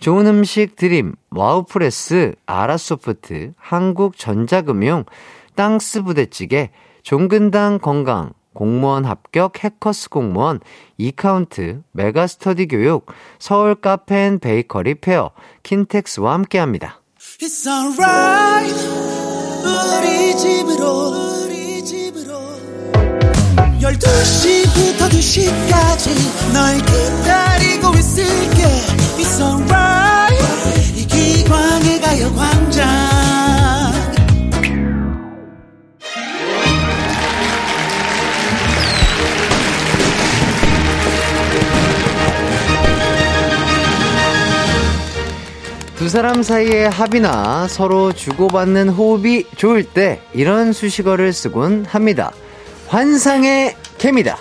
좋은 0.00 0.26
음식 0.26 0.76
드림, 0.76 1.14
와우프레스, 1.30 2.34
아라소프트, 2.46 3.52
한국전자금융, 3.56 5.04
땅스 5.54 6.02
부대찌개, 6.02 6.70
종근당 7.02 7.78
건강, 7.78 8.32
공무원 8.54 9.04
합격 9.04 9.62
해커스 9.62 10.08
공무원, 10.08 10.60
이카운트, 10.96 11.82
메가스터디 11.92 12.68
교육, 12.68 13.06
서울 13.38 13.74
카페인 13.74 14.38
베이커리 14.38 14.94
페어, 14.96 15.32
킨텍스와 15.62 16.32
함께합니다. 16.32 17.00
It's 17.40 17.66
alright. 17.66 18.74
우리 19.64 20.36
집으로 20.36 21.44
우리 21.44 21.84
집으로. 21.84 22.34
12시부터 23.80 25.08
2시까지 25.10 26.52
널 26.52 26.78
기다리고 26.78 27.92
있을게. 27.98 28.62
It's 29.18 29.40
alright. 29.40 30.94
이 30.96 31.06
기광의 31.06 32.00
가요광장 32.00 33.53
두 46.04 46.10
사람 46.10 46.42
사이의 46.42 46.90
합이나 46.90 47.66
서로 47.66 48.12
주고받는 48.12 48.90
호흡이 48.90 49.44
좋을 49.56 49.84
때 49.84 50.20
이런 50.34 50.74
수식어를 50.74 51.32
쓰곤 51.32 51.86
합니다. 51.86 52.30
환상의 52.88 53.74
케미다. 53.96 54.36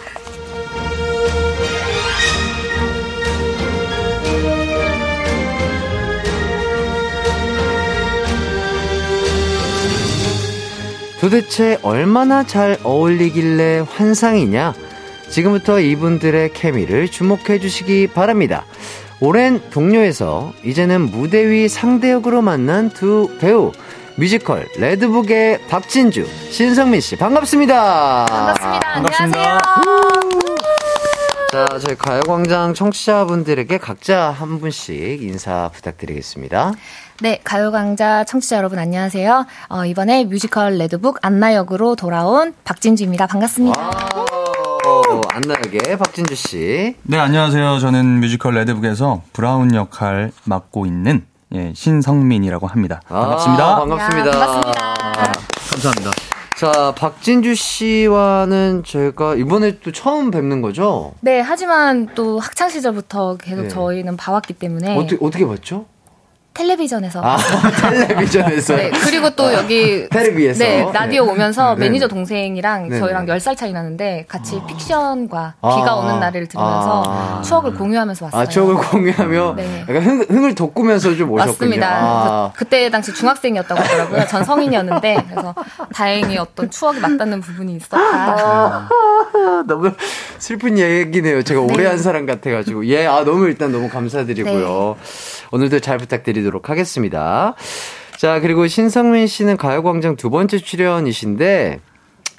도대체 11.21 11.79
얼마나 11.81 12.45
잘 12.45 12.77
어울리길래 12.83 13.85
환상이냐? 13.89 14.73
지금부터 15.29 15.79
이분들의 15.79 16.51
케미를 16.51 17.07
주목해 17.07 17.59
주시기 17.59 18.07
바랍니다. 18.07 18.65
오랜 19.25 19.61
동료에서 19.69 20.51
이제는 20.65 21.09
무대 21.09 21.49
위 21.49 21.69
상대역으로 21.69 22.41
만난 22.41 22.89
두 22.89 23.29
배우 23.39 23.71
뮤지컬 24.17 24.67
레드북의 24.77 25.61
박진주, 25.69 26.27
신성민 26.51 26.99
씨 26.99 27.15
반갑습니다. 27.15 28.25
반갑습니다. 28.25 28.95
안녕하세요. 28.95 29.57
자, 31.53 31.65
저희 31.79 31.95
가요광장 31.95 32.73
청취자분들에게 32.73 33.77
각자 33.77 34.29
한 34.31 34.59
분씩 34.59 35.23
인사 35.23 35.69
부탁드리겠습니다. 35.73 36.73
네, 37.21 37.39
가요광장 37.45 38.25
청취자 38.25 38.57
여러분 38.57 38.77
안녕하세요. 38.77 39.45
어, 39.69 39.85
이번에 39.85 40.25
뮤지컬 40.25 40.77
레드북 40.77 41.19
안나 41.21 41.53
역으로 41.55 41.95
돌아온 41.95 42.53
박진주입니다. 42.65 43.27
반갑습니다. 43.27 43.91
오, 45.13 45.21
안나 45.31 45.57
역의 45.57 45.95
박진주 45.97 46.33
씨. 46.33 46.95
네, 47.03 47.19
안녕하세요. 47.19 47.77
저는 47.77 48.19
뮤지컬 48.19 48.55
레드북에서 48.55 49.21
브라운 49.31 49.75
역할 49.75 50.31
맡고 50.45 50.87
있는 50.87 51.25
예, 51.53 51.71
신성민이라고 51.75 52.65
합니다. 52.65 52.99
반갑습니다. 53.07 53.63
아, 53.63 53.75
반갑습니다. 53.75 54.27
야, 54.27 54.31
반갑습니다. 54.31 54.93
감사합니다. 55.71 56.11
자, 56.57 56.95
박진주 56.97 57.53
씨와는 57.53 58.83
저희가 58.85 59.35
이번에 59.35 59.77
또 59.81 59.91
처음 59.91 60.31
뵙는 60.31 60.63
거죠? 60.63 61.13
네, 61.21 61.41
하지만 61.41 62.09
또 62.15 62.39
학창 62.39 62.69
시절부터 62.69 63.37
계속 63.37 63.63
네. 63.63 63.67
저희는 63.67 64.17
봐왔기 64.17 64.53
때문에 64.53 64.97
어떻게, 64.97 65.17
어떻게 65.23 65.45
봤죠? 65.45 65.85
텔레비전에서 66.53 67.21
아, 67.23 67.37
텔레비전에서. 67.81 68.75
네, 68.75 68.91
그리고 69.03 69.29
또 69.31 69.51
여기 69.53 70.07
텔레비에서. 70.09 70.63
네, 70.63 70.85
라디오 70.93 71.25
네. 71.25 71.31
오면서 71.31 71.75
네. 71.75 71.85
매니저 71.85 72.07
동생이랑 72.07 72.89
네. 72.89 72.99
저희랑 72.99 73.25
10살 73.25 73.57
차이 73.57 73.73
나는데 73.73 74.25
같이 74.27 74.61
픽션과 74.67 75.55
아. 75.61 75.75
비가 75.75 75.95
오는 75.95 76.19
날을 76.19 76.47
들으면서 76.47 77.03
아. 77.07 77.41
추억을 77.43 77.73
공유하면서 77.73 78.25
왔어요. 78.25 78.41
아, 78.41 78.45
추억을 78.45 78.75
공유하며 78.75 79.53
네. 79.57 79.81
약간 79.81 80.03
흥, 80.03 80.21
흥을 80.29 80.53
돋구면서 80.55 81.15
좀 81.15 81.31
오셨군요. 81.31 81.51
맞습니다. 81.51 81.89
아. 81.89 82.51
그, 82.53 82.63
그때 82.63 82.89
당시 82.89 83.13
중학생이었다고 83.13 83.81
하더라고요. 83.81 84.27
전 84.27 84.43
성인이었는데 84.43 85.25
그래서 85.29 85.55
다행히 85.93 86.37
어떤 86.37 86.69
추억이 86.69 86.99
맞닿는 86.99 87.41
부분이 87.41 87.75
있었다. 87.75 87.97
아, 87.97 88.89
너무 89.67 89.91
슬픈 90.37 90.77
얘기네요. 90.77 91.41
제가 91.41 91.61
오래 91.61 91.87
한 91.87 91.97
사람 91.97 92.25
같아가지고. 92.25 92.85
예, 92.87 93.07
아, 93.07 93.23
너무 93.23 93.45
일단 93.47 93.71
너무 93.71 93.89
감사드리고요. 93.89 94.95
오늘도 95.53 95.81
잘 95.81 95.99
부탁드리도록 95.99 96.71
하겠습니다. 96.71 97.53
자, 98.17 98.39
그리고 98.39 98.65
신성민 98.65 99.27
씨는 99.27 99.55
가요광장 99.57 100.15
두 100.15 100.31
번째 100.31 100.57
출연이신데, 100.57 101.79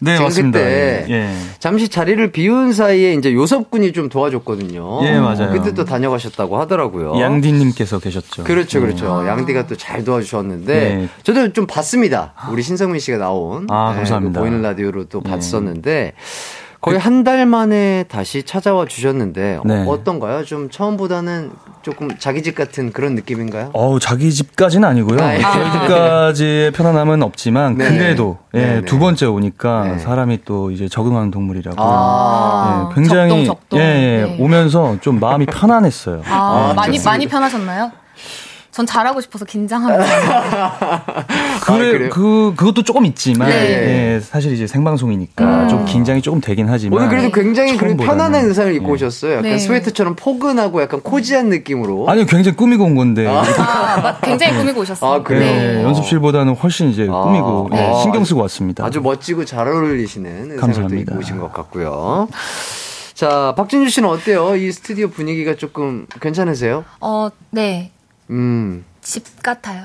네, 0.01 0.19
맞습니다. 0.19 0.59
그때 0.59 1.07
예. 1.09 1.33
잠시 1.61 1.89
자리를 1.89 2.33
비운 2.33 2.73
사이에 2.73 3.15
이제 3.15 3.33
요섭 3.33 3.71
군이 3.71 3.93
좀 3.93 4.09
도와줬거든요. 4.09 5.07
예, 5.07 5.21
맞아요. 5.21 5.53
그때 5.53 5.73
또 5.73 5.85
다녀가셨다고 5.85 6.59
하더라고요. 6.59 7.21
양디 7.21 7.53
님께서 7.53 8.01
계셨죠. 8.01 8.43
그렇죠, 8.43 8.81
네. 8.81 8.87
그렇죠. 8.87 9.25
양디가 9.29 9.69
또 9.69 9.77
잘 9.77 10.03
도와주셨는데, 10.03 10.75
네. 10.75 11.09
저도 11.23 11.53
좀 11.53 11.69
봤습니다. 11.69 12.35
우리 12.51 12.63
신성민 12.63 12.99
씨가 12.99 13.19
나온. 13.19 13.69
아, 13.71 13.91
네, 13.91 13.99
감사합니다. 13.99 14.41
그 14.41 14.45
보이는 14.45 14.61
라디오로 14.61 15.05
또 15.05 15.23
네. 15.23 15.31
봤었는데, 15.31 16.15
거의 16.85 16.99
한 16.99 17.25
달 17.25 17.47
만에 17.47 18.05
다시 18.09 18.43
찾아와 18.43 18.85
주셨는데, 18.85 19.61
네. 19.65 19.85
어, 19.89 20.05
떤가요좀 20.05 20.69
처음보다는 20.69 21.53
조금 21.81 22.09
자기 22.19 22.43
집 22.43 22.55
같은 22.55 22.93
그런 22.93 23.15
느낌인가요? 23.15 23.71
어우, 23.73 23.99
자기 23.99 24.31
집까지는 24.31 24.87
아니고요. 24.87 25.19
아, 25.25 25.35
예. 25.35 25.41
저희 25.41 25.73
집까지의 25.73 26.71
편안함은 26.73 27.23
없지만, 27.23 27.79
네. 27.79 27.89
그래도, 27.89 28.37
예, 28.53 28.59
네, 28.59 28.75
네. 28.77 28.83
두 28.83 28.99
번째 28.99 29.25
오니까 29.25 29.85
네. 29.85 29.99
사람이 29.99 30.41
또 30.45 30.71
이제 30.71 30.87
적응하는 30.87 31.31
동물이라고. 31.31 31.77
아, 31.81 32.91
예, 32.91 32.95
굉장히, 32.95 33.31
적동, 33.31 33.45
적동. 33.47 33.81
예, 33.81 33.85
예, 33.85 34.23
네. 34.27 34.37
오면서 34.39 34.99
좀 35.01 35.19
마음이 35.19 35.47
편안했어요. 35.47 36.21
아, 36.29 36.35
아, 36.35 36.75
많이 36.75 36.99
좋습니다. 36.99 37.11
많이 37.11 37.27
편하셨나요? 37.27 37.93
전 38.71 38.85
잘하고 38.87 39.21
싶어서 39.21 39.45
긴장하면서 39.45 40.05
그래, 41.65 41.93
그래요? 41.93 42.11
그, 42.11 42.53
그것도 42.57 42.83
조금 42.83 43.05
있지만, 43.07 43.49
네. 43.49 44.15
예, 44.17 44.21
사실 44.21 44.53
이제 44.53 44.67
생방송이니까 44.67 45.69
좀 45.69 45.85
긴장이 45.85 46.21
조금 46.23 46.41
되긴 46.41 46.69
하지만. 46.69 46.99
오늘 46.99 47.09
그래도 47.09 47.31
굉장히 47.33 47.77
처음보다는. 47.77 48.05
편안한 48.07 48.45
의상을 48.47 48.75
입고 48.75 48.89
예. 48.89 48.93
오셨어요. 48.93 49.33
약간 49.33 49.43
네. 49.45 49.59
스웨트처럼 49.59 50.15
포근하고 50.17 50.83
약간 50.83 51.01
코지한 51.01 51.49
느낌으로. 51.49 52.09
아니요, 52.09 52.27
굉장히 52.27 52.57
꾸미고 52.57 52.85
온 52.85 52.95
건데. 52.95 53.27
아, 53.27 54.01
맞- 54.03 54.21
굉장히 54.21 54.57
꾸미고 54.59 54.81
오셨어요. 54.83 55.11
아, 55.13 55.23
그래요? 55.23 55.41
네, 55.41 55.83
연습실보다는 55.85 56.55
훨씬 56.55 56.89
이제 56.91 57.09
아, 57.11 57.23
꾸미고 57.23 57.71
예, 57.73 57.77
네. 57.77 58.03
신경 58.03 58.25
쓰고 58.25 58.41
왔습니다. 58.43 58.85
아주 58.85 59.01
멋지고 59.01 59.45
잘 59.45 59.67
어울리시는 59.69 60.53
의상을. 60.53 60.99
입고 60.99 61.17
오신 61.19 61.39
것 61.39 61.53
같고요. 61.53 62.29
자, 63.15 63.55
박진주 63.57 63.91
씨는 63.91 64.09
어때요? 64.09 64.57
이 64.57 64.73
스튜디오 64.73 65.09
분위기가 65.09 65.55
조금 65.55 66.07
괜찮으세요? 66.21 66.85
어, 67.01 67.29
네. 67.51 67.91
음. 68.31 68.85
집 69.05 69.43
같아요. 69.43 69.85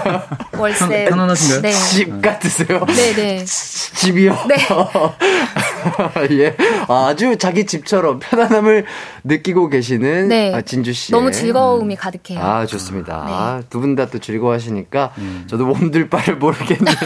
월세. 0.58 1.04
편- 1.04 1.10
편안하신가요? 1.10 1.60
네. 1.60 1.70
집 1.72 2.22
같으세요? 2.22 2.84
네, 2.86 3.12
네. 3.14 3.44
집이요? 3.44 4.34
네. 4.48 4.56
예. 6.40 6.56
아주 6.88 7.36
자기 7.36 7.66
집처럼 7.66 8.20
편안함을 8.20 8.86
느끼고 9.24 9.68
계시는 9.68 10.28
네. 10.28 10.54
아, 10.54 10.62
진주 10.62 10.94
씨. 10.94 11.12
너무 11.12 11.30
즐거움이 11.30 11.94
가득해요. 11.96 12.40
아, 12.42 12.64
좋습니다. 12.64 13.24
네. 13.26 13.32
아, 13.32 13.62
두분 13.68 13.94
다 13.96 14.06
또 14.06 14.18
즐거워하시니까 14.18 15.12
음. 15.18 15.44
저도 15.48 15.66
몸둘 15.66 16.08
바를 16.08 16.36
모르겠네요. 16.36 16.96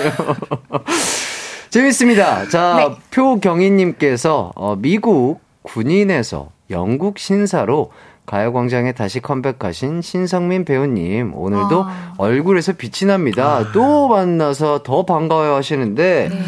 재밌습니다. 1.71 2.49
자, 2.49 2.75
네. 2.77 2.97
표경희님께서 3.11 4.53
어, 4.55 4.77
미국 4.77 5.41
군인에서 5.63 6.51
영국 6.71 7.19
신사로 7.19 7.91
가요광장에 8.29 8.93
다시 8.93 9.21
컴백하신 9.21 10.03
신성민 10.03 10.67
배우님 10.67 11.33
오늘도 11.35 11.85
아. 11.85 12.13
얼굴에서 12.19 12.75
빛이 12.75 13.09
납니다. 13.09 13.73
또 13.73 14.07
만나서 14.09 14.83
더 14.83 15.07
반가워요 15.07 15.55
하시는데 15.55 16.29
네. 16.31 16.43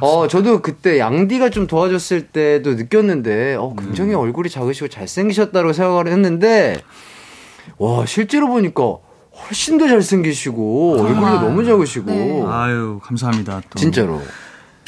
어 0.00 0.26
저도 0.28 0.62
그때 0.62 0.98
양디가 0.98 1.50
좀 1.50 1.66
도와줬을 1.66 2.28
때도 2.28 2.74
느꼈는데 2.74 3.56
어 3.56 3.74
굉장히 3.78 4.14
음. 4.14 4.20
얼굴이 4.20 4.48
작으시고 4.48 4.88
잘생기셨다고 4.88 5.74
생각을 5.74 6.08
했는데 6.08 6.80
와 7.76 8.06
실제로 8.06 8.48
보니까 8.48 8.96
훨씬 9.42 9.76
더 9.76 9.88
잘생기시고 9.88 11.00
얼굴도 11.00 11.40
너무 11.40 11.64
작으시고 11.66 12.10
네. 12.10 12.44
아유 12.48 12.98
감사합니다. 13.02 13.60
또 13.68 13.78
진짜로 13.78 14.22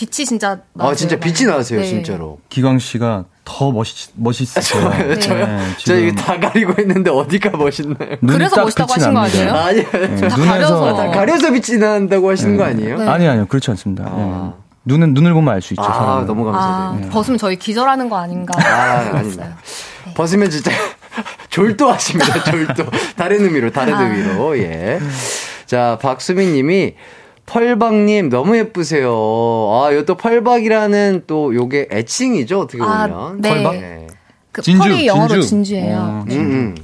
빛이 0.06 0.26
진짜 0.26 0.50
아 0.50 0.58
나세요, 0.74 0.94
진짜 0.94 1.16
빛이 1.16 1.46
많이. 1.46 1.58
나세요 1.58 1.80
네. 1.80 1.86
진짜로 1.86 2.38
기광 2.48 2.78
씨가 2.78 3.24
더 3.44 3.70
멋있 3.72 4.10
멋있으세요. 4.14 4.90
저요 4.90 5.18
저요 5.18 5.46
네, 5.46 5.58
저 5.84 5.96
이거 5.96 6.10
지금 6.10 6.14
다 6.16 6.38
가리고 6.40 6.80
있는데 6.82 7.10
어디가 7.10 7.50
멋있나요? 7.56 8.16
그래서 8.26 8.56
딱 8.56 8.62
멋있다고 8.64 8.92
하신 8.94 9.14
거. 9.14 9.20
아니에요? 9.20 9.52
아니요 9.52 9.84
네, 9.92 10.28
다 10.28 10.36
가려서. 10.36 10.88
아, 10.88 10.94
다 10.96 11.10
가려서 11.10 11.50
빛이 11.52 11.78
난다고 11.78 12.30
하시는 12.30 12.56
거 12.56 12.64
아니에요? 12.64 12.98
네. 12.98 13.08
아니 13.08 13.26
아니요 13.28 13.46
그렇지 13.46 13.70
않습니다. 13.70 14.04
아. 14.06 14.52
예. 14.56 14.62
눈은 14.84 15.14
눈을 15.14 15.32
보면 15.34 15.54
알 15.54 15.62
수 15.62 15.74
있죠. 15.74 15.82
아 15.82 15.92
사람은. 15.92 16.26
너무 16.26 16.48
아, 16.48 16.52
감사드려요. 16.52 17.10
벗으면 17.12 17.38
저희 17.38 17.56
기절하는 17.56 18.08
거 18.08 18.16
아닌가. 18.16 18.52
아. 18.58 19.16
아닙니다. 19.18 19.56
벗으면 20.14 20.50
진짜 20.50 20.70
졸도하십니다. 21.50 22.44
졸도. 22.44 22.84
다른 23.16 23.44
의미로, 23.44 23.70
다른 23.70 23.94
아. 23.94 24.02
의미로. 24.02 24.58
예. 24.58 24.98
자, 25.66 25.98
박수민 26.02 26.52
님이 26.52 26.94
펄박님 27.46 28.28
너무 28.28 28.56
예쁘세요. 28.56 29.10
아, 29.72 29.90
이것도 29.92 30.16
펄박이라는 30.16 31.24
또 31.26 31.54
요게 31.54 31.88
애칭이죠, 31.90 32.60
어떻게 32.60 32.82
아, 32.82 33.08
보면. 33.08 33.40
네. 33.40 33.50
펄박? 33.54 33.74
그 34.52 34.62
진주, 34.62 34.82
펄이 34.82 35.06
영어로 35.06 35.28
진주. 35.40 35.48
진주. 35.48 35.74
예요 35.76 35.98
어, 35.98 36.24
음, 36.28 36.30
음. 36.30 36.76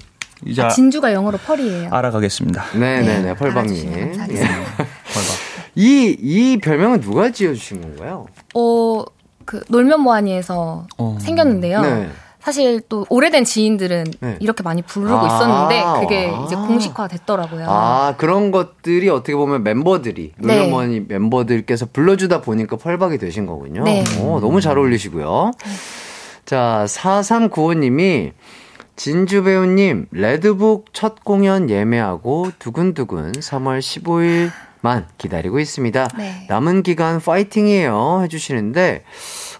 이제 0.46 0.62
아, 0.62 0.68
진주가 0.68 1.12
영어로 1.12 1.38
펄이에요. 1.38 1.90
알아가겠습니다. 1.92 2.64
네네네, 2.74 3.22
네, 3.22 3.34
펄박님. 3.34 3.72
알아주시면 3.72 3.98
예. 3.98 4.02
감사하겠습니다. 4.04 4.84
이, 5.74 6.16
이 6.18 6.58
별명은 6.58 7.00
누가 7.00 7.30
지어주신 7.30 7.80
건가요? 7.82 8.26
어, 8.54 9.04
그 9.44 9.62
놀면 9.68 10.00
뭐하니에서 10.00 10.86
어. 10.96 11.18
생겼는데요. 11.20 11.82
네. 11.82 12.08
사실 12.40 12.80
또 12.88 13.04
오래된 13.08 13.44
지인들은 13.44 14.04
네. 14.20 14.36
이렇게 14.40 14.62
많이 14.62 14.82
부르고 14.82 15.14
아. 15.14 15.26
있었는데 15.26 16.00
그게 16.00 16.32
이제 16.46 16.56
아. 16.56 16.66
공식화 16.66 17.08
됐더라고요. 17.08 17.66
아, 17.68 18.14
그런 18.16 18.50
것들이 18.50 19.08
어떻게 19.08 19.34
보면 19.34 19.64
멤버들이, 19.64 20.32
네. 20.38 20.56
놀러머니 20.56 21.00
멤버들께서 21.00 21.86
불러주다 21.92 22.40
보니까 22.40 22.76
펄박이 22.76 23.18
되신 23.18 23.46
거군요. 23.46 23.84
네. 23.84 24.04
오, 24.20 24.40
너무 24.40 24.60
잘 24.60 24.78
어울리시고요. 24.78 25.50
자, 26.44 26.84
4395님이 26.88 28.32
진주 28.96 29.44
배우님, 29.44 30.06
레드북 30.10 30.86
첫 30.92 31.22
공연 31.22 31.70
예매하고 31.70 32.50
두근두근 32.58 33.32
3월 33.32 33.78
15일만 33.80 35.04
기다리고 35.18 35.60
있습니다. 35.60 36.08
네. 36.16 36.46
남은 36.48 36.82
기간 36.82 37.20
파이팅이에요. 37.20 38.22
해주시는데, 38.24 39.04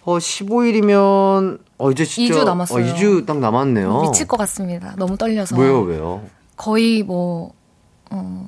어, 0.08 0.16
15일이면, 0.16 1.58
어, 1.76 1.90
이제 1.90 2.06
진짜. 2.06 2.40
2주 2.40 2.44
남았어요. 2.44 2.82
어, 2.82 2.94
2주 2.94 3.26
딱 3.26 3.38
남았네요. 3.40 4.00
미칠 4.00 4.26
것 4.26 4.38
같습니다. 4.38 4.94
너무 4.96 5.18
떨려서. 5.18 5.54
왜요, 5.54 5.80
왜요? 5.82 6.22
거의 6.56 7.02
뭐, 7.02 7.52
어, 8.10 8.46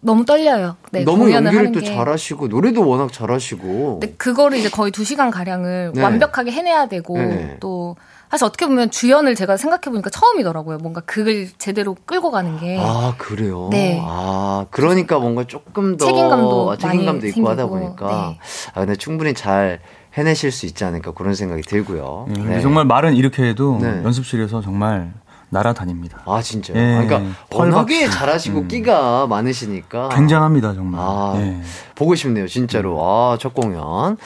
너무 0.00 0.24
떨려요. 0.24 0.76
네, 0.92 1.02
너무 1.02 1.32
연기를 1.32 1.72
또 1.72 1.80
게. 1.80 1.86
잘하시고, 1.86 2.46
노래도 2.46 2.86
워낙 2.86 3.12
잘하시고. 3.12 3.98
근데 3.98 4.14
그거를 4.16 4.58
이제 4.58 4.68
거의 4.68 4.92
2시간 4.92 5.32
가량을 5.32 5.92
네. 5.96 6.00
완벽하게 6.02 6.52
해내야 6.52 6.86
되고 6.86 7.18
네. 7.18 7.56
또 7.58 7.96
사실 8.30 8.44
어떻게 8.46 8.66
보면 8.66 8.90
주연을 8.90 9.34
제가 9.34 9.56
생각해 9.56 9.82
보니까 9.90 10.10
처음이더라고요. 10.10 10.78
뭔가 10.78 11.00
그걸 11.00 11.48
제대로 11.58 11.96
끌고 12.04 12.30
가는 12.30 12.58
게 12.58 12.78
아, 12.80 13.14
그래요? 13.18 13.68
네. 13.70 14.00
아, 14.04 14.66
그러니까 14.70 15.18
뭔가 15.18 15.44
조금 15.44 15.96
더 15.96 16.06
책임감도 16.06 16.70
아, 16.72 16.76
책임감도 16.76 17.12
많이 17.20 17.28
있고 17.28 17.48
하다 17.48 17.62
생기고, 17.62 17.78
보니까. 17.78 18.06
네. 18.30 18.38
아, 18.74 18.80
근데 18.80 18.96
충분히 18.96 19.34
잘 19.34 19.80
해내실 20.16 20.52
수 20.52 20.66
있지 20.66 20.84
않을까 20.84 21.12
그런 21.12 21.34
생각이 21.34 21.62
들고요. 21.62 22.26
예, 22.28 22.32
네. 22.32 22.40
근데 22.40 22.60
정말 22.60 22.84
말은 22.84 23.14
이렇게 23.14 23.44
해도 23.48 23.78
네. 23.80 24.02
연습실에서 24.04 24.60
정말 24.60 25.12
날아다닙니다. 25.50 26.22
아, 26.24 26.40
진짜요? 26.42 26.76
예, 26.76 27.06
그러니까 27.06 27.36
워낙에. 27.52 28.08
잘하시고 28.08 28.60
음. 28.60 28.68
끼가 28.68 29.26
많으시니까. 29.26 30.08
굉장합니다, 30.10 30.74
정말. 30.74 31.00
아, 31.00 31.34
예. 31.38 31.60
보고 31.94 32.14
싶네요, 32.14 32.46
진짜로. 32.48 32.98
아, 33.00 33.36
첫 33.38 33.54
공연. 33.54 34.16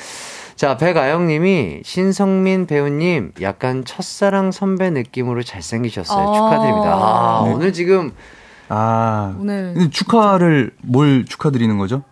자, 0.57 0.76
백아영 0.76 1.26
님이 1.28 1.82
신성민 1.84 2.66
배우님 2.66 3.32
약간 3.43 3.84
첫사랑 3.84 4.51
선배 4.53 4.91
느낌으로 4.91 5.43
잘생기셨어요. 5.43 6.28
아. 6.28 6.32
축하드립니다. 6.34 6.95
아, 6.95 7.43
네. 7.45 7.53
오늘 7.53 7.72
지금 7.72 8.12
아, 8.68 9.36
오늘 9.39 9.89
축하를 9.91 10.72
뭘 10.82 11.24
축하드리는 11.24 11.78
거죠? 11.78 12.03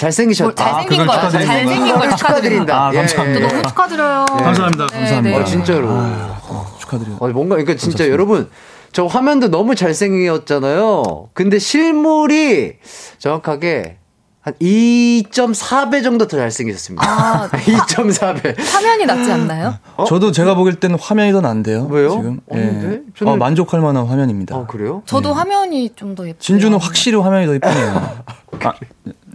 잘생기셨다. 0.00 0.46
뭐 0.46 0.54
잘생긴 0.54 1.00
아, 1.02 1.04
걸 1.04 1.14
축하드리는 1.14 1.46
잘생긴 1.46 1.98
걸 1.98 2.16
축하드립니다. 2.16 2.86
아, 2.86 2.92
감사합니다. 2.92 3.40
또 3.40 3.48
너무 3.48 3.62
축하드려요. 3.68 4.24
감사합니다, 4.26 4.86
네, 4.86 4.96
감사합니다. 4.98 5.36
네. 5.36 5.42
어, 5.42 5.44
진짜로. 5.44 5.88
아, 5.90 6.66
축하드려요. 6.78 7.16
어, 7.20 7.28
뭔가, 7.28 7.56
그러니까 7.56 7.74
진짜 7.74 8.04
감사합니다. 8.04 8.12
여러분, 8.12 8.50
저 8.92 9.04
화면도 9.04 9.50
너무 9.50 9.74
잘생겼잖아요. 9.74 11.28
근데 11.34 11.58
실물이 11.58 12.78
정확하게 13.18 13.98
한 14.42 14.54
2.4배 14.54 16.02
정도 16.02 16.26
더 16.26 16.36
잘생기셨습니다. 16.38 17.04
아. 17.06 17.48
2.4배. 17.52 18.58
화면이 18.58 19.04
낫지 19.04 19.30
않나요? 19.30 19.74
어? 19.96 20.04
저도 20.04 20.32
제가 20.32 20.54
보길 20.54 20.76
때는 20.80 20.98
화면이 20.98 21.32
더 21.32 21.40
난데요. 21.42 21.84
왜요? 21.90 22.10
지금? 22.10 22.40
예. 22.54 23.02
저는- 23.18 23.26
어, 23.28 23.36
만족할 23.36 23.80
만한 23.80 24.06
화면입니다. 24.06 24.56
아, 24.56 24.66
그래요? 24.66 25.02
저도 25.04 25.34
화면이 25.34 25.90
좀 25.94 26.14
더 26.14 26.24
예뻐요. 26.26 26.38
진주는 26.40 26.78
확실히 26.78 27.18
화면이 27.18 27.46
더 27.46 27.54
이쁘네요. 27.54 28.22
아, 28.64 28.72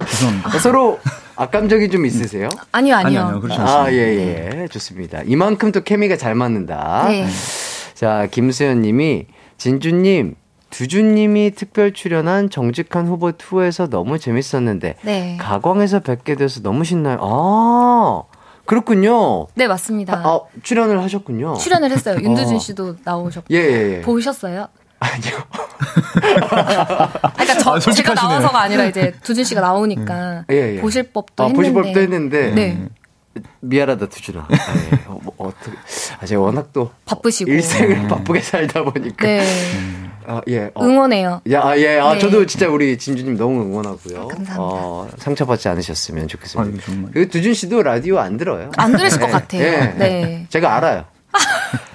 죄송합니다. 0.07 0.59
서로 0.59 0.99
악감정이 1.35 1.89
좀 1.89 2.05
있으세요? 2.05 2.49
아니요, 2.71 2.95
아니요. 2.95 3.07
아니요, 3.07 3.21
아니요. 3.27 3.41
그렇지 3.41 3.59
않습니다. 3.61 3.83
아, 3.83 3.91
예, 3.91 4.61
예. 4.63 4.67
좋습니다. 4.69 5.21
이만큼 5.25 5.71
또 5.71 5.81
케미가 5.83 6.17
잘 6.17 6.33
맞는다. 6.35 7.05
네. 7.09 7.27
자, 7.93 8.27
김수현 8.31 8.81
님이, 8.81 9.25
진주님, 9.57 10.35
두주님이 10.75 11.51
특별 11.55 11.93
출연한 11.93 12.49
정직한 12.49 13.07
후보 13.07 13.31
2에서 13.31 13.89
너무 13.89 14.19
재밌었는데, 14.19 14.95
네. 15.03 15.37
가광에서 15.39 16.01
뵙게 16.01 16.35
돼서 16.35 16.61
너무 16.61 16.83
신나요. 16.83 17.17
아, 17.21 18.23
그렇군요. 18.65 19.47
네, 19.55 19.67
맞습니다. 19.67 20.17
아, 20.25 20.41
출연을 20.63 21.01
하셨군요. 21.01 21.55
출연을 21.55 21.91
했어요. 21.91 22.17
윤두준 22.21 22.57
어. 22.57 22.59
씨도 22.59 22.95
나오셨고. 23.05 23.53
예, 23.53 23.57
예, 23.57 23.97
예. 23.97 24.01
보셨어요? 24.01 24.67
아니요. 24.99 25.37
아, 26.51 27.31
그러니까 27.33 27.57
저, 27.59 27.71
아, 27.71 27.79
제가 27.79 27.79
솔직하시네요. 27.79 28.29
나와서가 28.29 28.59
아니라 28.59 28.83
이제 28.85 29.13
두준 29.23 29.45
씨가 29.45 29.61
나오니까 29.61 30.43
예, 30.51 30.75
예. 30.75 30.81
보실 30.81 31.03
법도 31.03 31.43
아, 31.43 31.47
했는데. 31.47 31.71
보실 31.71 31.73
법도 31.73 31.99
했는데. 32.01 32.51
네. 32.51 32.89
미안하다, 33.61 34.07
두준아. 34.07 34.41
아, 34.41 34.47
예. 34.91 35.05
어, 35.07 35.19
뭐, 35.23 35.33
어떻게. 35.37 35.77
아, 36.19 36.25
제가 36.25 36.41
워낙 36.41 36.73
또. 36.73 36.91
바쁘시고. 37.05 37.49
일생을 37.49 38.07
바쁘게 38.09 38.41
살다 38.41 38.83
보니까. 38.83 39.25
네. 39.25 39.45
아, 40.27 40.41
예. 40.47 40.71
어. 40.73 40.83
응원해요. 40.83 41.41
야, 41.51 41.61
아, 41.63 41.77
예. 41.77 41.99
아, 41.99 42.13
네. 42.13 42.19
저도 42.19 42.45
진짜 42.45 42.67
우리 42.67 42.97
진주님 42.97 43.37
너무 43.37 43.61
응원하고요. 43.61 44.21
아, 44.21 44.27
감사합니다. 44.27 44.55
어, 44.59 45.09
상처받지 45.17 45.67
않으셨으면 45.69 46.27
좋겠습니다. 46.27 46.71
아유, 46.71 46.81
정말. 46.83 47.11
그 47.11 47.29
두준 47.29 47.53
씨도 47.53 47.83
라디오 47.83 48.19
안 48.19 48.37
들어요. 48.37 48.71
안 48.77 48.95
들으실 48.95 49.19
것 49.19 49.27
예, 49.27 49.31
같아요. 49.31 49.61
예. 49.63 49.93
네. 49.97 50.45
제가 50.49 50.75
알아요. 50.75 51.05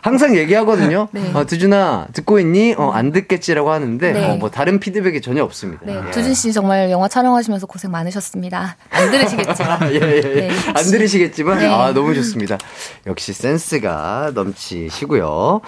항상 0.02 0.36
얘기하거든요. 0.36 1.08
네. 1.12 1.30
어, 1.34 1.44
두준아, 1.44 2.08
듣고 2.12 2.40
있니? 2.40 2.74
어, 2.76 2.90
안 2.90 3.12
듣겠지라고 3.12 3.70
하는데, 3.70 4.12
네. 4.12 4.30
어, 4.30 4.36
뭐, 4.36 4.50
다른 4.50 4.80
피드백이 4.80 5.20
전혀 5.20 5.44
없습니다. 5.44 5.82
네. 5.84 6.00
예. 6.06 6.10
두준 6.10 6.34
씨 6.34 6.52
정말 6.52 6.90
영화 6.90 7.06
촬영하시면서 7.08 7.66
고생 7.66 7.90
많으셨습니다. 7.90 8.76
안 8.90 9.10
들으시겠지만. 9.10 9.92
예, 9.94 10.00
예, 10.00 10.16
예. 10.16 10.22
네, 10.22 10.50
안 10.74 10.84
들으시겠지만, 10.84 11.58
네. 11.58 11.66
아, 11.66 11.92
너무 11.92 12.14
좋습니다. 12.14 12.56
역시 13.06 13.32
센스가 13.32 14.32
넘치시고요. 14.34 15.60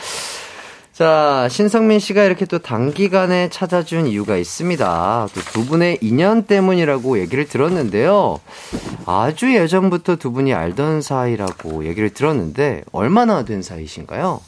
자, 1.07 1.49
신성민 1.51 1.99
씨가 1.99 2.23
이렇게 2.23 2.45
또 2.47 2.61
단기간에 2.61 3.49
찾아준 3.49 4.07
이유가 4.07 4.37
있습니다. 4.37 5.27
또 5.35 5.41
두 5.53 5.67
분의 5.67 5.99
인연 6.01 6.45
때문이라고 6.45 7.19
얘기를 7.19 7.45
들었는데요. 7.49 8.39
아주 9.05 9.53
예전부터 9.53 10.15
두 10.15 10.31
분이 10.31 10.55
알던 10.55 11.03
사이라고 11.03 11.87
얘기를 11.87 12.11
들었는데, 12.11 12.85
얼마나 12.93 13.45
된 13.45 13.63
사이신가요? 13.63 14.41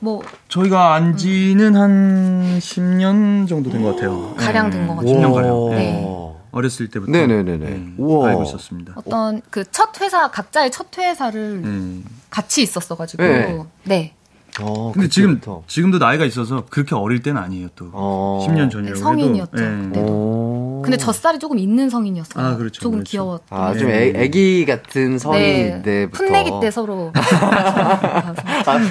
뭐, 0.00 0.20
저희가 0.48 0.94
안 0.94 1.16
지는 1.16 1.76
한 1.76 2.58
10년 2.58 3.46
정도 3.46 3.70
된 3.70 3.82
것 3.84 3.94
같아요. 3.94 4.34
가량 4.36 4.70
네. 4.70 4.78
된것 4.78 4.96
같아요. 4.96 5.14
10년 5.14 5.32
가량. 5.32 5.70
네. 5.70 5.76
네. 5.76 6.34
어렸을 6.50 6.90
때부터 6.90 7.12
네네네네. 7.12 7.56
네, 7.70 7.86
우와. 7.98 8.30
알고 8.30 8.42
있었습니다. 8.42 8.94
어떤 8.96 9.42
그 9.50 9.62
첫 9.70 10.00
회사, 10.00 10.28
각자의 10.32 10.72
첫 10.72 10.86
회사를 10.98 11.40
음. 11.62 12.04
같이 12.30 12.62
있었어가지고. 12.62 13.22
네. 13.22 13.62
네. 13.84 14.14
어, 14.60 14.92
근데 14.92 15.08
지금. 15.08 15.40
지금도 15.66 15.98
나이가 15.98 16.24
있어서 16.24 16.64
그렇게 16.70 16.94
어릴 16.94 17.22
때는 17.22 17.40
아니에요 17.40 17.68
또. 17.74 17.90
어. 17.92 18.46
10년 18.46 18.70
전이라고 18.70 18.94
네, 18.94 19.00
성인이었죠. 19.00 19.64
해도. 19.64 19.90
네. 19.90 20.00
오. 20.00 20.82
근데 20.84 20.96
젖살이 20.96 21.38
조금 21.38 21.58
있는 21.58 21.90
성인이었어요. 21.90 22.44
아, 22.44 22.56
그렇죠, 22.56 22.80
조금 22.80 22.98
그렇죠. 22.98 23.10
귀여웠던. 23.10 23.58
아, 23.58 23.74
좀 23.74 23.88
네. 23.88 24.12
애, 24.14 24.22
애기 24.24 24.64
같은 24.66 25.18
성인 25.18 25.82
때부터. 25.82 26.24
풋내기 26.24 26.50
때 26.60 26.70
서로. 26.70 27.12
아, 27.16 28.34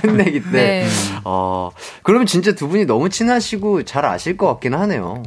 풋내기 0.02 0.44
때. 0.44 0.52
네. 0.52 0.88
어, 1.24 1.70
그러면 2.02 2.26
진짜 2.26 2.54
두 2.54 2.68
분이 2.68 2.86
너무 2.86 3.10
친하시고 3.10 3.84
잘 3.84 4.06
아실 4.06 4.36
것 4.38 4.48
같긴 4.48 4.74
하네요. 4.74 5.24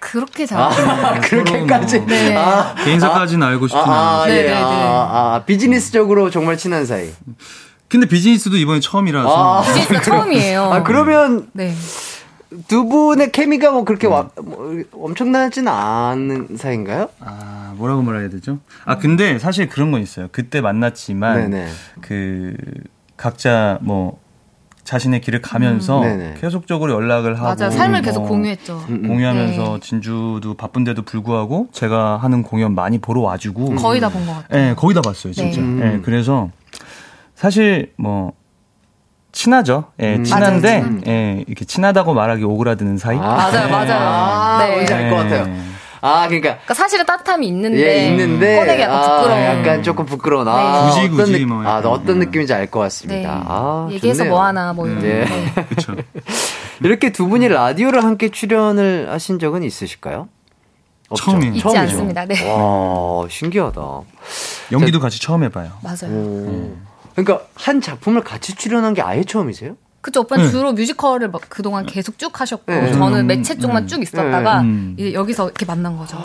그렇게 0.00 0.46
잘. 0.46 0.60
아, 0.60 1.20
그렇게까지. 1.20 1.98
뭐. 2.00 2.06
네. 2.08 2.34
아, 2.34 2.74
개인사까지는 2.74 3.46
알고 3.46 3.68
싶진 3.68 3.78
아, 3.78 4.22
아. 4.22 4.24
예. 4.28 4.32
네, 4.34 4.42
네, 4.42 4.48
네. 4.48 4.54
아, 4.56 5.34
아, 5.36 5.42
비즈니스적으로 5.46 6.30
정말 6.30 6.56
친한 6.56 6.86
사이. 6.86 7.10
근데 7.90 8.06
비즈니스도 8.06 8.56
이번에 8.56 8.80
처음이라서 8.80 9.28
아. 9.58 9.62
비즈니스가 9.62 10.00
처음이에요. 10.02 10.62
아, 10.62 10.82
그러면 10.82 11.48
네. 11.52 11.74
두 12.68 12.86
분의 12.88 13.30
케미가 13.32 13.70
뭐 13.72 13.84
그렇게 13.84 14.06
음. 14.06 14.12
와, 14.12 14.28
뭐, 14.42 14.82
엄청나지는 14.92 15.70
않은 15.70 16.56
사이인가요? 16.56 17.08
아 17.20 17.72
뭐라고 17.76 18.02
말해야 18.02 18.28
되죠? 18.30 18.58
아 18.84 18.98
근데 18.98 19.38
사실 19.38 19.68
그런 19.68 19.90
건 19.90 20.00
있어요. 20.02 20.28
그때 20.32 20.60
만났지만 20.60 21.50
네네. 21.50 21.68
그 22.00 22.54
각자 23.16 23.78
뭐 23.82 24.18
자신의 24.82 25.20
길을 25.20 25.42
가면서 25.42 25.98
음. 25.98 26.02
네네. 26.02 26.34
계속적으로 26.40 26.92
연락을 26.92 27.36
하고 27.40 27.54
맞아요. 27.56 27.70
삶을 27.70 28.02
계속 28.02 28.20
뭐 28.20 28.30
공유했죠. 28.30 28.84
음, 28.88 29.00
음. 29.04 29.08
공유하면서 29.08 29.62
네. 29.74 29.80
진주도 29.80 30.54
바쁜데도 30.54 31.02
불구하고 31.02 31.68
제가 31.72 32.16
하는 32.16 32.42
공연 32.42 32.74
많이 32.74 32.98
보러 32.98 33.20
와주고 33.20 33.76
거의 33.76 34.00
다 34.00 34.08
본 34.08 34.26
것 34.26 34.32
같아요. 34.34 34.70
예, 34.70 34.74
거의 34.74 34.94
다 34.94 35.00
봤어요, 35.02 35.32
진짜. 35.32 35.60
네. 35.60 35.94
예, 35.94 36.00
그래서 36.00 36.50
사실 37.50 37.90
뭐 37.96 38.32
친하죠. 39.32 39.84
예, 40.00 40.16
음. 40.16 40.24
친한데 40.24 40.80
맞아요, 40.80 41.00
예, 41.06 41.44
이렇게 41.46 41.64
친하다고 41.64 42.12
말하기 42.12 42.44
오그라드는 42.44 42.98
사이. 42.98 43.16
맞아요, 43.16 43.68
맞아요. 43.70 43.92
아, 43.98 44.58
네. 44.66 44.74
뭔지 44.74 44.92
알 44.92 45.08
것 45.08 45.16
같아요. 45.16 45.46
아, 46.02 46.26
그러니까. 46.26 46.50
그러니까 46.52 46.74
사실은 46.74 47.06
따뜻함이 47.06 47.46
있는데, 47.48 47.78
예, 47.78 48.08
있는데. 48.08 48.56
꺼내기 48.58 48.82
약간 48.82 48.96
아, 48.98 49.16
부끄러워. 49.18 49.40
약간 49.42 49.82
조금 49.82 50.04
부끄러운. 50.04 50.48
아, 50.48 50.88
굳이, 50.90 51.00
어떤 51.06 51.16
굳이 51.16 51.32
느- 51.40 51.44
뭐 51.46 51.62
아. 51.64 51.78
어떤 51.78 52.16
음. 52.16 52.18
느낌인지 52.20 52.52
알것 52.52 52.72
네. 52.72 52.84
같습니다. 52.86 53.42
아, 53.46 53.88
얘기해서 53.90 54.18
좋네요. 54.18 54.34
뭐 54.34 54.42
하나 54.44 54.72
뭐 54.74 54.86
이런. 54.86 54.98
네. 55.00 55.24
네. 55.54 55.64
그렇죠. 55.68 55.94
이렇게 56.82 57.10
두 57.10 57.26
분이 57.28 57.48
라디오를 57.48 58.02
함께 58.04 58.28
출연을 58.30 59.08
하신 59.10 59.38
적은 59.38 59.62
있으실까요? 59.62 60.28
없죠? 61.10 61.24
처음이에요. 61.24 61.52
있지 61.52 61.62
처음이죠. 61.62 61.80
않습니다. 61.82 62.24
네. 62.26 62.50
와, 62.50 63.26
신기하다. 63.30 63.80
연기도 64.72 65.00
같이 65.00 65.20
처음 65.20 65.44
해봐요. 65.44 65.70
맞아요. 65.82 66.14
오. 66.14 66.76
그러니까 67.24 67.46
한 67.54 67.80
작품을 67.80 68.22
같이 68.22 68.54
출연한 68.54 68.94
게 68.94 69.02
아예 69.02 69.22
처음이세요? 69.24 69.76
그쵸, 70.02 70.20
오빠는 70.20 70.46
네. 70.46 70.50
주로 70.50 70.72
뮤지컬을 70.72 71.28
막 71.30 71.42
그동안 71.50 71.84
계속 71.84 72.18
쭉 72.18 72.40
하셨고, 72.40 72.72
네. 72.72 72.90
저는 72.92 73.20
음, 73.20 73.26
매체 73.26 73.58
쪽만 73.58 73.82
음. 73.82 73.86
쭉 73.86 74.02
있었다가, 74.02 74.62
음. 74.62 74.94
이제 74.98 75.12
여기서 75.12 75.44
이렇게 75.44 75.66
만난 75.66 75.98
거죠. 75.98 76.16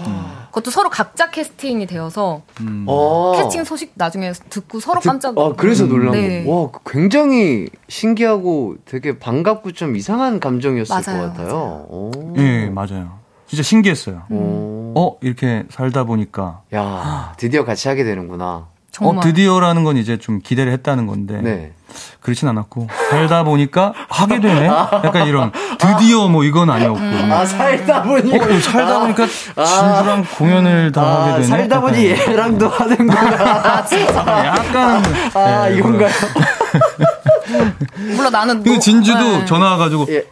그것도 0.47 0.71
서로 0.71 0.89
각자 0.89 1.29
캐스팅이 1.29 1.85
되어서, 1.85 2.41
어. 2.87 3.33
캐스팅 3.35 3.65
소식 3.65 3.91
나중에 3.95 4.31
듣고 4.49 4.79
서로 4.79 5.01
깜짝 5.01 5.37
아, 5.37 5.51
그래서 5.57 5.87
놀란 5.87 6.13
네. 6.13 6.45
거. 6.45 6.51
와, 6.51 6.69
굉장히 6.85 7.67
신기하고 7.89 8.77
되게 8.85 9.19
반갑고 9.19 9.73
좀 9.73 9.97
이상한 9.97 10.39
감정이었을 10.39 10.95
맞아요, 10.95 11.21
것 11.23 11.27
같아요. 11.33 11.85
오. 11.89 12.11
예, 12.37 12.69
맞아요. 12.69 13.19
진짜 13.45 13.61
신기했어요. 13.61 14.23
오. 14.29 14.93
어, 14.95 15.17
이렇게 15.19 15.65
살다 15.69 16.05
보니까. 16.05 16.61
야, 16.73 17.33
드디어 17.37 17.65
같이 17.65 17.89
하게 17.89 18.05
되는구나. 18.05 18.67
정말. 18.95 19.17
어, 19.17 19.19
드디어라는 19.19 19.83
건 19.83 19.97
이제 19.97 20.17
좀 20.17 20.39
기대를 20.41 20.71
했다는 20.71 21.05
건데. 21.05 21.41
네. 21.41 21.73
그렇진 22.21 22.47
않았고. 22.47 22.87
살다 23.09 23.43
보니까 23.43 23.93
하게 24.09 24.39
되네? 24.39 24.67
약간 24.67 25.27
이런. 25.27 25.51
드디어 25.77 26.29
뭐 26.29 26.45
이건 26.45 26.69
아니었고. 26.69 26.97
아, 26.99 27.45
살다 27.45 28.03
보니. 28.03 28.33
어, 28.33 28.59
살다 28.61 28.99
보니까 28.99 29.27
진주랑 29.27 30.25
공연을 30.37 30.91
다 30.93 31.01
아, 31.01 31.21
하게 31.23 31.31
되네. 31.33 31.43
살다 31.47 31.81
보니 31.81 32.11
약간, 32.11 32.31
얘랑도 32.33 32.69
하는구나. 32.69 33.83
약간. 34.45 35.03
아, 35.33 35.69
예, 35.69 35.75
이건가요? 35.77 36.09
물론 38.15 38.31
나는. 38.31 38.63
그 38.63 38.69
노- 38.69 38.79
진주도 38.79 39.19
네. 39.39 39.45
전화 39.45 39.71
와가지고 39.71 40.05
예. 40.09 40.25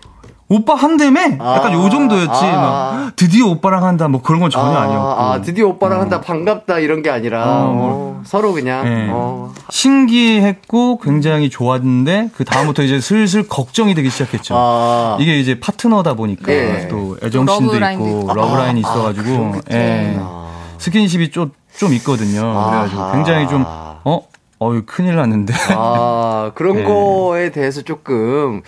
오빠 0.50 0.76
한다며? 0.76 1.22
약간 1.22 1.72
아, 1.72 1.74
요 1.74 1.90
정도였지. 1.90 2.30
아. 2.46 2.52
막 2.52 3.16
드디어 3.16 3.48
오빠랑 3.48 3.84
한다. 3.86 4.08
뭐 4.08 4.22
그런 4.22 4.40
건 4.42 4.50
전혀 4.50 4.78
아, 4.78 4.86
니었고 4.88 5.08
아, 5.10 5.42
드디어 5.42 5.68
오빠랑 5.68 6.02
한다 6.02 6.22
반갑다 6.22 6.80
이런 6.80 7.02
게 7.02 7.10
아니라 7.10 7.44
어, 7.46 7.72
어, 7.76 8.22
서로 8.26 8.54
그냥 8.54 8.86
예. 8.86 9.08
어, 9.12 9.52
신기했고 9.70 11.00
굉장히 11.00 11.50
좋았는데 11.50 12.30
그 12.36 12.46
다음부터 12.46 12.84
이제 12.84 13.00
슬슬 13.00 13.48
걱정이 13.48 13.96
되기 13.96 14.10
시작했죠. 14.10 14.56
아, 14.58 15.18
이게 15.20 15.40
이제 15.40 15.60
파트너다 15.60 16.14
보니까 16.16 16.46
네. 16.48 16.88
또 16.88 17.18
애정신도 17.24 17.74
러브라인도 17.74 18.06
있고 18.08 18.20
있고. 18.22 18.34
러브라인이 18.34 18.82
아, 18.86 18.90
있어가지고 18.90 19.56
예. 19.72 20.18
아. 20.20 20.44
스킨십이 20.78 21.32
좀, 21.32 21.52
좀 21.78 21.94
있거든요. 21.94 22.42
그래가지고. 22.42 23.12
굉장히 23.14 23.48
좀 23.48 23.64
어? 23.66 24.22
어유 24.64 24.84
큰일 24.86 25.16
났는데. 25.16 25.54
아, 25.70 26.52
그런 26.56 26.78
네. 26.78 26.84
거에 26.84 27.52
대해서 27.52 27.82
조금 27.82 28.62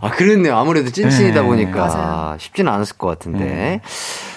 아 0.00 0.10
그렇네요. 0.10 0.56
아무래도 0.56 0.90
찐친이다 0.90 1.40
네. 1.42 1.46
보니까 1.46 1.86
맞아요. 1.86 2.38
쉽지는 2.38 2.72
않았을 2.72 2.96
것 2.96 3.06
같은데. 3.06 3.44
네. 3.44 3.80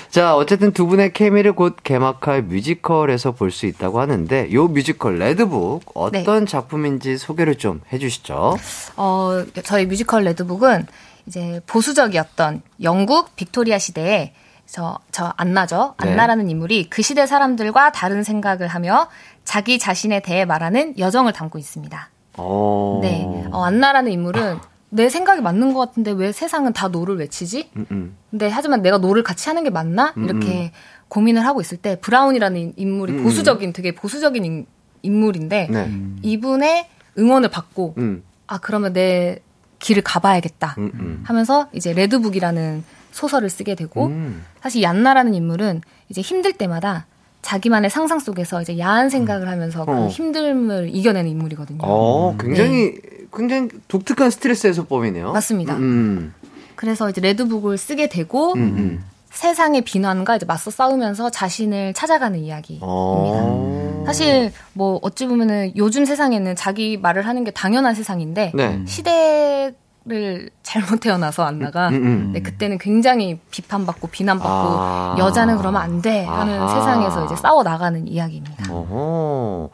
자, 0.09 0.35
어쨌든 0.35 0.71
두 0.73 0.87
분의 0.87 1.13
케미를 1.13 1.53
곧 1.53 1.77
개막할 1.83 2.41
뮤지컬에서 2.43 3.31
볼 3.31 3.49
수 3.51 3.65
있다고 3.65 4.01
하는데 4.01 4.51
요 4.51 4.67
뮤지컬 4.67 5.17
레드북 5.19 5.83
어떤 5.93 6.45
작품인지 6.45 7.17
소개를 7.17 7.55
좀 7.55 7.79
해주시죠. 7.93 8.57
어, 8.97 9.43
저희 9.63 9.85
뮤지컬 9.85 10.23
레드북은 10.25 10.85
이제 11.27 11.61
보수적이었던 11.65 12.61
영국 12.83 13.35
빅토리아 13.37 13.77
시대에 13.77 14.33
저, 14.65 14.97
저 15.11 15.33
안나죠. 15.37 15.95
네. 16.01 16.11
안나라는 16.11 16.49
인물이 16.49 16.89
그 16.89 17.01
시대 17.01 17.25
사람들과 17.25 17.91
다른 17.91 18.23
생각을 18.23 18.67
하며 18.67 19.07
자기 19.51 19.79
자신에 19.79 20.21
대해 20.21 20.45
말하는 20.45 20.97
여정을 20.97 21.33
담고 21.33 21.59
있습니다. 21.59 22.09
어. 22.37 22.99
네. 23.01 23.25
어, 23.51 23.65
안나라는 23.65 24.09
인물은 24.09 24.59
내 24.87 25.09
생각이 25.09 25.41
맞는 25.41 25.73
것 25.73 25.79
같은데 25.81 26.11
왜 26.11 26.31
세상은 26.31 26.71
다 26.71 26.87
no를 26.87 27.17
외치지? 27.17 27.69
음, 27.75 27.85
음. 27.91 28.17
근데 28.29 28.47
하지만 28.47 28.81
내가 28.81 28.97
no를 28.97 29.23
같이 29.23 29.49
하는 29.49 29.65
게 29.65 29.69
맞나? 29.69 30.13
이렇게 30.15 30.71
고민을 31.09 31.45
하고 31.45 31.59
있을 31.59 31.75
때 31.75 31.99
브라운이라는 31.99 32.75
인물이 32.77 33.11
음. 33.11 33.23
보수적인 33.23 33.73
되게 33.73 33.93
보수적인 33.93 34.45
인, 34.45 34.67
인물인데 35.01 35.67
네. 35.69 35.91
이분의 36.21 36.87
응원을 37.19 37.49
받고 37.49 37.95
음. 37.97 38.23
아 38.47 38.57
그러면 38.57 38.93
내 38.93 39.39
길을 39.79 40.01
가봐야겠다 40.01 40.75
음, 40.77 40.91
음. 40.93 41.23
하면서 41.25 41.67
이제 41.73 41.91
레드북이라는 41.91 42.85
소설을 43.11 43.49
쓰게 43.49 43.75
되고 43.75 44.05
음. 44.05 44.45
사실 44.61 44.81
얀나라는 44.81 45.33
인물은 45.33 45.81
이제 46.07 46.21
힘들 46.21 46.53
때마다 46.53 47.05
자기만의 47.41 47.89
상상 47.89 48.19
속에서 48.19 48.61
이제 48.61 48.77
야한 48.77 49.09
생각을 49.09 49.47
하면서 49.47 49.85
그 49.85 49.91
어. 49.91 50.07
힘듦을 50.07 50.89
이겨내는 50.93 51.29
인물이거든요. 51.31 51.79
어, 51.81 52.35
굉장히 52.39 52.95
굉장히 53.33 53.69
독특한 53.87 54.29
스트레스 54.29 54.67
해소법이네요. 54.67 55.31
맞습니다. 55.31 55.75
음. 55.77 56.33
그래서 56.75 57.09
이제 57.09 57.21
레드북을 57.21 57.77
쓰게 57.77 58.09
되고 58.09 58.53
음, 58.53 58.59
음. 58.59 59.03
세상의 59.31 59.81
비난과 59.81 60.37
이제 60.37 60.45
맞서 60.45 60.71
싸우면서 60.71 61.29
자신을 61.29 61.93
찾아가는 61.93 62.37
이야기입니다. 62.37 62.85
어. 62.87 64.03
사실 64.05 64.51
뭐 64.73 64.99
어찌 65.01 65.25
보면은 65.25 65.71
요즘 65.77 66.05
세상에는 66.05 66.55
자기 66.55 66.97
말을 66.97 67.25
하는 67.25 67.43
게 67.43 67.51
당연한 67.51 67.95
세상인데 67.95 68.51
네. 68.53 68.81
시대 68.85 69.73
를 70.03 70.49
잘못 70.63 70.99
태어나서 71.01 71.43
안나가 71.43 71.89
음, 71.89 71.93
음. 71.93 72.29
네, 72.33 72.41
그때는 72.41 72.79
굉장히 72.79 73.39
비판받고 73.51 74.07
비난받고 74.07 74.49
아. 74.49 75.15
여자는 75.19 75.59
그러면 75.59 75.79
안 75.79 76.01
돼 76.01 76.25
하는 76.25 76.59
아하. 76.59 76.73
세상에서 76.73 77.25
이제 77.25 77.35
싸워 77.35 77.61
나가는 77.61 78.07
이야기입니다. 78.07 78.73
어허. 78.73 79.69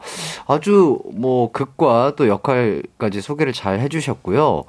아주 0.48 0.98
뭐 1.14 1.50
극과 1.50 2.12
또 2.16 2.28
역할까지 2.28 3.22
소개를 3.22 3.54
잘 3.54 3.80
해주셨고요. 3.80 4.64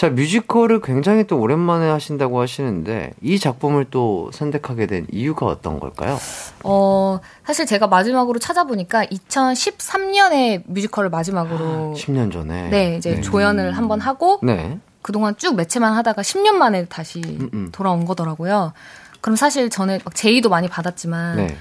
자, 0.00 0.08
뮤지컬을 0.08 0.80
굉장히 0.80 1.24
또 1.24 1.38
오랜만에 1.38 1.86
하신다고 1.90 2.40
하시는데 2.40 3.12
이 3.20 3.38
작품을 3.38 3.84
또 3.90 4.30
선택하게 4.32 4.86
된 4.86 5.06
이유가 5.12 5.44
어떤 5.44 5.78
걸까요? 5.78 6.18
어, 6.64 7.20
사실 7.44 7.66
제가 7.66 7.86
마지막으로 7.86 8.38
찾아보니까 8.38 9.04
2013년에 9.04 10.62
뮤지컬을 10.64 11.10
마지막으로 11.10 11.92
10년 11.98 12.32
전에. 12.32 12.70
네, 12.70 12.96
이제 12.96 13.20
조연을 13.20 13.76
한번 13.76 14.00
하고 14.00 14.40
네. 14.42 14.78
그동안 15.02 15.36
쭉 15.36 15.54
매체만 15.54 15.92
하다가 15.92 16.22
10년 16.22 16.52
만에 16.52 16.86
다시 16.86 17.20
음. 17.52 17.68
돌아온 17.70 18.06
거더라고요. 18.06 18.72
그럼 19.20 19.36
사실 19.36 19.68
저는 19.68 19.98
막 20.02 20.14
제의도 20.14 20.48
많이 20.48 20.66
받았지만 20.66 21.36
네. 21.36 21.56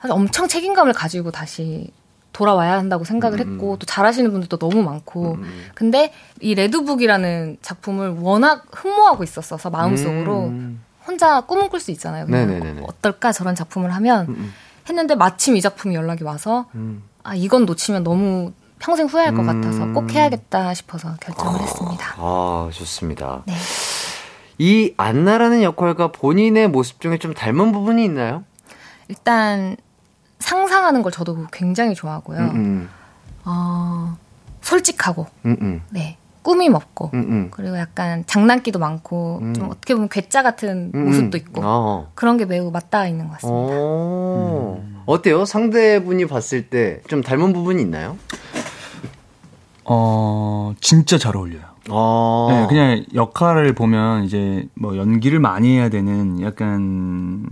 사실 0.00 0.12
엄청 0.12 0.46
책임감을 0.46 0.92
가지고 0.92 1.32
다시 1.32 1.90
돌아와야 2.32 2.74
한다고 2.74 3.04
생각을 3.04 3.40
음, 3.40 3.52
했고 3.54 3.76
또 3.78 3.86
잘하시는 3.86 4.30
분들도 4.30 4.56
너무 4.56 4.82
많고 4.82 5.38
근데 5.74 6.12
이 6.40 6.54
레드북이라는 6.54 7.58
작품을 7.60 8.16
워낙 8.20 8.64
흠모하고 8.72 9.24
있었어서 9.24 9.70
마음속으로 9.70 10.46
음. 10.46 10.82
혼자 11.06 11.40
꿈을 11.40 11.68
꿀수 11.68 11.90
있잖아요. 11.92 12.26
어떨까 12.82 13.32
저런 13.32 13.54
작품을 13.54 13.92
하면 13.94 14.28
음, 14.28 14.52
했는데 14.88 15.14
마침 15.14 15.56
이 15.56 15.60
작품이 15.60 15.94
연락이 15.94 16.24
와서 16.24 16.66
음. 16.74 17.02
아 17.22 17.34
이건 17.34 17.66
놓치면 17.66 18.04
너무 18.04 18.52
평생 18.78 19.06
후회할 19.06 19.34
것 19.34 19.42
음. 19.42 19.46
같아서 19.46 19.86
꼭 19.92 20.10
해야겠다 20.12 20.74
싶어서 20.74 21.14
결정을 21.20 21.60
했습니다. 21.60 22.14
아, 22.16 22.70
좋습니다. 22.72 23.42
네. 23.46 23.54
이 24.58 24.94
안나라는 24.96 25.62
역할과 25.62 26.12
본인의 26.12 26.68
모습 26.68 27.00
중에 27.00 27.18
좀 27.18 27.34
닮은 27.34 27.72
부분이 27.72 28.04
있나요? 28.04 28.44
일단 29.08 29.76
상상하는 30.40 31.02
걸 31.02 31.12
저도 31.12 31.46
굉장히 31.52 31.94
좋아하고요. 31.94 32.38
음, 32.40 32.50
음. 32.56 32.88
어, 33.44 34.16
솔직하고, 34.62 35.26
음, 35.46 35.56
음. 35.60 35.82
네, 35.90 36.16
꾸밈 36.42 36.74
없고, 36.74 37.10
음, 37.14 37.20
음. 37.28 37.48
그리고 37.50 37.78
약간 37.78 38.24
장난기도 38.26 38.78
많고, 38.78 39.38
음. 39.42 39.54
좀 39.54 39.66
어떻게 39.70 39.94
보면 39.94 40.08
괴짜 40.08 40.42
같은 40.42 40.90
음, 40.94 41.04
모습도 41.06 41.36
음. 41.36 41.40
있고, 41.40 41.60
어. 41.64 42.10
그런 42.14 42.36
게 42.36 42.44
매우 42.46 42.70
맞닿아 42.70 43.06
있는 43.06 43.26
것 43.28 43.34
같습니다. 43.34 43.74
어. 43.78 44.82
어때요? 45.06 45.44
상대분이 45.44 46.26
봤을 46.26 46.68
때 46.68 47.00
좀 47.08 47.22
닮은 47.22 47.52
부분이 47.52 47.80
있나요? 47.82 48.16
어, 49.84 50.74
진짜 50.80 51.18
잘 51.18 51.36
어울려요. 51.36 51.62
어. 51.88 52.48
네, 52.50 52.66
그냥 52.68 53.04
역할을 53.14 53.74
보면 53.74 54.24
이제 54.24 54.68
뭐 54.74 54.96
연기를 54.96 55.40
많이 55.40 55.76
해야 55.76 55.88
되는 55.88 56.40
약간 56.42 57.46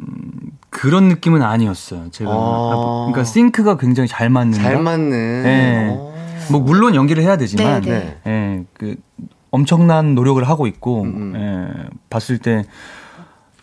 그런 0.70 1.08
느낌은 1.08 1.42
아니었어요. 1.42 2.10
제가 2.10 2.30
아. 2.30 3.06
그러니까 3.08 3.24
싱크가 3.24 3.76
굉장히 3.78 4.08
잘 4.08 4.28
맞는. 4.30 4.52
잘 4.52 4.78
맞는. 4.80 5.42
네. 5.42 5.88
어. 5.90 6.14
뭐 6.50 6.60
물론 6.60 6.94
연기를 6.94 7.22
해야 7.22 7.36
되지만, 7.36 7.82
네, 7.82 7.90
네. 7.90 8.20
예, 8.26 8.64
그 8.74 8.96
엄청난 9.50 10.14
노력을 10.14 10.42
하고 10.44 10.66
있고, 10.66 11.02
음, 11.02 11.34
예, 11.36 11.88
봤을 12.10 12.38
때 12.38 12.64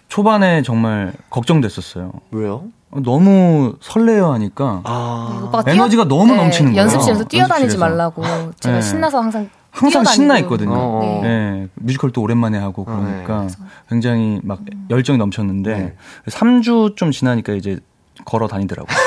초반에 0.08 0.62
정말 0.62 1.14
걱정됐었어요. 1.30 2.12
왜요? 2.32 2.64
너무 3.04 3.76
설레어 3.82 4.32
하니까 4.34 4.82
아. 4.86 5.30
네, 5.38 5.46
오빠가 5.48 5.72
에너지가 5.72 6.08
너무 6.08 6.36
넘치는 6.36 6.72
거예요. 6.72 6.84
연습실에서 6.84 7.24
뛰어다니지 7.26 7.76
연습실에서. 7.76 7.80
말라고 7.80 8.24
제가 8.60 8.76
네. 8.76 8.82
신나서 8.82 9.20
항상 9.22 9.50
항상 9.76 10.04
뛰어다니고. 10.04 10.12
신나 10.14 10.38
있거든요. 10.40 10.74
어, 10.74 11.02
어. 11.04 11.22
예, 11.26 11.68
뮤지컬도 11.76 12.22
오랜만에 12.22 12.58
하고 12.58 12.84
어, 12.88 13.04
그러니까 13.04 13.48
네. 13.48 13.66
굉장히 13.90 14.40
막 14.44 14.60
열정이 14.90 15.18
넘쳤는데 15.18 15.76
네. 15.78 15.94
3주 16.28 16.96
좀 16.96 17.12
지나니까 17.12 17.54
이제 17.54 17.78
걸어 18.24 18.48
다니더라고요. 18.48 18.96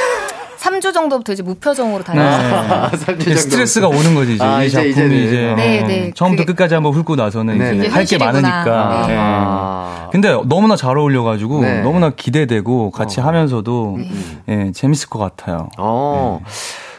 3주 0.59 0.93
정도부터 0.93 1.33
이제 1.33 1.43
무표정으로 1.43 1.99
네. 1.99 2.05
다녔어요. 2.05 2.91
정도. 3.07 3.35
스트레스가 3.37 3.87
오는 3.89 4.15
거지 4.15 4.35
이제 4.35 4.45
아, 4.45 4.63
이 4.63 4.67
이제, 4.67 4.93
작품이 4.93 4.93
이제는. 5.07 5.27
이제, 5.27 5.55
네, 5.57 5.83
어, 5.83 5.87
네. 5.87 6.13
처음부터 6.15 6.43
그게- 6.43 6.53
끝까지 6.53 6.75
한번 6.75 6.93
훑고 6.93 7.17
나서는 7.17 7.57
네, 7.59 7.71
네. 7.73 7.79
이제 7.79 7.89
할 7.89 8.05
게. 8.05 8.19
많으니까. 8.19 9.05
네. 9.07 9.13
예. 9.15 9.17
아. 9.19 10.09
근데 10.11 10.31
너무나 10.47 10.75
잘 10.75 10.99
어울려가지고 10.99 11.61
네. 11.63 11.81
너무나 11.83 12.11
기대되고 12.11 12.91
같이 12.91 13.21
어. 13.21 13.25
하면서도 13.25 13.99
예, 14.49 14.73
재밌을 14.73 15.09
것 15.09 15.19
같아요. 15.21 15.69
어. 15.79 16.41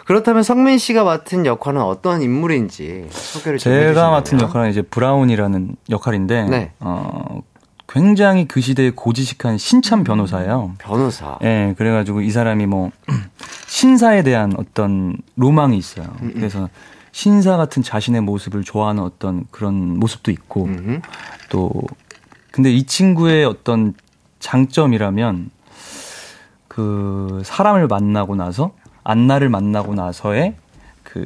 그렇다면 0.09 0.41
성민 0.41 0.79
씨가 0.79 1.03
맡은 1.03 1.45
역할은 1.45 1.83
어떤 1.83 2.23
인물인지 2.23 3.05
소개를 3.11 3.59
좀 3.59 3.71
제가 3.71 3.89
해주시면요. 3.89 4.09
맡은 4.09 4.41
역할은 4.41 4.71
이제 4.71 4.81
브라운이라는 4.81 5.75
역할인데 5.91 6.43
네. 6.45 6.71
어, 6.79 7.43
굉장히 7.87 8.47
그 8.47 8.59
시대에 8.59 8.89
고지식한 8.89 9.59
신참 9.59 10.03
변호사예요. 10.03 10.73
변호사. 10.79 11.37
예, 11.43 11.75
그래가지고 11.77 12.21
이 12.21 12.31
사람이 12.31 12.65
뭐 12.65 12.89
신사에 13.69 14.23
대한 14.23 14.53
어떤 14.57 15.15
로망이 15.35 15.77
있어요. 15.77 16.07
그래서 16.33 16.69
신사 17.11 17.55
같은 17.55 17.83
자신의 17.83 18.21
모습을 18.21 18.63
좋아하는 18.63 19.03
어떤 19.03 19.45
그런 19.51 19.99
모습도 19.99 20.31
있고 20.31 20.63
음흠. 20.65 21.01
또 21.51 21.71
근데 22.49 22.71
이 22.71 22.81
친구의 22.87 23.45
어떤 23.45 23.93
장점이라면 24.39 25.51
그 26.67 27.43
사람을 27.45 27.85
만나고 27.85 28.35
나서 28.35 28.71
안나를 29.09 29.49
만나고 29.49 29.95
나서의 29.95 30.55
그 31.03 31.25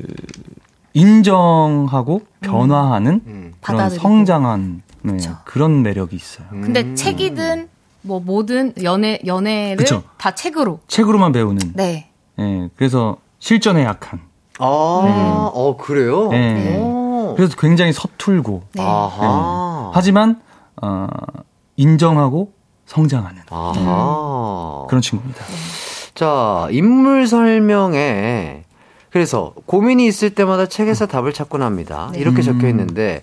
인정하고 0.94 2.22
변화하는 2.40 3.22
음. 3.26 3.54
그런 3.62 3.78
받아들이고. 3.78 4.02
성장한 4.02 4.82
네. 5.02 5.18
그런 5.44 5.82
매력이 5.84 6.16
있어요. 6.16 6.48
근데 6.50 6.82
음. 6.82 6.96
책이든 6.96 7.68
뭐 8.04 8.22
뭐든 8.22 8.74
연애 8.84 9.20
연애를 9.26 9.78
그쵸. 9.78 10.04
다 10.18 10.32
책으로. 10.32 10.80
책으로만 10.88 11.34
배우는. 11.34 11.74
네. 11.76 12.10
예, 12.40 12.70
그래서 12.78 13.18
실전에 13.40 13.84
약한. 13.84 14.22
아, 14.60 14.66
어, 14.66 15.76
그래요? 15.78 16.30
네. 16.30 16.80
오. 16.80 17.34
그래서 17.36 17.56
굉장히 17.58 17.92
서툴고. 17.92 18.64
네. 18.74 18.82
아하. 18.82 19.92
하지만 19.94 20.40
어, 20.82 21.08
인정하고 21.76 22.54
성장하는 22.86 23.42
아하. 23.50 24.86
그런 24.88 25.02
친구입니다. 25.02 25.44
자, 26.16 26.68
인물 26.72 27.28
설명에 27.28 28.64
그래서 29.10 29.54
고민이 29.66 30.08
있을 30.08 30.32
때마다 30.32 30.68
책에서 30.68 31.06
답을 31.08 31.34
찾곤 31.34 31.62
합니다. 31.62 32.10
네. 32.14 32.20
이렇게 32.20 32.42
음. 32.42 32.42
적혀 32.42 32.68
있는데 32.70 33.22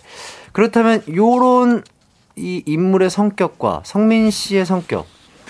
그렇다면 0.53 1.03
요런 1.09 1.83
이 2.37 2.63
인물의 2.65 3.11
성격과 3.11 3.83
성민 3.85 4.31
씨의 4.31 4.65
성격 4.67 5.07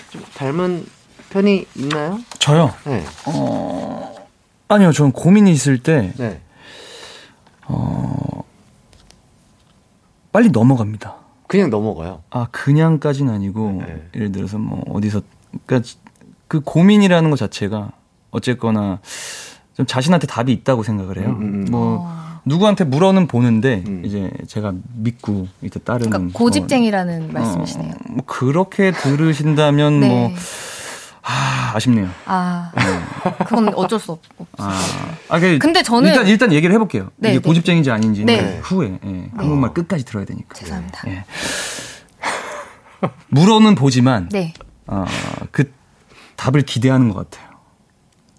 좀 0.09 0.21
닮은 0.35 0.85
편이 1.29 1.65
있나요? 1.75 2.19
저요. 2.39 2.73
네. 2.85 3.03
아니요, 4.67 4.91
저는 4.91 5.11
고민이 5.11 5.51
있을 5.51 5.81
때 5.81 6.11
네. 6.17 6.41
빨리 10.31 10.49
넘어갑니다. 10.49 11.15
그냥 11.47 11.69
넘어가요. 11.69 12.23
아 12.29 12.47
그냥까지는 12.51 13.33
아니고 13.33 13.83
네. 13.85 14.09
예를 14.15 14.31
들어서 14.31 14.57
뭐 14.57 14.83
어디서 14.95 15.21
그러니까 15.65 15.89
그 16.51 16.59
고민이라는 16.59 17.29
것 17.29 17.39
자체가 17.39 17.93
어쨌거나 18.29 18.99
좀 19.73 19.85
자신한테 19.85 20.27
답이 20.27 20.51
있다고 20.51 20.83
생각을 20.83 21.17
해요. 21.17 21.29
음, 21.29 21.41
음, 21.41 21.53
음. 21.61 21.67
뭐 21.71 22.13
누구한테 22.43 22.83
물어는 22.83 23.27
보는데 23.27 23.81
음. 23.87 24.01
이제 24.03 24.29
제가 24.47 24.73
믿고 24.95 25.47
이제 25.61 25.79
따르는 25.79 26.09
그러니까 26.09 26.37
고집쟁이라는 26.37 27.31
말씀이시네요. 27.31 27.91
어, 27.93 27.97
뭐 28.09 28.25
그렇게 28.25 28.91
들으신다면 28.91 30.01
네. 30.01 30.07
뭐 30.09 30.33
아, 31.21 31.71
아쉽네요. 31.75 32.09
아, 32.25 32.73
그건 33.47 33.73
어쩔 33.73 33.97
수 33.97 34.11
없, 34.11 34.19
없 34.37 34.47
아, 34.57 34.77
아 35.29 35.39
그, 35.39 35.57
근데 35.57 35.83
저는- 35.83 36.07
일단 36.07 36.27
일단 36.27 36.51
얘기를 36.51 36.75
해볼게요. 36.75 37.11
네, 37.15 37.29
이게 37.29 37.39
네. 37.39 37.47
고집쟁인지 37.47 37.91
아닌지는 37.91 38.25
네. 38.25 38.59
후에 38.61 38.99
예, 39.05 39.29
한국말 39.37 39.73
끝까지 39.73 40.03
들어야 40.03 40.25
되니까. 40.25 40.53
죄송합니다. 40.55 41.03
예. 41.07 41.23
물어는 43.29 43.75
보지만 43.75 44.27
네. 44.27 44.53
어, 44.87 45.05
그 45.51 45.71
답을 46.41 46.63
기대하는 46.63 47.09
것 47.09 47.29
같아요. 47.29 47.55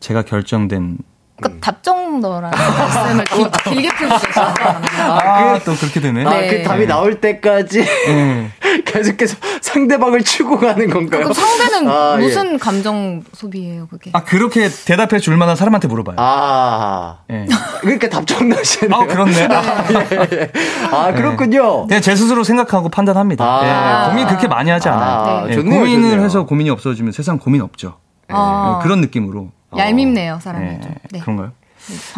제가 0.00 0.22
결정된 0.22 0.98
그러니까 1.42 1.60
답정너라는 1.60 2.50
말씀을 2.58 3.24
길, 3.24 3.50
길게 3.64 3.88
풀고 3.96 4.14
계시잖아요. 4.18 4.82
아, 4.98 5.58
또 5.64 5.74
그렇게 5.74 6.00
되네. 6.00 6.24
아, 6.24 6.30
네. 6.30 6.48
그 6.48 6.62
답이 6.62 6.86
나올 6.86 7.20
때까지 7.20 7.80
예. 7.80 8.50
계속해서 8.86 9.36
상대방을 9.60 10.22
치고 10.22 10.58
가는 10.58 10.88
건가요? 10.88 11.20
그럼 11.22 11.32
상대는 11.32 11.88
아, 11.90 12.16
예. 12.18 12.22
무슨 12.22 12.58
감정 12.58 13.22
소비예요, 13.34 13.88
그게? 13.88 14.10
아 14.14 14.22
그렇게 14.24 14.68
대답해 14.68 15.18
줄 15.18 15.36
만한 15.36 15.56
사람한테 15.56 15.88
물어봐요. 15.88 16.16
아. 16.18 17.18
예. 17.30 17.46
그러니까 17.80 18.08
답정나시네요. 18.08 18.94
아 18.94 19.06
그렇네. 19.06 19.48
아, 20.92 21.12
그렇군요. 21.12 21.86
그냥 21.86 22.00
제 22.02 22.14
스스로 22.14 22.44
생각하고 22.44 22.88
판단합니다. 22.88 23.44
아. 23.44 24.04
예, 24.06 24.10
고민 24.10 24.26
그렇게 24.26 24.46
많이 24.48 24.70
하지 24.70 24.88
않아요. 24.88 25.10
아, 25.44 25.46
예, 25.48 25.54
좋네요, 25.54 25.80
고민을 25.80 26.10
좋네요. 26.10 26.24
해서 26.24 26.44
고민이 26.44 26.70
없어지면 26.70 27.12
세상 27.12 27.38
고민 27.38 27.60
없죠. 27.62 27.96
어, 28.30 28.78
예, 28.78 28.82
그런 28.82 29.00
느낌으로. 29.00 29.50
얄밉네요, 29.78 30.38
사람이. 30.42 30.66
예, 30.66 30.80
좀. 30.80 30.94
네. 31.10 31.20
그런가요? 31.20 31.52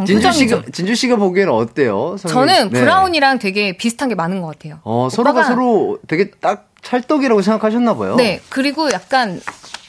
진주. 0.07 0.30
씨가 0.32 0.62
진주 0.72 0.94
씨가 0.94 1.16
보기에는 1.16 1.52
어때요? 1.52 2.16
저는 2.18 2.55
씨? 2.55 2.68
네. 2.70 2.80
브라운이랑 2.80 3.38
되게 3.38 3.76
비슷한 3.76 4.09
게 4.11 4.14
많은 4.14 4.42
것 4.42 4.48
같아요. 4.48 4.78
어, 4.84 5.09
서로가 5.11 5.44
서로 5.44 5.98
되게 6.07 6.30
딱 6.32 6.68
찰떡이라고 6.82 7.40
생각하셨나 7.40 7.96
봐요. 7.96 8.14
네, 8.16 8.40
그리고 8.50 8.90
약간 8.92 9.40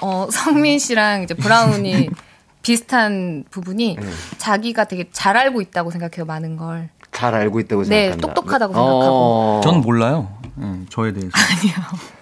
어, 0.02 0.28
성민 0.32 0.80
씨랑 0.80 1.24
이제 1.24 1.34
브라운이 1.34 2.10
비슷한 2.62 3.44
부분이 3.52 3.98
네. 4.00 4.08
자기가 4.38 4.86
되게 4.86 5.10
잘 5.12 5.36
알고 5.38 5.62
있다고 5.62 5.92
생각해요, 5.92 6.26
많은 6.26 6.56
걸. 6.58 6.90
잘 7.12 7.36
알고 7.36 7.60
있다고 7.60 7.84
네, 7.84 8.10
생각한다. 8.12 8.28
똑똑하다고 8.28 8.74
어. 8.74 8.78
생각하고. 8.78 9.62
전 9.64 9.82
몰라요. 9.82 10.30
예, 10.62 10.86
저에 10.90 11.12
대해서. 11.14 11.32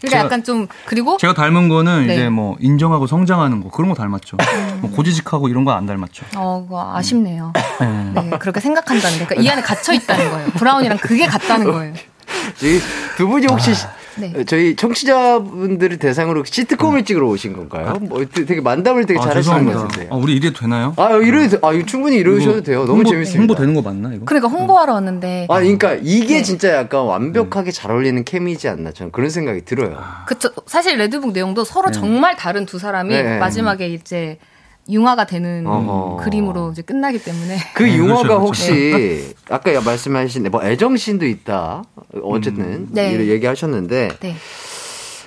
그러니까 0.00 0.08
제가- 0.08 0.24
약간 0.24 0.44
좀 0.44 0.66
그리고 0.86 1.16
제가 1.18 1.34
닮은 1.34 1.68
거는 1.68 2.06
네. 2.06 2.14
이제 2.14 2.28
뭐 2.28 2.56
인정하고 2.60 3.06
성장하는 3.06 3.62
거 3.62 3.70
그런 3.70 3.88
거 3.88 3.94
닮았죠. 3.94 4.36
뭐 4.80 4.90
고지식하고 4.90 5.48
이런 5.48 5.64
거 5.64 5.72
안 5.72 5.86
닮았죠. 5.86 6.24
어, 6.36 6.62
그거 6.64 6.92
아쉽네요. 6.96 7.52
예. 7.82 7.86
네, 8.20 8.30
그렇게 8.38 8.60
생각한다는 8.60 9.18
게. 9.18 9.24
그러니까 9.24 9.42
이 9.42 9.48
안에 9.52 9.62
갇혀 9.62 9.92
있다는 9.92 10.30
거예요. 10.30 10.48
브라운이랑 10.50 10.98
그게 10.98 11.26
같다는 11.26 11.70
거예요. 11.72 11.94
두 13.16 13.28
분이 13.28 13.46
혹시 13.48 13.72
네. 14.16 14.44
저희 14.44 14.74
청취자분들을 14.76 15.98
대상으로 15.98 16.44
시트콤을 16.44 17.04
찍으러 17.04 17.28
오신 17.28 17.52
건가요? 17.52 17.94
뭐 18.00 18.24
되게 18.24 18.60
만담을 18.60 19.06
되게 19.06 19.18
아, 19.20 19.22
잘하시는 19.22 19.64
것. 19.66 19.72
같은데. 19.88 20.08
아, 20.10 20.16
우리 20.16 20.34
이래도 20.36 20.58
되나요? 20.60 20.94
아, 20.96 21.12
이래도 21.16 21.60
돼. 21.60 21.66
아, 21.66 21.72
이거 21.72 21.86
충분히 21.86 22.16
이러셔도 22.16 22.62
돼요. 22.62 22.80
너무 22.80 22.98
홍보, 22.98 23.10
재밌습니다. 23.10 23.40
홍보 23.40 23.54
되는 23.54 23.74
거 23.74 23.82
맞나 23.82 24.12
이거? 24.14 24.24
그러니까 24.24 24.48
홍보하러 24.48 24.94
왔는데 24.94 25.46
아, 25.48 25.58
그러니까 25.60 25.94
이게 26.02 26.36
네. 26.36 26.42
진짜 26.42 26.74
약간 26.74 27.02
완벽하게 27.02 27.70
잘 27.70 27.90
어울리는 27.90 28.22
케미지 28.24 28.68
않나 28.68 28.92
저는 28.92 29.12
그런 29.12 29.30
생각이 29.30 29.64
들어요. 29.64 29.98
그쵸. 30.26 30.50
사실 30.66 30.96
레드북 30.98 31.32
내용도 31.32 31.64
서로 31.64 31.90
정말 31.90 32.36
다른 32.36 32.66
두 32.66 32.78
사람이 32.78 33.10
네. 33.14 33.38
마지막에 33.38 33.88
이제 33.88 34.38
융화가 34.88 35.26
되는 35.26 35.66
어허. 35.66 36.16
그림으로 36.22 36.72
이제 36.72 36.82
끝나기 36.82 37.22
때문에 37.22 37.56
그 37.74 37.82
네, 37.84 37.96
융화가 37.96 38.22
그렇죠, 38.22 38.40
그렇죠. 38.40 38.46
혹시 38.46 39.34
아까 39.48 39.80
말씀하신 39.80 40.50
뭐 40.50 40.62
애정씬도 40.64 41.26
있다. 41.26 41.84
어쨌든 42.22 42.88
네. 42.90 43.12
이런 43.12 43.26
얘기하셨는데 43.28 44.08
네. 44.20 44.34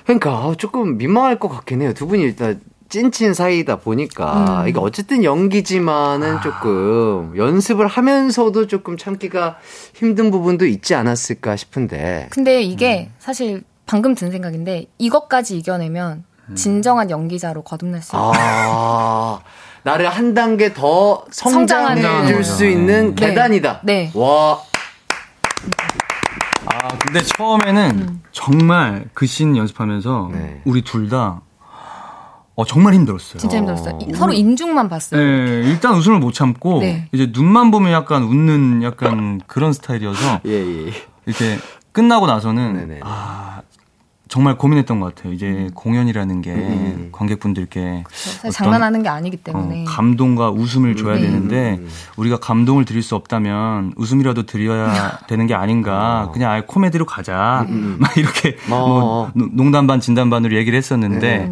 그러니까 0.06 0.54
조금 0.58 0.97
민망할 0.97 1.39
것 1.39 1.47
같긴 1.49 1.82
해요. 1.82 1.93
두 1.93 2.08
분이 2.08 2.22
일단 2.24 2.60
찐친 2.89 3.34
사이다 3.34 3.78
보니까 3.80 4.64
음. 4.64 4.68
이게 4.68 4.78
어쨌든 4.80 5.24
연기지만은 5.24 6.41
조금 6.41 7.34
연습을 7.36 7.88
하면서도 7.88 8.68
조금 8.68 8.97
참기가 8.97 9.58
힘든 9.95 10.30
부분도 10.30 10.68
있지 10.68 10.93
않았을까 10.93 11.56
싶은데 11.56 12.28
근데 12.30 12.62
이게 12.62 13.10
사실 13.18 13.64
방금 13.88 14.14
든 14.14 14.30
생각인데 14.30 14.86
이것까지 14.99 15.58
이겨내면 15.58 16.24
진정한 16.56 17.10
연기자로 17.10 17.64
거듭날 17.64 18.02
수 18.02 18.16
있어요. 18.16 18.32
아 18.36 19.39
나를 19.84 20.10
한 20.10 20.34
단계 20.34 20.74
더 20.74 21.24
성장해 21.32 22.28
줄 22.28 22.44
수 22.44 22.66
있는 22.66 23.16
네. 23.16 23.28
계단이다. 23.28 23.82
네. 23.84 24.12
와 24.16 24.58
아 26.66 26.88
근데 26.98 27.22
처음에는 27.22 28.22
정말 28.32 29.06
그씬 29.14 29.56
연습하면서 29.58 30.30
네. 30.34 30.62
우리 30.66 30.82
둘 30.82 31.10
다 31.10 31.41
어, 32.56 32.66
정말 32.66 32.94
힘들었어요. 32.94 33.39
진짜 33.39 33.58
힘들었어요. 33.58 33.98
이- 34.02 34.14
서로 34.14 34.32
인중만 34.32 34.88
봤어요. 34.88 35.20
네, 35.20 35.62
일단 35.68 35.96
웃음을 35.96 36.20
못 36.20 36.34
참고 36.34 36.82
네. 36.82 37.08
이제 37.12 37.32
눈만 37.34 37.72
보면 37.72 37.91
약간 37.91 38.22
웃는 38.24 38.84
약간 38.84 39.41
그런 39.48 39.74
스타일이어서 39.74 40.41
예, 40.46 40.52
예. 40.52 40.94
이렇게 41.26 41.58
끝나고 41.94 42.28
나서는 42.28 42.74
네네. 42.74 43.00
아 43.04 43.62
정말 44.34 44.57
고민했던 44.57 44.99
것 44.99 45.13
같아요. 45.13 45.31
이제 45.31 45.45
음. 45.45 45.69
공연이라는 45.75 46.41
게 46.41 46.49
음. 46.53 47.09
관객분들께 47.11 48.03
사실 48.09 48.39
어떤, 48.39 48.51
장난하는 48.51 49.03
게 49.03 49.09
아니기 49.09 49.38
어, 49.38 49.43
때문에. 49.43 49.84
감동과 49.88 50.49
웃음을 50.49 50.95
줘야 50.95 51.17
네. 51.17 51.21
되는데 51.21 51.77
음. 51.79 51.88
우리가 52.17 52.39
감동을 52.39 52.84
드릴 52.86 53.03
수 53.03 53.13
없다면 53.13 53.93
웃음이라도 53.95 54.47
드려야 54.47 55.19
되는 55.29 55.45
게 55.45 55.53
아닌가. 55.53 56.31
그냥 56.34 56.49
아예 56.49 56.63
코미디로 56.65 57.05
가자. 57.05 57.67
막 57.99 58.17
이렇게 58.17 58.57
어. 58.71 58.75
뭐 58.79 59.31
노- 59.36 59.49
농담 59.53 59.86
반 59.86 59.99
진담 59.99 60.31
반으로 60.31 60.55
얘기를 60.55 60.75
했었는데 60.79 61.49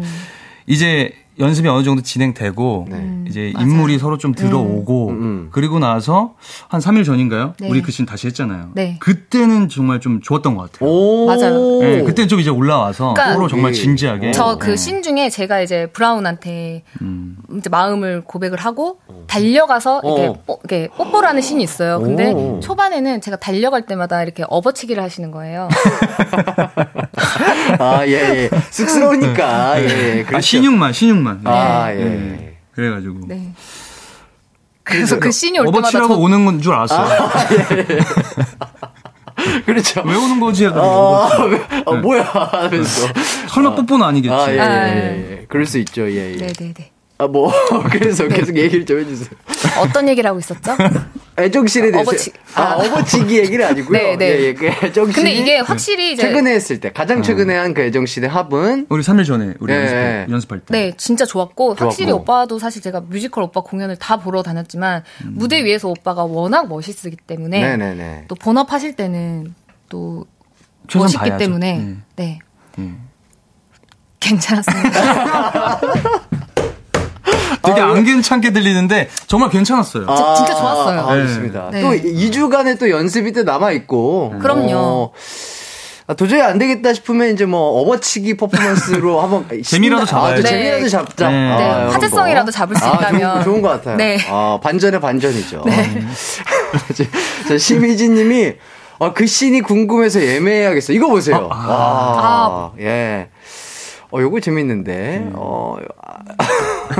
이제 0.66 1.12
연습이 1.38 1.68
어느 1.68 1.82
정도 1.82 2.02
진행되고 2.02 2.88
이제 3.26 3.52
인물이 3.58 3.98
서로 3.98 4.18
좀 4.18 4.34
들어오고 4.34 5.06
네. 5.08 5.12
음, 5.12 5.22
음. 5.22 5.48
그리고 5.50 5.78
나서 5.78 6.34
한 6.68 6.80
3일 6.80 7.04
전인가요? 7.04 7.54
네. 7.58 7.68
우리 7.68 7.80
그씬 7.80 8.04
다시 8.04 8.26
했잖아요. 8.26 8.70
네. 8.74 8.96
그때는 9.00 9.68
정말 9.70 10.00
좀 10.00 10.20
좋았던 10.20 10.56
것 10.56 10.70
같아요. 10.72 10.90
오. 10.90 11.26
맞아요. 11.26 11.78
네, 11.80 12.02
그때는 12.02 12.28
좀 12.28 12.40
이제 12.40 12.50
올라와서 12.50 13.14
그러니까 13.14 13.34
서로 13.34 13.48
정말 13.48 13.70
예. 13.70 13.74
진지하게 13.74 14.32
저그 14.32 14.70
네. 14.70 14.76
씬 14.76 15.02
중에 15.02 15.30
제가 15.30 15.62
이제 15.62 15.86
브라운한테 15.86 16.82
음. 17.00 17.36
이제 17.56 17.70
마음을 17.70 18.22
고백을 18.24 18.58
하고 18.58 18.98
달려가서 19.26 20.02
이렇게, 20.04 20.26
어. 20.26 20.38
뽀, 20.46 20.58
이렇게 20.62 20.88
뽀뽀를 20.94 21.28
하는 21.28 21.40
씬이 21.40 21.62
있어요. 21.62 22.00
근데 22.00 22.32
오. 22.32 22.60
초반에는 22.60 23.22
제가 23.22 23.38
달려갈 23.38 23.86
때마다 23.86 24.22
이렇게 24.22 24.44
업어치기를 24.48 25.02
하시는 25.02 25.30
거예요. 25.30 25.68
아, 27.78 28.06
예, 28.06 28.12
예. 28.12 28.50
쑥스러우니까. 28.70 29.80
예, 29.80 29.84
예. 29.84 30.22
아, 30.22 30.26
그렇죠. 30.26 30.40
신육만 30.42 30.92
신 30.92 31.21
육만. 31.22 31.40
아, 31.44 31.88
네. 31.92 32.00
예. 32.00 32.04
네. 32.04 32.56
그래가지고 32.74 33.20
네. 33.28 33.52
그래서 34.82 35.18
그 35.18 35.30
씬이 35.30 35.58
올 35.60 35.66
때마다 35.66 35.78
어버치라고 35.88 36.14
저 36.14 36.20
오는 36.20 36.44
건줄 36.44 36.72
알았어요. 36.74 37.30
그렇죠. 39.66 40.02
왜 40.04 40.14
오는 40.14 40.38
거지? 40.40 40.66
해가지고 40.66 40.86
아, 40.86 41.26
어버치. 41.26 41.82
어, 41.86 41.94
뭐야. 41.96 42.22
하면서. 42.24 43.08
설마 43.48 43.74
뽀뽀는 43.76 44.04
아니겠지. 44.06 44.34
아, 44.34 44.52
예, 44.52 44.60
아, 44.60 44.88
예, 44.88 44.92
예. 45.40 45.46
그럴 45.48 45.66
수 45.66 45.78
있죠. 45.78 46.08
예, 46.10 46.32
예. 46.32 46.36
네 46.36 46.46
네 46.52 46.72
네. 46.74 46.90
아, 47.18 47.26
뭐. 47.26 47.52
그래서 47.90 48.26
계속 48.28 48.56
얘기를 48.56 48.84
좀 48.86 48.98
해주세요. 49.00 49.30
어떤 49.80 50.08
얘기를 50.08 50.28
하고 50.28 50.38
있었죠? 50.40 50.76
애정실에 51.38 51.90
대해서. 51.90 52.10
어버치- 52.10 52.32
아, 52.54 52.62
아. 52.62 52.74
어버치기 52.76 53.38
얘기를 53.38 53.64
아니고요. 53.64 53.96
네, 53.98 54.16
네. 54.16 54.26
예, 54.26 54.40
예. 54.48 54.54
그 54.54 54.66
애정실. 54.66 55.14
근데 55.14 55.32
이게 55.32 55.58
확실히 55.58 56.12
이제 56.12 56.22
최근에 56.22 56.52
했을 56.52 56.78
때, 56.80 56.92
가장 56.92 57.22
최근에 57.22 57.56
한 57.56 57.72
그 57.74 57.80
애정실의 57.82 58.28
합은. 58.28 58.86
우리 58.90 59.02
3일 59.02 59.24
전에 59.26 59.54
우리 59.60 59.72
예, 59.72 59.78
연습, 59.78 59.94
예. 59.94 60.26
연습할 60.30 60.60
때. 60.60 60.66
네, 60.72 60.92
진짜 60.98 61.24
좋았고, 61.24 61.74
확실히 61.74 62.10
좋았고. 62.10 62.22
오빠도 62.22 62.58
사실 62.58 62.82
제가 62.82 63.00
뮤지컬 63.00 63.44
오빠 63.44 63.62
공연을 63.62 63.96
다 63.96 64.18
보러 64.18 64.42
다녔지만 64.42 65.04
무대 65.24 65.64
위에서 65.64 65.88
오빠가 65.88 66.24
워낙 66.24 66.68
멋있기 66.68 67.16
때문에 67.26 67.60
네네네. 67.60 68.24
또 68.28 68.34
본업하실 68.34 68.94
때는 68.96 69.54
또 69.88 70.26
멋있기 70.94 71.16
다해야죠. 71.18 71.38
때문에 71.38 71.78
네. 71.78 71.96
네 72.16 72.38
음. 72.78 73.08
괜찮았습니다. 74.20 75.80
되게 77.62 77.80
아, 77.80 77.88
안 77.90 78.04
괜찮게 78.04 78.52
들리는데 78.52 79.08
정말 79.26 79.50
괜찮았어요. 79.50 80.06
저 80.06 80.34
진짜 80.34 80.54
좋았어요. 80.54 81.00
아, 81.00 81.14
네. 81.14 81.22
좋습니다. 81.26 81.70
네. 81.72 81.80
또 81.82 81.88
2주간의 81.92 82.78
또 82.78 82.90
연습이 82.90 83.32
또 83.32 83.42
남아있고. 83.44 84.34
그럼요. 84.40 84.72
어, 84.74 85.12
아, 86.08 86.14
도저히 86.14 86.40
안 86.42 86.58
되겠다 86.58 86.92
싶으면 86.94 87.32
이제 87.32 87.44
뭐 87.46 87.80
어버치기 87.80 88.36
퍼포먼스로 88.36 89.20
한번 89.22 89.46
재미라도 89.62 90.04
신나- 90.04 90.06
잡아야죠. 90.10 90.32
아, 90.32 90.36
또 90.36 90.42
네. 90.42 90.48
재미라도 90.48 90.88
잡자. 90.88 91.30
네. 91.30 91.50
아, 91.50 91.56
네. 91.56 91.92
화제성이라도 91.92 92.50
잡을 92.50 92.76
수 92.76 92.84
아, 92.84 92.94
있다면. 92.94 93.20
좋은, 93.34 93.44
좋은 93.44 93.62
것 93.62 93.68
같아요. 93.68 93.96
네. 93.96 94.18
아, 94.28 94.58
반전의 94.62 95.00
반전이죠. 95.00 95.64
저, 96.96 97.04
저 97.48 97.58
심희진 97.58 98.14
님이 98.14 98.54
아, 98.98 99.12
그 99.12 99.26
씬이 99.26 99.62
궁금해서 99.62 100.20
예매해야겠어. 100.22 100.92
이거 100.92 101.08
보세요. 101.08 101.48
아, 101.52 102.70
예. 102.80 103.28
어, 104.12 104.20
요거 104.20 104.40
재밌는데. 104.40 105.30
어, 105.34 105.76
아, 106.06 106.18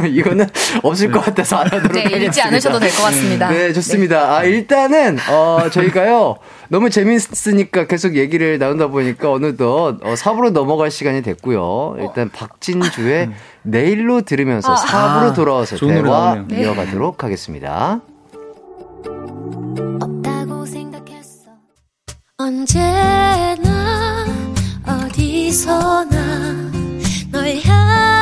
이거는 0.08 0.46
없을 0.82 1.10
것 1.10 1.20
같아서 1.24 1.56
안 1.56 1.66
하도록 1.66 1.92
네, 1.92 2.00
하겠습니다. 2.04 2.26
읽지 2.26 2.42
않으셔도 2.42 2.78
될 2.78 2.90
것 2.90 3.02
같습니다. 3.04 3.48
네, 3.50 3.72
좋습니다. 3.72 4.36
아, 4.36 4.44
일단은, 4.44 5.18
어, 5.30 5.68
저희가요, 5.70 6.36
너무 6.68 6.90
재밌으니까 6.90 7.86
계속 7.86 8.16
얘기를 8.16 8.58
나눈다 8.58 8.88
보니까 8.88 9.30
어느덧 9.32 9.98
어, 10.02 10.14
4부로 10.14 10.50
넘어갈 10.50 10.90
시간이 10.90 11.22
됐고요. 11.22 11.96
일단 12.00 12.30
박진주의 12.30 13.30
내일로 13.62 14.22
들으면서 14.22 14.72
아. 14.72 14.76
4부로 15.30 15.34
돌아와서 15.34 15.76
좋은 15.76 15.94
노래 15.96 16.02
대화 16.08 16.34
나오네요. 16.36 16.60
이어가도록 16.62 17.22
하겠습니다. 17.24 18.00
없다고 20.00 20.66
생각했어 20.66 21.50
언제나 22.38 24.24
어디서나 24.86 26.70
널 27.30 27.54
마음은 27.66 28.21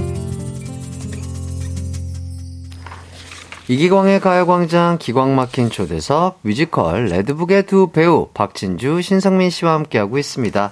이기광의 3.71 4.19
가요광장 4.19 4.97
기광 4.99 5.33
막힌 5.33 5.69
초대석 5.69 6.39
뮤지컬 6.41 7.05
레드북의 7.05 7.67
두 7.67 7.87
배우 7.87 8.27
박진주, 8.33 9.01
신성민 9.01 9.49
씨와 9.49 9.75
함께하고 9.75 10.17
있습니다. 10.17 10.71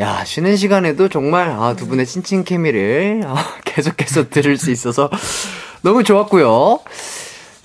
야 0.00 0.24
쉬는 0.24 0.56
시간에도 0.56 1.08
정말 1.08 1.50
아, 1.50 1.76
두 1.76 1.86
분의 1.86 2.06
찐친 2.06 2.42
케미를 2.42 3.22
아, 3.24 3.36
계속해서 3.64 4.30
들을 4.30 4.56
수 4.56 4.72
있어서 4.72 5.08
너무 5.82 6.02
좋았고요. 6.02 6.80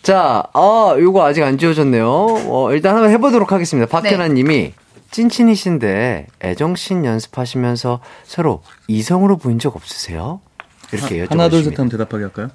자, 0.04 0.44
아 0.54 0.96
요거 1.00 1.26
아직 1.26 1.42
안 1.42 1.58
지워졌네요. 1.58 2.08
어, 2.08 2.72
일단 2.72 2.94
한번 2.94 3.10
해보도록 3.10 3.52
하겠습니다. 3.52 3.90
박현아 3.90 4.28
님이 4.28 4.74
찐친이신데 5.10 6.28
애정씬 6.44 7.06
연습하시면서 7.06 8.02
서로 8.24 8.62
이성으로 8.88 9.38
보인 9.38 9.58
적 9.58 9.76
없으세요? 9.76 10.42
이렇게 10.92 11.26
여쭤보십니다. 11.26 11.32
하나 11.32 11.50
둘 11.50 11.64
셋 11.64 11.80
하면 11.80 11.90
대답하게 11.90 12.26
할까요? 12.26 12.50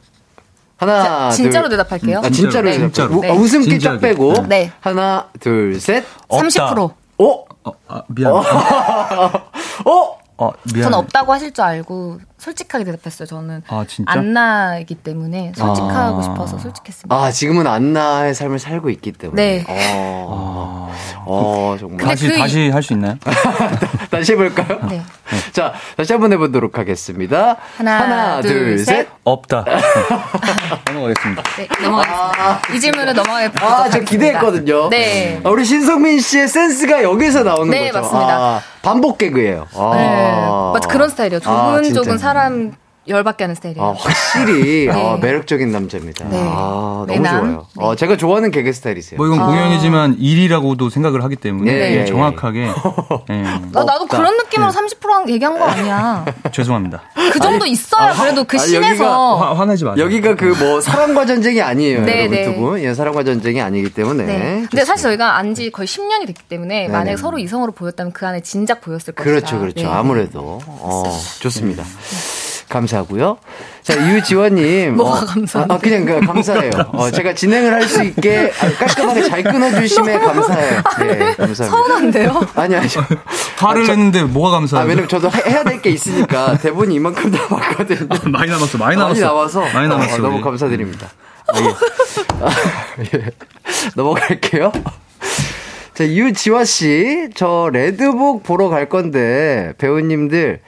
하나, 0.76 1.02
자, 1.04 1.30
진짜로 1.30 1.68
둘. 1.68 1.78
대답할게요. 1.78 2.18
아, 2.18 2.30
진짜로. 2.30 2.70
진짜로. 2.72 2.72
진짜로. 2.92 3.16
우- 3.16 3.20
네. 3.20 3.30
아, 3.30 3.32
웃음기 3.34 3.78
쫙. 3.78 3.98
빼고. 3.98 4.46
네. 4.48 4.72
하나, 4.80 5.28
둘, 5.40 5.80
셋. 5.80 6.04
없다. 6.28 6.48
30%. 6.74 6.78
어? 7.18 7.44
어, 7.64 7.72
아, 7.88 8.02
미안. 8.08 8.32
어? 8.32 8.42
어, 10.36 10.50
미안. 10.74 10.82
전 10.90 10.94
없다고 10.94 11.32
하실 11.32 11.52
줄 11.52 11.62
알고 11.64 12.18
솔직하게 12.44 12.84
대답했어요. 12.84 13.26
저는 13.26 13.62
아, 13.68 13.84
진짜? 13.88 14.12
안나이기 14.12 14.96
때문에 14.96 15.52
솔직하고 15.56 16.18
아. 16.18 16.22
싶어서 16.22 16.58
솔직했습니다. 16.58 17.14
아, 17.16 17.30
지금은 17.30 17.66
안나의 17.66 18.34
삶을 18.34 18.58
살고 18.58 18.90
있기 18.90 19.12
때문에. 19.12 19.64
네. 19.64 19.64
어, 19.66 20.92
어 21.24 21.76
정말. 21.80 22.06
다시 22.06 22.28
그- 22.28 22.36
다시 22.36 22.68
할 22.68 22.82
수 22.82 22.92
있나요? 22.92 23.16
다시 24.10 24.32
해볼까요? 24.32 24.80
네. 24.90 25.02
자, 25.52 25.72
다시 25.96 26.12
한번 26.12 26.32
해보도록 26.34 26.76
하겠습니다. 26.78 27.56
하나, 27.78 28.42
둘, 28.42 28.78
셋. 28.78 29.08
없다. 29.24 29.64
넘어가겠습니다. 30.86 31.42
네, 31.56 31.68
넘어가겠습니다. 31.82 32.60
이 32.74 32.80
질문은 32.80 33.14
넘어가겠습니다. 33.14 33.66
아, 33.66 33.88
저 33.88 34.00
기대했거든요. 34.00 34.90
네. 34.90 35.40
아, 35.42 35.48
우리 35.48 35.64
신성민 35.64 36.20
씨의 36.20 36.48
센스가 36.48 37.02
여기서 37.02 37.42
나오는 37.42 37.70
네, 37.70 37.90
거죠. 37.90 38.02
맞습니다. 38.02 38.36
아, 38.36 38.60
반복 38.82 39.16
개그예요. 39.16 39.66
아. 39.74 39.92
네. 39.96 40.46
맞아, 40.74 40.88
그런 40.88 41.08
스타일이에요. 41.08 41.40
아, 41.44 41.76
조근조근 41.78 42.02
진짜. 42.02 42.18
사람 42.34 42.74
열받게 43.08 43.44
하는 43.44 43.54
스타일이에요. 43.54 43.84
아, 43.86 43.94
확실히 43.96 44.86
네. 44.90 44.92
아, 44.92 45.16
매력적인 45.20 45.70
남자입니다. 45.70 46.28
네. 46.28 46.38
아, 46.40 47.04
너무 47.06 47.06
매남. 47.06 47.40
좋아요. 47.40 47.66
네. 47.76 47.84
어, 47.84 47.94
제가 47.96 48.16
좋아하는 48.16 48.50
개그 48.50 48.72
스타일이세요. 48.72 49.16
뭐 49.18 49.26
이건 49.26 49.44
공연이지만 49.44 50.16
일이라고도 50.18 50.90
생각을 50.90 51.22
하기 51.24 51.36
때문에 51.36 51.70
예, 51.72 51.76
예, 51.96 52.00
예. 52.00 52.04
정확하게 52.06 52.68
예. 53.30 53.42
나, 53.72 53.84
나도. 53.84 54.06
그런 54.06 54.36
느낌으로 54.36 54.70
네. 54.70 54.78
30% 54.78 55.28
얘기한 55.30 55.58
거 55.58 55.64
아니야. 55.64 56.24
죄송합니다. 56.52 57.02
그 57.32 57.38
정도 57.40 57.66
있어야 57.66 58.12
그래도 58.14 58.44
그 58.44 58.58
아니, 58.58 58.68
씬에서. 58.68 59.36
화, 59.36 59.54
화내지 59.54 59.84
마세요. 59.84 60.04
여기가 60.04 60.34
그 60.36 60.54
뭐 60.54 60.80
사랑과 60.80 61.26
전쟁이 61.26 61.60
아니에요. 61.60 62.02
네, 62.04 62.20
여러분 62.20 62.30
네. 62.36 62.44
두 62.44 62.54
분. 62.60 62.80
예, 62.80 62.94
사랑과 62.94 63.24
전쟁이 63.24 63.60
아니기 63.60 63.92
때문에. 63.92 64.24
네. 64.24 64.34
근데 64.38 64.60
좋습니다. 64.62 64.84
사실 64.84 65.02
저희가 65.04 65.36
안 65.36 65.54
지 65.54 65.70
거의 65.70 65.86
10년이 65.86 66.26
됐기 66.26 66.42
때문에 66.48 66.88
만약에 66.88 67.16
서로 67.16 67.38
이성으로 67.38 67.70
보였다면 67.72 68.12
그 68.12 68.26
안에 68.26 68.40
진작 68.40 68.80
보였을 68.80 69.14
것이다. 69.14 69.22
그렇죠, 69.30 69.60
그렇죠. 69.60 69.82
네. 69.82 69.86
아무래도. 69.86 70.60
어, 70.66 71.04
좋습니다. 71.40 71.84
감사하고요. 72.74 73.38
자, 73.82 73.94
유지원님. 74.14 74.96
뭐가 74.98 75.20
어, 75.20 75.24
감사한데? 75.24 75.74
아, 75.74 75.78
그냥 75.78 76.04
그 76.04 76.20
감사해요. 76.26 76.70
어, 76.92 77.10
제가 77.10 77.34
진행을 77.34 77.72
할 77.72 77.84
수 77.88 78.02
있게 78.02 78.50
깔끔하게 78.50 79.28
잘 79.28 79.42
끊어주심에 79.42 80.18
감사해요. 80.18 80.82
네, 80.98 81.18
감사합니다. 81.36 81.54
서운한데요? 81.64 82.46
아니, 82.56 82.74
아니. 82.76 82.88
화를 83.56 83.82
아, 83.82 83.86
저- 83.86 83.92
냈는데 83.94 84.22
뭐가 84.24 84.48
아, 84.48 84.52
감사해요? 84.60 84.88
왜냐면 84.88 85.08
저도 85.08 85.30
해- 85.30 85.50
해야 85.50 85.62
될 85.64 85.80
게 85.80 85.90
있으니까 85.90 86.56
대본이 86.58 86.94
이만큼 86.94 87.30
남았거든요. 87.30 88.08
많이 88.30 88.50
남았어, 88.50 88.78
많이 88.78 88.96
남았어. 88.96 88.96
많이 88.96 89.20
남아서 89.20 89.60
많이 89.74 89.88
남았어. 89.88 90.14
어, 90.14 90.18
너무. 90.18 90.40
감사드립니다. 90.40 91.08
아, 91.46 91.60
예. 91.60 91.64
아, 92.40 92.50
예. 93.14 93.24
넘어갈게요. 93.94 94.72
자, 95.94 96.04
유지화 96.04 96.64
씨, 96.64 97.28
저 97.36 97.68
레드북 97.72 98.42
보러 98.42 98.68
갈 98.68 98.88
건데 98.88 99.74
배우님들 99.78 100.60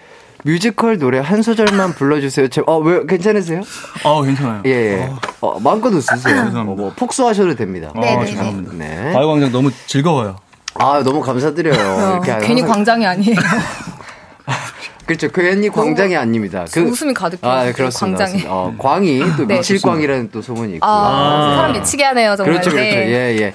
뮤지컬 0.51 0.97
노래 0.99 1.19
한 1.19 1.43
소절만 1.43 1.95
불러주세요. 1.95 2.47
제, 2.49 2.63
어, 2.69 2.79
왜, 2.79 3.05
괜찮으세요? 3.05 3.63
어, 4.05 4.23
괜찮아요. 4.23 4.63
예, 4.65 4.71
예. 4.71 5.11
어, 5.41 5.59
마음껏 5.59 5.89
웃으세요. 5.93 6.17
죄송합니다. 6.21 6.61
어, 6.61 6.65
뭐, 6.65 6.93
폭소하셔도 6.95 7.57
됩니다. 7.57 7.91
네, 8.01 8.15
어, 8.15 8.21
네, 8.21 8.27
죄송합니다. 8.27 8.73
네. 8.75 9.13
가요광장 9.13 9.51
너무 9.51 9.71
즐거워요. 9.87 10.37
아, 10.75 11.03
너무 11.05 11.21
감사드려요. 11.21 11.75
어, 11.75 12.21
이렇게 12.25 12.47
괜히 12.47 12.61
항상- 12.61 12.77
광장이 12.77 13.07
아니에요. 13.07 13.35
그렇죠. 15.07 15.29
괜히 15.33 15.69
광장이 15.69 16.17
아닙니다. 16.17 16.65
그, 16.71 16.81
웃음이 16.81 17.13
가득해요. 17.15 17.53
아, 17.53 17.73
그렇습니다. 17.73 18.25
광장에. 18.27 18.45
어, 18.47 18.73
광이 18.79 19.23
또 19.37 19.47
네. 19.47 19.57
미칠광이라는 19.57 20.31
또 20.31 20.43
소문이 20.43 20.75
있고. 20.75 20.87
아, 20.87 21.55
사람 21.57 21.73
미치게 21.73 22.05
하네요, 22.05 22.37
정말. 22.37 22.55
그렇죠, 22.55 22.71
그렇죠. 22.71 22.91
네. 22.97 23.09
예, 23.09 23.37
예. 23.41 23.55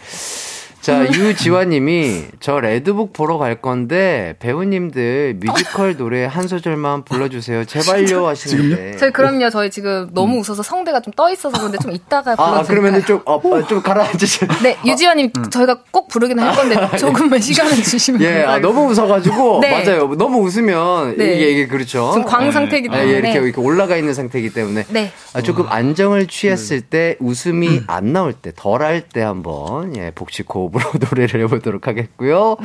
자, 0.82 1.06
유지환님이 1.06 2.24
저 2.40 2.60
레드북 2.60 3.14
보러 3.14 3.38
갈 3.38 3.62
건데 3.62 4.36
배우님들 4.40 5.36
뮤지컬 5.40 5.96
노래 5.96 6.26
한 6.26 6.48
소절만 6.48 7.04
불러주세요. 7.04 7.66
제발요 7.66 8.26
하시는데. 8.28 8.98
저희 8.98 9.12
그럼요. 9.12 9.50
저희 9.52 9.70
지금 9.70 10.10
너무 10.14 10.40
웃어서 10.40 10.64
성대가 10.64 11.00
좀 11.00 11.12
떠 11.16 11.30
있어서 11.30 11.58
그런데 11.58 11.78
좀 11.78 11.92
이따가 11.92 12.32
아, 12.32 12.36
불러드릴까요? 12.36 12.60
아, 12.60 12.64
그러면은 12.64 13.06
좀, 13.06 13.22
어, 13.26 13.36
어, 13.36 13.68
좀 13.68 13.82
가라앉으시. 13.82 14.48
네, 14.64 14.78
유지연님 14.86 15.32
저희가 15.52 15.80
꼭 15.92 16.08
부르긴 16.08 16.40
할 16.40 16.56
건데 16.56 16.98
조금만 16.98 17.40
시간을 17.42 17.76
주시면 17.84 18.22
예, 18.22 18.28
아, 18.44 18.60
감사하겠습니다. 18.60 18.68
너무 18.68 18.90
웃어가지고 18.92 19.60
네. 19.62 19.72
맞아요. 19.86 20.16
너무 20.16 20.40
웃으면 20.40 21.18
네. 21.18 21.36
이게 21.36 21.50
이게 21.52 21.68
그렇죠. 21.68 22.12
지금 22.14 22.26
광 22.26 22.50
상태이기 22.52 22.88
아, 22.90 22.94
때문에 22.94 23.14
예, 23.14 23.18
이렇게, 23.18 23.34
이렇게 23.34 23.60
올라가 23.62 23.98
있는 23.98 24.14
상태이기 24.14 24.54
때문에 24.54 24.86
네. 24.90 25.12
아, 25.34 25.42
조금 25.42 25.66
안정을 25.68 26.28
취했을 26.28 26.80
때 26.82 27.18
웃음이 27.20 27.82
안 27.88 28.14
나올 28.14 28.32
때, 28.34 28.52
덜 28.56 28.82
할 28.82 29.02
때 29.14 29.22
한번 29.22 29.96
예, 29.98 30.12
복식 30.16 30.46
호흡 30.56 30.71
으로 30.74 30.84
노래를 31.00 31.42
해보도록 31.42 31.88
하겠고요. 31.88 32.58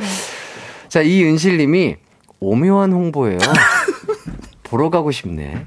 자, 0.89 1.01
이은실 1.01 1.57
님이 1.57 1.95
오묘한 2.39 2.91
홍보예요. 2.93 3.39
보러 4.63 4.89
가고 4.89 5.11
싶네. 5.11 5.65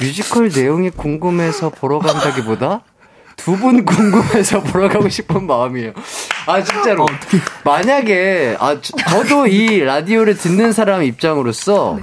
뮤지컬 0.00 0.48
내용이 0.50 0.90
궁금해서 0.90 1.70
보러 1.70 1.98
간다기보다 1.98 2.82
두 3.36 3.56
분 3.56 3.84
궁금해서 3.84 4.62
보러 4.62 4.88
가고 4.88 5.08
싶은 5.08 5.46
마음이에요. 5.46 5.92
아 6.46 6.62
진짜로. 6.62 7.04
만약에 7.64 8.56
아 8.58 8.80
저- 8.80 8.96
저도 8.96 9.46
이 9.46 9.80
라디오를 9.80 10.36
듣는 10.36 10.72
사람 10.72 11.02
입장으로서 11.02 11.98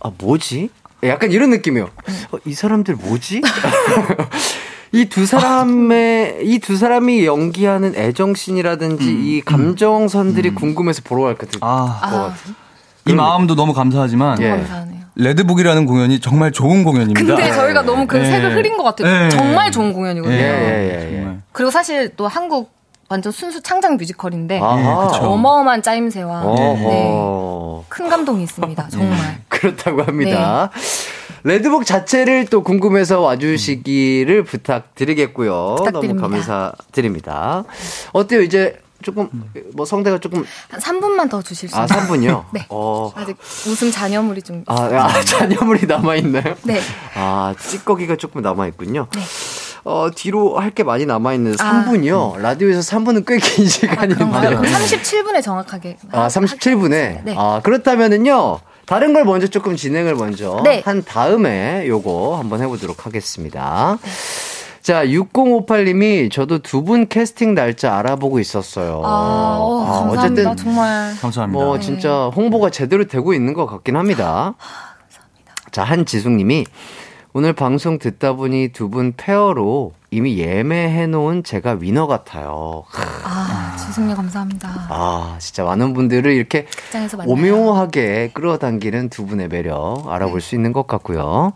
아 0.00 0.10
뭐지? 0.18 0.70
약간 1.02 1.30
이런 1.32 1.50
느낌이에요. 1.50 1.90
어, 2.32 2.38
이 2.46 2.54
사람들 2.54 2.94
뭐지? 2.96 3.42
이 4.94 5.08
두 5.08 5.26
사람의 5.26 6.38
이두 6.44 6.76
사람이 6.76 7.26
연기하는 7.26 7.94
애정씬이라든지 7.96 9.04
이 9.10 9.40
감정선들이 9.44 10.54
궁금해서 10.54 11.02
보러 11.04 11.24
갈것 11.24 11.38
같은 11.50 11.58
아, 11.62 11.98
것 12.10 12.16
같은. 12.28 12.54
이 13.06 13.12
마음도 13.12 13.54
너무 13.56 13.72
감사하지만 13.74 14.40
예. 14.40 14.50
감사하네요. 14.50 15.00
레드북이라는 15.16 15.86
공연이 15.86 16.20
정말 16.20 16.52
좋은 16.52 16.84
공연입니다. 16.84 17.34
근데 17.36 17.52
저희가 17.52 17.82
너무 17.82 18.06
그 18.06 18.16
네. 18.18 18.24
색을 18.30 18.56
흐린 18.56 18.76
것 18.76 18.84
같아요. 18.84 19.08
네. 19.08 19.28
정말 19.30 19.70
좋은 19.72 19.92
공연이거든요. 19.92 20.34
예, 20.36 20.40
예, 20.40 21.12
예, 21.12 21.26
예. 21.26 21.36
그리고 21.52 21.70
사실 21.70 22.14
또 22.16 22.26
한국 22.28 22.72
완전 23.08 23.32
순수 23.32 23.62
창작 23.62 23.96
뮤지컬인데 23.96 24.60
아하. 24.60 25.06
어마어마한 25.18 25.82
짜임새와 25.82 26.44
네. 26.56 27.84
큰 27.88 28.08
감동이 28.08 28.42
있습니다. 28.44 28.88
정말. 28.90 29.18
그렇다고 29.48 30.02
합니다. 30.02 30.70
레드북 31.46 31.84
자체를 31.84 32.46
또 32.46 32.62
궁금해서 32.62 33.20
와주시기를 33.20 34.44
부탁드리겠고요. 34.44 35.74
부탁드립니다. 35.78 36.22
너무 36.22 36.34
감사드립니다. 36.34 37.64
어때요? 38.14 38.40
이제 38.40 38.80
조금 39.02 39.28
뭐 39.74 39.84
성대가 39.84 40.18
조금 40.18 40.42
한 40.70 40.80
3분만 40.80 41.28
더 41.28 41.42
주실 41.42 41.68
수아 41.68 41.82
있나요? 41.84 42.00
3분요? 42.08 42.44
네. 42.54 42.66
어. 42.70 43.12
아직 43.14 43.36
웃음 43.66 43.90
잔여물이 43.92 44.40
좀. 44.40 44.64
아, 44.66 44.74
아 44.84 45.20
잔여물이 45.20 45.86
남아 45.86 46.16
있나요? 46.16 46.54
네. 46.62 46.80
아 47.14 47.54
찌꺼기가 47.60 48.16
조금 48.16 48.40
남아 48.40 48.66
있군요. 48.68 49.06
네. 49.14 49.20
어 49.84 50.08
뒤로 50.14 50.58
할 50.58 50.70
게 50.70 50.82
많이 50.82 51.04
남아 51.04 51.34
있는 51.34 51.54
아. 51.60 51.84
3분이요. 51.86 52.38
라디오에서 52.40 52.80
3분은 52.80 53.26
꽤긴 53.26 53.66
아, 53.66 53.68
시간인데. 53.68 54.14
그런가요? 54.14 54.60
그럼 54.60 54.64
37분에 54.64 55.42
정확하게. 55.42 55.98
아, 56.12 56.28
37분에? 56.28 57.22
네. 57.24 57.34
아, 57.36 57.60
그렇다면은요, 57.62 58.60
다른 58.86 59.12
걸 59.12 59.24
먼저 59.24 59.46
조금 59.46 59.76
진행을 59.76 60.14
먼저 60.14 60.60
네. 60.64 60.82
한 60.84 61.02
다음에 61.04 61.86
요거 61.88 62.36
한번 62.38 62.60
해보도록 62.62 63.06
하겠습니다. 63.06 63.98
자, 64.82 65.06
6058님이 65.06 66.30
저도 66.30 66.58
두 66.58 66.82
분 66.84 67.08
캐스팅 67.08 67.54
날짜 67.54 67.96
알아보고 67.96 68.38
있었어요. 68.40 69.00
아, 69.04 69.56
어, 69.58 69.82
아, 69.82 69.86
감사합니다. 69.86 70.22
어쨌든 70.22 70.56
정말. 70.56 71.14
감사합니다. 71.20 71.64
뭐 71.64 71.78
진짜 71.78 72.26
홍보가 72.36 72.68
제대로 72.70 73.06
되고 73.06 73.32
있는 73.32 73.54
것 73.54 73.64
같긴 73.66 73.96
합니다. 73.96 74.54
자, 75.70 75.82
한지숙님이 75.84 76.66
오늘 77.32 77.52
방송 77.54 77.98
듣다 77.98 78.34
보니 78.34 78.68
두 78.68 78.90
분 78.90 79.14
페어로 79.16 79.92
이미 80.14 80.38
예매해 80.38 81.08
놓은 81.08 81.42
제가 81.42 81.72
위너 81.80 82.06
같아요. 82.06 82.84
아, 83.24 83.74
지승님 83.76 84.14
감사합니다. 84.14 84.68
아, 84.88 85.34
진짜 85.40 85.64
많은 85.64 85.92
분들을 85.92 86.30
이렇게. 86.30 86.66
오묘하게 87.26 88.30
끌어당기는 88.32 89.08
두 89.08 89.26
분의 89.26 89.48
매력 89.48 90.04
알아볼 90.08 90.40
수 90.40 90.54
있는 90.54 90.72
것 90.72 90.86
같고요. 90.86 91.52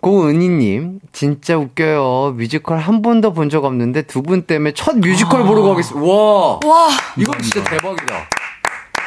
고은희님, 0.00 1.00
진짜 1.10 1.56
웃겨요. 1.58 2.34
뮤지컬 2.36 2.78
한 2.78 3.02
번도 3.02 3.32
본 3.32 3.48
적 3.50 3.64
없는데 3.64 4.02
두 4.02 4.22
분 4.22 4.42
때문에 4.42 4.72
첫 4.72 4.96
뮤지컬 4.98 5.42
보러 5.44 5.62
가겠습니다. 5.62 6.06
와! 6.06 6.60
와, 6.64 6.88
이건 7.16 7.40
진짜 7.40 7.64
대박이다. 7.64 8.14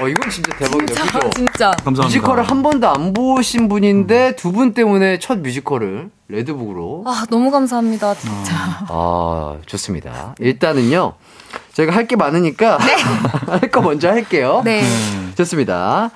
어, 0.02 0.08
이건 0.08 0.30
진짜 0.30 0.52
대박이다. 0.58 0.94
진짜, 0.94 1.20
그죠? 1.20 1.30
진짜. 1.36 1.72
감사합니다. 1.72 2.04
뮤지컬을 2.06 2.44
한 2.44 2.64
번도 2.64 2.88
안 2.90 3.14
보신 3.14 3.68
분인데 3.68 4.36
두 4.36 4.52
분 4.52 4.74
때문에 4.74 5.20
첫 5.20 5.40
뮤지컬을 5.40 6.10
레드북으로. 6.30 7.04
아, 7.06 7.26
너무 7.30 7.52
감사합니다, 7.52 8.16
진짜. 8.16 8.56
아, 8.88 9.58
좋습니다. 9.66 10.36
일단은요, 10.40 11.14
저희가 11.74 11.94
할 11.94 12.08
게 12.08 12.16
많으니까 12.16 12.78
할거 13.48 13.82
먼저 13.82 14.10
할게요. 14.10 14.62
네. 14.66 14.84
좋습니다. 15.36 16.12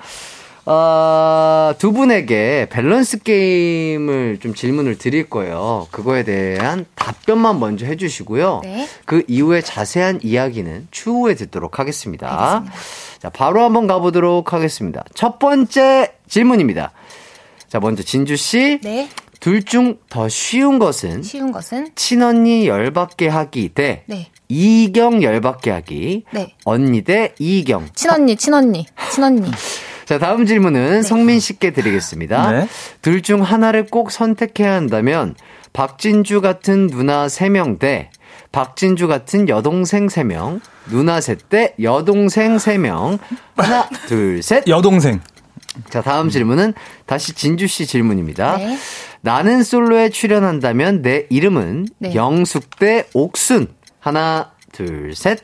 어, 0.66 1.74
두 1.78 1.92
분에게 1.92 2.68
밸런스 2.70 3.18
게임을 3.22 4.38
좀 4.40 4.54
질문을 4.54 4.96
드릴 4.96 5.28
거예요. 5.28 5.86
그거에 5.90 6.22
대한 6.24 6.86
답변만 6.94 7.60
먼저 7.60 7.84
해주시고요. 7.86 8.60
네. 8.64 8.88
그 9.04 9.22
이후에 9.28 9.60
자세한 9.60 10.20
이야기는 10.22 10.88
추후에 10.90 11.34
듣도록 11.34 11.78
하겠습니다. 11.78 12.28
알겠습니다. 12.30 12.78
자, 13.20 13.30
바로 13.30 13.62
한번 13.62 13.86
가보도록 13.86 14.52
하겠습니다. 14.54 15.04
첫 15.14 15.38
번째 15.38 16.14
질문입니다. 16.28 16.92
자, 17.68 17.78
먼저 17.80 18.02
진주 18.02 18.36
씨. 18.36 18.78
네. 18.82 19.08
둘 19.40 19.62
중 19.62 19.98
더 20.08 20.26
쉬운 20.30 20.78
것은 20.78 21.22
쉬운 21.22 21.52
것은? 21.52 21.90
친언니 21.96 22.66
열받게 22.66 23.28
하기 23.28 23.74
대 23.74 24.04
네. 24.06 24.30
이경 24.48 25.22
열받게 25.22 25.70
하기. 25.70 26.24
네. 26.30 26.54
언니 26.64 27.02
대 27.02 27.34
이경. 27.38 27.88
친언니, 27.94 28.36
친언니, 28.36 28.86
친언니. 29.12 29.50
자, 30.04 30.18
다음 30.18 30.46
질문은 30.46 31.02
성민 31.02 31.40
씨께 31.40 31.72
드리겠습니다. 31.72 32.50
네. 32.50 32.68
둘중 33.02 33.42
하나를 33.42 33.86
꼭 33.86 34.10
선택해야 34.10 34.74
한다면 34.74 35.34
박진주 35.72 36.40
같은 36.40 36.86
누나 36.88 37.26
3명 37.26 37.78
대 37.78 38.10
박진주 38.52 39.08
같은 39.08 39.48
여동생 39.48 40.06
3명, 40.06 40.60
누나 40.86 41.20
셋 41.20 41.48
대 41.48 41.74
여동생 41.82 42.56
3명. 42.56 43.18
하나, 43.56 43.88
둘, 44.06 44.42
셋. 44.42 44.68
여동생. 44.68 45.20
자, 45.90 46.02
다음 46.02 46.30
질문은 46.30 46.72
다시 47.04 47.32
진주 47.32 47.66
씨 47.66 47.84
질문입니다. 47.84 48.58
네. 48.58 48.78
나는 49.22 49.64
솔로에 49.64 50.08
출연한다면 50.10 51.02
내 51.02 51.26
이름은 51.30 51.88
네. 51.98 52.14
영숙 52.14 52.78
대 52.78 53.06
옥순. 53.12 53.66
하나, 53.98 54.52
둘, 54.70 55.16
셋. 55.16 55.40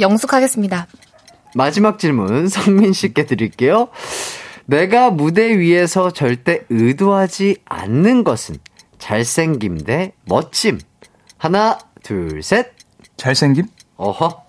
영숙하겠습니다. 0.00 0.88
마지막 1.54 1.98
질문 1.98 2.48
성민 2.48 2.92
씨께 2.92 3.26
드릴게요. 3.26 3.88
내가 4.66 5.10
무대 5.10 5.58
위에서 5.58 6.10
절대 6.10 6.62
의도하지 6.70 7.58
않는 7.64 8.24
것은 8.24 8.56
잘생김 8.98 9.78
대 9.84 10.12
멋짐. 10.24 10.80
하나, 11.36 11.78
둘, 12.02 12.42
셋. 12.42 12.72
잘생김? 13.16 13.66
어허. 13.96 14.42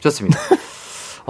좋습니다. 0.00 0.38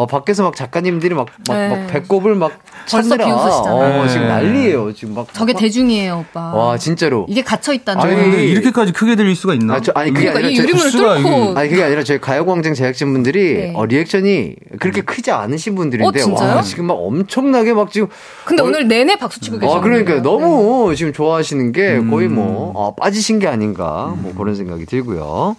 어, 0.00 0.06
밖에서 0.06 0.42
막 0.42 0.56
작가님들이 0.56 1.14
막, 1.14 1.26
막, 1.46 1.54
네. 1.58 1.68
막 1.68 1.86
배꼽을 1.88 2.34
막 2.34 2.52
찾느라. 2.86 3.26
어, 3.26 4.06
지금 4.08 4.22
네. 4.22 4.28
난리예요. 4.28 4.94
지금 4.94 5.14
막. 5.14 5.26
저게 5.34 5.52
막- 5.52 5.58
대중이에요, 5.60 6.24
오빠. 6.26 6.54
와, 6.54 6.78
진짜로. 6.78 7.26
이게 7.28 7.42
갇혀 7.42 7.74
있다는 7.74 8.00
아니, 8.02 8.14
거. 8.16 8.22
근데 8.22 8.46
이렇게까지 8.46 8.92
크게 8.92 9.14
들릴 9.14 9.36
수가 9.36 9.52
있나? 9.52 9.74
아, 9.74 9.80
저- 9.82 9.92
아니, 9.94 10.10
그게 10.10 10.32
그러니까 10.32 10.62
아니라 10.62 10.88
수가 10.88 11.16
뚫고 11.18 11.58
아니 11.58 11.68
그게 11.68 11.82
아니라 11.82 12.02
저희 12.02 12.18
가요 12.18 12.46
광장 12.46 12.72
제작진 12.72 13.12
분들이 13.12 13.54
네. 13.54 13.72
어, 13.76 13.84
리액션이 13.84 14.54
그렇게 14.78 15.02
크지 15.02 15.30
않으신 15.32 15.74
분들인데 15.74 16.18
어, 16.20 16.24
진짜요? 16.24 16.56
와 16.56 16.62
지금 16.62 16.86
막 16.86 16.94
엄청나게 16.94 17.74
막 17.74 17.92
지금 17.92 18.08
근데 18.46 18.62
어, 18.62 18.66
오늘 18.66 18.88
내내 18.88 19.16
박수 19.16 19.38
치고 19.40 19.58
계시요 19.58 19.76
아 19.76 19.80
그러니까 19.82 20.22
너무 20.22 20.94
지금 20.96 21.12
좋아하시는 21.12 21.72
게 21.72 21.96
음. 21.96 22.10
거의 22.10 22.28
뭐 22.28 22.72
어, 22.74 22.94
빠지신 22.94 23.38
게 23.38 23.48
아닌가 23.48 24.14
뭐 24.16 24.32
그런 24.34 24.54
생각이 24.54 24.86
들고요. 24.86 25.56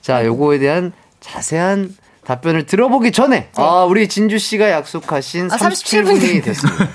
자 0.00 0.24
요거에 0.24 0.58
대한 0.58 0.92
자세한 1.20 1.94
답변을 2.26 2.66
들어보기 2.66 3.12
전에 3.12 3.50
아 3.56 3.84
우리 3.88 4.08
진주 4.08 4.38
씨가 4.38 4.70
약속하신 4.70 5.50
아, 5.50 5.56
37분이 5.56 6.18
37분이 6.20 6.44
됐습니다. 6.44 6.88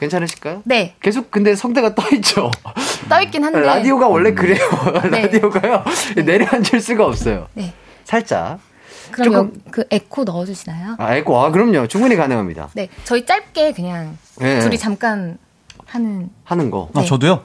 괜찮으실까요? 0.00 0.62
네. 0.64 0.94
계속 1.00 1.30
근데 1.30 1.54
성대가 1.54 1.94
떠 1.94 2.02
있죠. 2.16 2.50
떠 3.08 3.20
있긴 3.22 3.44
한데. 3.44 3.60
라디오가 3.60 4.08
원래 4.08 4.32
그래요. 4.34 4.58
네. 5.10 5.22
라디오가요 5.22 5.84
내려앉을 6.16 6.80
수가 6.80 7.06
없어요. 7.06 7.48
네. 7.54 7.72
살짝. 8.04 8.58
그럼 9.12 9.24
조금- 9.32 9.52
여, 9.66 9.70
그 9.70 9.84
에코 9.90 10.24
넣어주시나요? 10.24 10.96
아, 10.98 11.14
에코, 11.14 11.40
아, 11.40 11.50
그럼요. 11.50 11.86
충분히 11.86 12.16
가능합니다. 12.16 12.70
네. 12.74 12.88
저희 13.04 13.24
짧게 13.24 13.72
그냥 13.72 14.18
네. 14.38 14.58
둘이 14.60 14.76
잠깐 14.78 15.38
하는 15.86 16.28
하는 16.44 16.70
거. 16.70 16.90
아, 16.94 17.00
네. 17.00 17.06
저도요? 17.06 17.42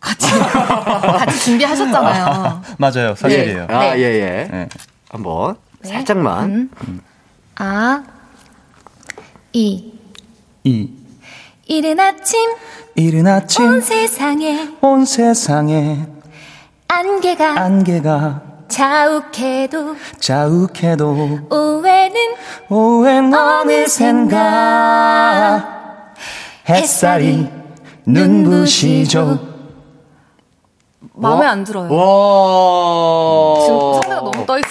같이 0.00 0.26
같이 0.30 1.38
준비하셨잖아요. 1.44 2.62
맞아요. 2.78 3.14
사실이에요. 3.14 3.66
아, 3.70 3.78
네. 3.94 3.98
예, 3.98 4.02
예. 4.02 4.48
네. 4.50 4.68
한번. 5.08 5.56
네. 5.84 5.90
살짝만. 5.90 6.70
음. 6.88 7.00
아, 7.56 8.02
이. 9.52 9.92
이. 10.64 10.90
이른 11.66 12.00
아침. 12.00 12.50
이른 12.94 13.26
아침. 13.26 13.64
온 13.66 13.80
세상에. 13.80 14.70
온 14.80 15.04
세상에. 15.04 16.06
안개가. 16.88 17.60
안개가. 17.60 18.42
자욱해도. 18.68 19.96
자욱해도. 20.18 21.48
오후에는. 21.50 22.16
오후엔 22.70 23.34
어느샌가. 23.34 24.44
햇살이 26.68 27.50
눈부시죠. 28.06 29.54
마음에 31.16 31.46
안 31.46 31.62
들어요. 31.62 31.92
와. 31.94 33.60
지금 33.64 33.92
상대가 33.92 34.20
너무 34.20 34.46
떠 34.46 34.58
있어. 34.58 34.63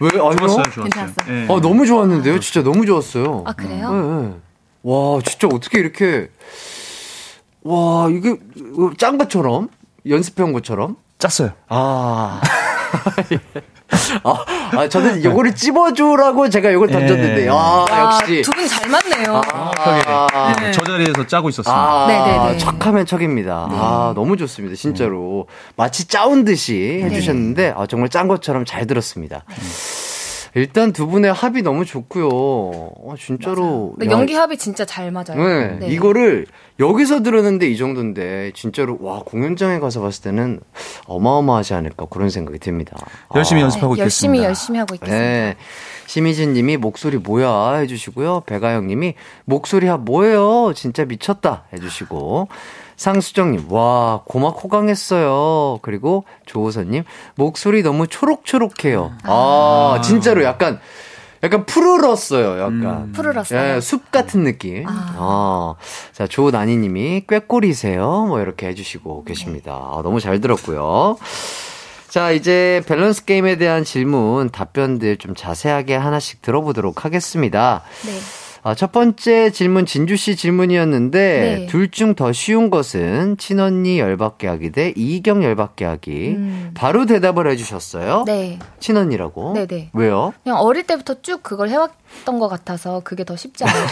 왜? 0.00 0.08
아니요? 0.10 0.36
좋았어요, 0.36 0.62
좋았어요. 0.62 0.84
괜찮았어요. 0.84 1.34
예. 1.34 1.46
어, 1.48 1.60
너무 1.60 1.86
좋았는데요? 1.86 2.40
진짜 2.40 2.62
너무 2.62 2.86
좋았어요. 2.86 3.44
아 3.46 3.52
그래요? 3.52 3.92
네, 3.92 4.28
네. 4.28 4.34
와, 4.82 5.20
진짜 5.24 5.48
어떻게 5.48 5.78
이렇게. 5.78 6.30
와, 7.62 8.08
이게 8.10 8.36
짠 8.98 9.16
것처럼? 9.18 9.68
연습해온 10.06 10.52
것처럼? 10.52 10.96
짰어요. 11.18 11.52
아. 11.68 12.40
아, 14.24 14.44
아, 14.76 14.88
저는 14.88 15.22
요거를 15.24 15.54
찝어주라고 15.54 16.48
제가 16.48 16.72
요걸 16.72 16.88
던졌는데, 16.88 17.44
예. 17.46 17.48
아, 17.50 17.86
역시. 18.20 18.42
두 18.42 18.52
분 18.52 18.66
잘 18.68 18.88
맞네요. 18.88 19.40
아, 19.52 20.54
네. 20.60 20.72
저 20.72 20.82
자리에서 20.84 21.26
짜고 21.26 21.48
있었습니다. 21.50 21.72
아, 21.72 22.06
네네네. 22.06 22.58
척하면 22.58 23.06
척입니다. 23.06 23.68
아, 23.70 24.12
너무 24.14 24.36
좋습니다. 24.36 24.76
진짜로. 24.76 25.46
마치 25.76 26.06
짜온 26.08 26.44
듯이 26.44 27.00
해주셨는데, 27.04 27.74
아, 27.76 27.86
정말 27.86 28.08
짠 28.08 28.28
것처럼 28.28 28.64
잘 28.64 28.86
들었습니다. 28.86 29.44
일단 30.54 30.92
두 30.92 31.08
분의 31.08 31.32
합이 31.32 31.62
너무 31.62 31.84
좋고요. 31.84 32.28
어, 32.28 33.14
진짜로. 33.18 33.94
연기 34.08 34.34
합이 34.34 34.56
진짜 34.56 34.84
잘 34.84 35.10
맞아요. 35.10 35.36
네, 35.36 35.76
네. 35.80 35.88
이거를 35.88 36.46
여기서 36.78 37.22
들었는데 37.22 37.68
이 37.68 37.76
정도인데, 37.76 38.52
진짜로, 38.54 38.98
와, 39.00 39.20
공연장에 39.24 39.80
가서 39.80 40.00
봤을 40.00 40.22
때는 40.22 40.60
어마어마하지 41.06 41.74
않을까, 41.74 42.06
그런 42.06 42.30
생각이 42.30 42.58
듭니다. 42.60 42.96
열심히 43.34 43.62
아. 43.62 43.64
연습하고 43.64 43.96
네, 43.96 44.02
열심히 44.02 44.38
있겠습니다. 44.38 44.46
열심히 44.46 44.78
하고 44.78 44.94
있겠습니다. 44.94 45.24
네. 45.24 45.56
심희진 46.06 46.52
님이 46.52 46.76
목소리 46.76 47.18
뭐야 47.18 47.74
해주시고요. 47.76 48.42
배가영 48.46 48.86
님이 48.86 49.14
목소리 49.44 49.86
합 49.86 50.02
뭐예요? 50.04 50.72
진짜 50.74 51.04
미쳤다 51.04 51.64
해주시고. 51.72 52.48
상수정 52.96 53.52
님, 53.52 53.72
와, 53.72 54.22
고막 54.24 54.62
호강했어요. 54.62 55.80
그리고 55.82 56.24
조호선 56.46 56.90
님, 56.90 57.04
목소리 57.34 57.82
너무 57.82 58.06
초록초록해요. 58.06 59.12
아, 59.24 60.00
진짜로 60.02 60.44
약간, 60.44 60.80
약간 61.42 61.66
푸르렀어요. 61.66 62.58
약간. 62.58 63.12
푸르렀어요. 63.12 63.76
예, 63.76 63.80
숲 63.80 64.10
같은 64.10 64.44
느낌. 64.44 64.84
아. 64.88 65.74
자, 66.12 66.26
조나니 66.26 66.76
님이 66.78 67.24
꾀꼬리세요. 67.28 68.24
뭐 68.26 68.40
이렇게 68.40 68.66
해주시고 68.68 69.24
계십니다. 69.24 69.72
아, 69.72 70.00
너무 70.02 70.20
잘 70.20 70.40
들었고요. 70.40 71.18
자, 72.08 72.30
이제 72.30 72.80
밸런스 72.86 73.24
게임에 73.24 73.56
대한 73.56 73.82
질문, 73.82 74.50
답변들 74.50 75.16
좀 75.16 75.34
자세하게 75.34 75.96
하나씩 75.96 76.42
들어보도록 76.42 77.04
하겠습니다. 77.04 77.82
네. 78.06 78.12
아, 78.66 78.74
첫 78.74 78.92
번째 78.92 79.50
질문 79.50 79.84
진주 79.84 80.16
씨 80.16 80.36
질문이었는데 80.36 81.18
네. 81.20 81.66
둘중 81.66 82.14
더 82.14 82.32
쉬운 82.32 82.70
것은 82.70 83.36
친언니 83.36 83.98
열받게 83.98 84.48
하기 84.48 84.72
대 84.72 84.94
이경 84.96 85.44
열받게 85.44 85.84
하기. 85.84 86.34
음. 86.38 86.70
바로 86.74 87.04
대답을 87.04 87.46
해주셨어요. 87.50 88.24
네. 88.26 88.58
친언니라고. 88.80 89.52
네네. 89.52 89.90
왜요? 89.92 90.32
그냥 90.42 90.60
어릴 90.60 90.84
때부터 90.84 91.20
쭉 91.20 91.42
그걸 91.42 91.68
해왔 91.68 91.90
던 92.24 92.38
것 92.38 92.48
같아서 92.48 93.00
그게 93.04 93.24
더 93.24 93.36
쉽지 93.36 93.64
않아요. 93.64 93.86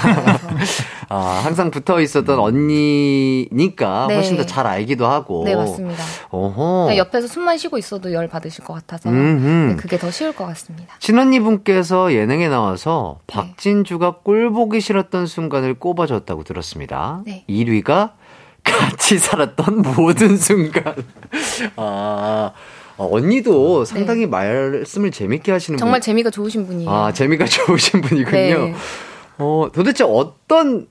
아, 1.09 1.41
항상 1.45 1.71
붙어 1.71 2.01
있었던 2.01 2.39
언니니까 2.39 4.07
네. 4.09 4.15
훨씬 4.15 4.37
더 4.37 4.45
잘 4.45 4.67
알기도 4.67 5.07
하고. 5.07 5.45
네, 5.45 5.55
맞습니다. 5.55 6.03
어허. 6.31 6.85
그냥 6.89 6.97
옆에서 6.99 7.27
숨만 7.29 7.59
쉬고 7.59 7.79
있어도 7.79 8.13
열 8.13 8.29
받으실 8.29 8.65
것 8.65 8.75
같아서. 8.75 9.11
네, 9.11 9.77
그게 9.77 9.99
더 9.99 10.11
쉬울 10.11 10.33
것 10.33 10.47
같습니다. 10.47 10.95
친언니 10.99 11.41
분께서 11.41 12.13
예능에 12.13 12.49
나와서 12.49 13.19
네. 13.27 13.35
박진주가 13.35 14.17
꼴 14.25 14.53
보기 14.53 14.81
싫었던 14.81 15.27
순간을 15.27 15.75
꼽아줬다고 15.75 16.45
들었습니다. 16.45 17.23
네. 17.27 17.45
1위가 17.49 18.13
같이 18.65 19.19
살았던 19.19 19.83
모든 19.97 20.37
순간. 20.37 20.95
아, 21.77 22.53
어, 22.97 23.09
언니도 23.11 23.85
상당히 23.85 24.27
말씀을 24.27 25.11
재밌게 25.11 25.51
하시는 25.53 25.79
정말 25.79 26.01
분. 26.01 26.05
재미가 26.07 26.31
좋으신 26.31 26.67
분이에요. 26.67 26.91
아, 26.91 27.13
재미가 27.13 27.45
좋으신 27.47 28.01
분이군요. 28.03 28.33
네. 28.33 28.75
어, 29.39 29.69
도대체 29.73 30.05
어떤 30.05 30.87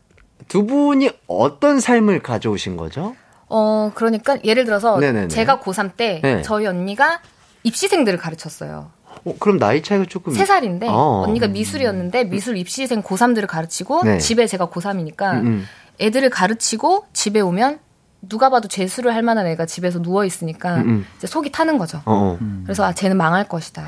두 0.47 0.65
분이 0.65 1.09
어떤 1.27 1.79
삶을 1.79 2.21
가져오신 2.21 2.75
거죠? 2.77 3.15
어, 3.47 3.91
그러니까 3.95 4.37
예를 4.43 4.65
들어서 4.65 4.97
네네네. 4.97 5.27
제가 5.27 5.59
고3 5.59 5.95
때 5.95 6.19
네. 6.23 6.41
저희 6.41 6.65
언니가 6.65 7.19
입시생들을 7.63 8.17
가르쳤어요. 8.17 8.91
어, 9.23 9.35
그럼 9.39 9.59
나이 9.59 9.83
차이가 9.83 10.05
조금 10.05 10.33
세살인데 10.33 10.87
어. 10.89 11.23
언니가 11.27 11.47
미술이었는데 11.47 12.25
미술 12.25 12.57
입시생 12.57 13.03
고3들을 13.03 13.45
가르치고 13.47 14.03
네. 14.03 14.17
집에 14.17 14.47
제가 14.47 14.67
고3이니까 14.67 15.33
음, 15.33 15.45
음. 15.45 15.65
애들을 15.99 16.29
가르치고 16.31 17.05
집에 17.13 17.39
오면 17.41 17.79
누가 18.21 18.49
봐도 18.49 18.67
재수를 18.67 19.13
할 19.15 19.23
만한 19.23 19.47
애가 19.47 19.65
집에서 19.65 20.01
누워 20.01 20.25
있으니까 20.25 20.77
음, 20.77 20.89
음. 20.89 21.05
이제 21.17 21.27
속이 21.27 21.51
타는 21.51 21.77
거죠. 21.77 21.97
어, 22.05 22.37
어. 22.39 22.39
그래서 22.63 22.83
아 22.83 22.93
쟤는 22.93 23.17
망할 23.17 23.47
것이다. 23.47 23.85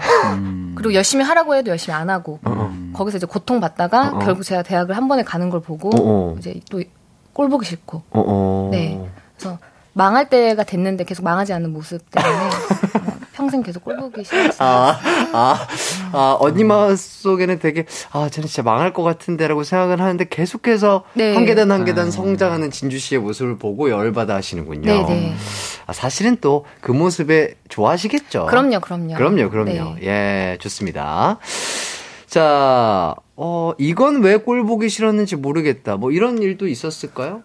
그리고 0.75 0.93
열심히 0.93 1.23
하라고 1.23 1.55
해도 1.55 1.69
열심히 1.69 1.95
안 1.95 2.09
하고 2.09 2.39
거기서 2.93 3.17
이제 3.17 3.27
고통 3.27 3.59
받다가 3.59 4.09
어, 4.09 4.15
어. 4.15 4.19
결국 4.19 4.43
제가 4.43 4.63
대학을 4.63 4.97
한 4.97 5.07
번에 5.07 5.23
가는 5.23 5.49
걸 5.49 5.61
보고 5.61 5.89
어, 5.89 6.33
어. 6.33 6.35
이제 6.39 6.59
또 6.69 6.81
꼴 7.33 7.49
보기 7.49 7.65
싫고 7.65 7.97
어, 8.11 8.23
어. 8.25 8.69
네. 8.71 8.99
그래서 9.35 9.57
망할 9.93 10.29
때가 10.29 10.63
됐는데 10.63 11.03
계속 11.03 11.23
망하지 11.23 11.53
않는 11.53 11.71
모습 11.71 12.01
때문에 12.09 12.33
어, 12.33 12.49
평생 13.33 13.61
계속 13.63 13.83
꼴 13.83 13.97
보기 13.97 14.23
싫었어요. 14.23 14.67
아, 14.67 14.99
아, 15.33 15.67
아, 16.11 16.37
언니 16.39 16.63
마음 16.63 16.95
속에는 16.95 17.59
되게, 17.59 17.85
아, 18.11 18.29
쟤는 18.29 18.47
진짜 18.47 18.63
망할 18.63 18.93
것 18.93 19.03
같은데라고 19.03 19.63
생각을 19.63 20.01
하는데 20.01 20.25
계속해서 20.29 21.03
네. 21.13 21.33
한 21.33 21.45
계단 21.45 21.71
한 21.71 21.85
계단 21.85 22.09
성장하는 22.11 22.71
진주 22.71 22.97
씨의 22.99 23.21
모습을 23.21 23.57
보고 23.57 23.89
열받아 23.89 24.35
하시는군요. 24.35 24.85
네 24.91 25.05
네. 25.05 25.33
아, 25.87 25.93
사실은 25.93 26.37
또 26.41 26.65
그 26.81 26.91
모습에 26.91 27.55
좋아하시겠죠? 27.69 28.45
그럼요, 28.47 28.79
그럼요. 28.81 29.15
그럼요, 29.15 29.49
그럼요. 29.49 29.95
네. 29.95 29.97
예, 30.03 30.57
좋습니다. 30.59 31.39
자, 32.27 33.13
어, 33.35 33.73
이건 33.77 34.21
왜 34.23 34.37
꼴 34.37 34.65
보기 34.65 34.89
싫었는지 34.89 35.35
모르겠다. 35.35 35.97
뭐 35.97 36.11
이런 36.11 36.41
일도 36.41 36.67
있었을까요? 36.67 37.41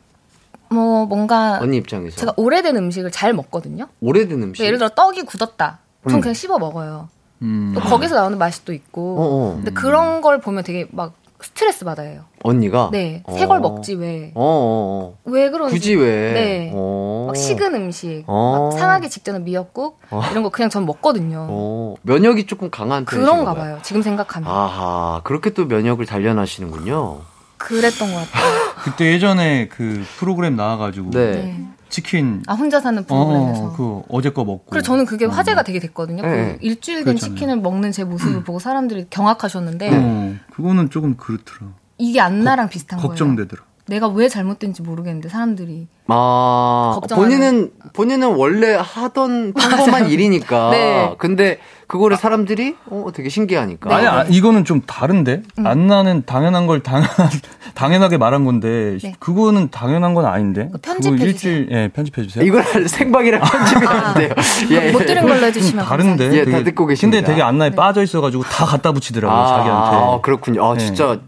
뭐 0.71 1.07
뭔가 1.07 1.59
언니 1.61 1.77
입장에서. 1.77 2.17
제가 2.17 2.35
오래된 2.37 2.77
음식을 2.77 3.11
잘 3.11 3.33
먹거든요. 3.33 3.89
오래된 4.01 4.43
음식. 4.43 4.65
예를 4.65 4.79
들어 4.79 4.91
떡이 4.91 5.23
굳었다. 5.23 5.79
그럼 6.05 6.19
음. 6.19 6.21
그냥 6.21 6.35
씹어 6.35 6.59
먹어요. 6.59 7.09
음. 7.43 7.73
또 7.75 7.81
거기서 7.81 8.17
나오는 8.17 8.37
맛이 8.39 8.65
또 8.65 8.73
있고. 8.73 9.17
어, 9.19 9.23
어. 9.23 9.55
근데 9.57 9.71
그런 9.73 10.21
걸 10.21 10.41
보면 10.41 10.65
되게 10.65 10.87
막 10.91 11.15
스트레스 11.41 11.85
받아요. 11.85 12.23
언니가? 12.43 12.89
네, 12.93 13.23
어. 13.25 13.33
새걸 13.37 13.61
먹지 13.61 13.95
왜? 13.95 14.33
어, 14.35 14.43
어, 14.43 15.15
어. 15.15 15.19
왜 15.25 15.51
그런지. 15.51 15.75
굳이 15.75 15.95
왜? 15.95 16.33
네. 16.33 16.73
어. 16.75 17.27
막 17.29 17.37
식은 17.37 17.75
음식, 17.77 18.25
어. 18.27 18.71
막 18.73 18.79
상하기 18.79 19.09
직전에 19.09 19.39
미역국 19.41 20.01
이런 20.33 20.43
거 20.43 20.49
그냥 20.49 20.69
전 20.69 20.85
먹거든요. 20.85 21.47
어, 21.49 21.95
면역이 22.03 22.47
조금 22.47 22.71
강한 22.71 23.05
그런가 23.05 23.55
봐요. 23.55 23.79
지금 23.83 24.03
생각하면 24.03 24.51
아하, 24.51 25.21
그렇게 25.23 25.51
또 25.51 25.67
면역을 25.67 26.07
단련하시는군요. 26.07 27.21
그랬던 27.59 28.13
것 28.13 28.19
같아요. 28.31 28.75
그때 28.85 29.13
예전에 29.13 29.69
그 29.69 30.05
프로그램 30.19 30.57
나와가지고 30.57 31.11
네. 31.11 31.33
네. 31.33 31.65
치킨 31.91 32.43
아 32.47 32.53
혼자 32.55 32.81
사는 32.81 33.03
프로그램에서. 33.05 33.65
어, 33.65 33.73
그 33.77 34.03
어제 34.09 34.31
거 34.31 34.45
먹고. 34.45 34.67
그리고 34.71 34.83
저는 34.83 35.07
그게 35.07 35.25
화제가 35.25 35.63
되게 35.63 35.79
됐거든요. 35.79 36.23
네. 36.23 36.57
그 36.61 36.65
일주일 36.65 36.99
된 36.99 37.15
그렇잖아요. 37.17 37.35
치킨을 37.35 37.57
먹는 37.61 37.93
제 37.93 38.05
모습을 38.05 38.45
보고 38.45 38.59
사람들이 38.59 39.07
경악하셨는데 39.11 39.91
어, 39.93 40.35
그거는 40.55 40.91
조금 40.91 41.17
그렇더라. 41.17 41.73
이게 41.99 42.21
안나랑 42.21 42.69
비슷한 42.69 42.99
거예요. 42.99 43.09
걱정되더라. 43.09 43.63
내가 43.87 44.07
왜 44.09 44.29
잘못된지 44.29 44.83
모르겠는데 44.83 45.31
사람들이 45.31 45.89
아, 46.09 46.99
걱정하는- 47.01 47.15
본인은 47.17 47.71
본인은 47.99 48.37
원래 48.37 48.77
하던 48.81 49.55
평범한 49.55 50.09
일이니까. 50.09 50.71
네. 50.71 51.15
근데 51.19 51.59
그거를 51.89 52.17
사람들이 52.17 52.77
어 52.89 53.07
되게 53.13 53.29
신기하니까. 53.29 53.93
아니, 53.93 54.07
아, 54.07 54.23
이거는 54.29 54.65
좀 54.65 54.83
다른데? 54.83 55.43
음. 55.59 55.67
안나는 55.67 56.23
당연한 56.25 56.69
걸 56.69 56.81
당연, 56.81 57.09
당연하게 57.75 58.17
말한 58.17 58.45
건데, 58.45 58.99
네. 59.03 59.15
그거는 59.19 59.71
당연한 59.73 60.15
건 60.15 60.27
아닌데? 60.27 60.67
그거 60.67 60.79
편집해 60.81 61.17
주세요. 61.17 61.29
일주일, 61.29 61.69
예, 61.73 61.89
편집해 61.89 62.23
주세요. 62.25 62.45
이걸 62.45 62.63
생방이랑 62.89 63.41
편집이 63.41 63.87
안 63.89 64.15
돼요. 64.15 64.31
예, 64.71 64.93
못 64.93 64.99
들은 65.05 65.23
걸로 65.27 65.45
해주시면 65.47 65.85
다른데? 65.85 66.33
예, 66.35 66.45
다 66.45 66.51
되게- 66.53 66.65
듣고 66.65 66.87
계십니다. 66.87 67.17
근데 67.19 67.27
되게 67.33 67.43
안나에 67.43 67.71
빠져 67.71 68.05
있어가지고 68.05 68.45
다 68.45 68.65
갖다 68.65 68.93
붙이더라고요, 68.93 69.45
자기한테. 69.45 69.97
아, 69.97 70.21
그렇군요. 70.23 70.65
아, 70.65 70.75
네. 70.75 70.85
진짜 70.87 71.19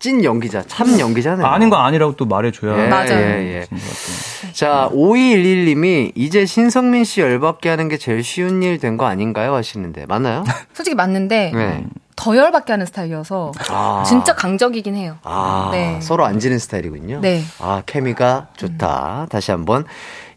찐 0.00 0.24
연기자, 0.24 0.62
참 0.66 0.98
연기자네요. 0.98 1.46
아닌 1.46 1.68
거 1.70 1.76
아니라고 1.76 2.16
또 2.16 2.24
말해줘야. 2.24 2.84
예, 2.84 2.88
맞아요. 2.88 3.10
예, 3.12 3.60
예. 3.60 4.52
자, 4.52 4.88
5211님이 4.92 6.12
이제 6.14 6.46
신성민 6.46 7.04
씨 7.04 7.20
열받게 7.20 7.68
하는 7.68 7.88
게 7.88 7.98
제일 7.98 8.24
쉬운 8.24 8.62
일 8.62 8.78
된 8.78 8.96
거 8.96 9.04
아닌가요? 9.06 9.54
하시는데. 9.54 10.06
맞나요? 10.06 10.42
솔직히 10.74 10.94
맞는데 10.94 11.52
네. 11.54 11.84
더 12.16 12.36
열받게 12.36 12.72
하는 12.72 12.86
스타일이어서 12.86 13.52
아. 13.68 14.02
진짜 14.06 14.34
강적이긴 14.34 14.94
해요. 14.96 15.16
아, 15.22 15.68
네. 15.72 15.98
서로 16.02 16.24
안 16.24 16.38
지는 16.40 16.58
스타일이군요. 16.58 17.20
네. 17.20 17.42
아, 17.60 17.82
케미가 17.86 18.48
좋다. 18.56 19.26
다시 19.30 19.50
한번 19.52 19.84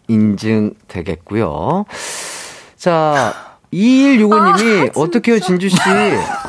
인증되겠고요. 0.09 1.85
자, 2.77 3.33
2165님이 3.73 4.91
어떻게요, 4.95 5.39
진주씨? 5.39 5.77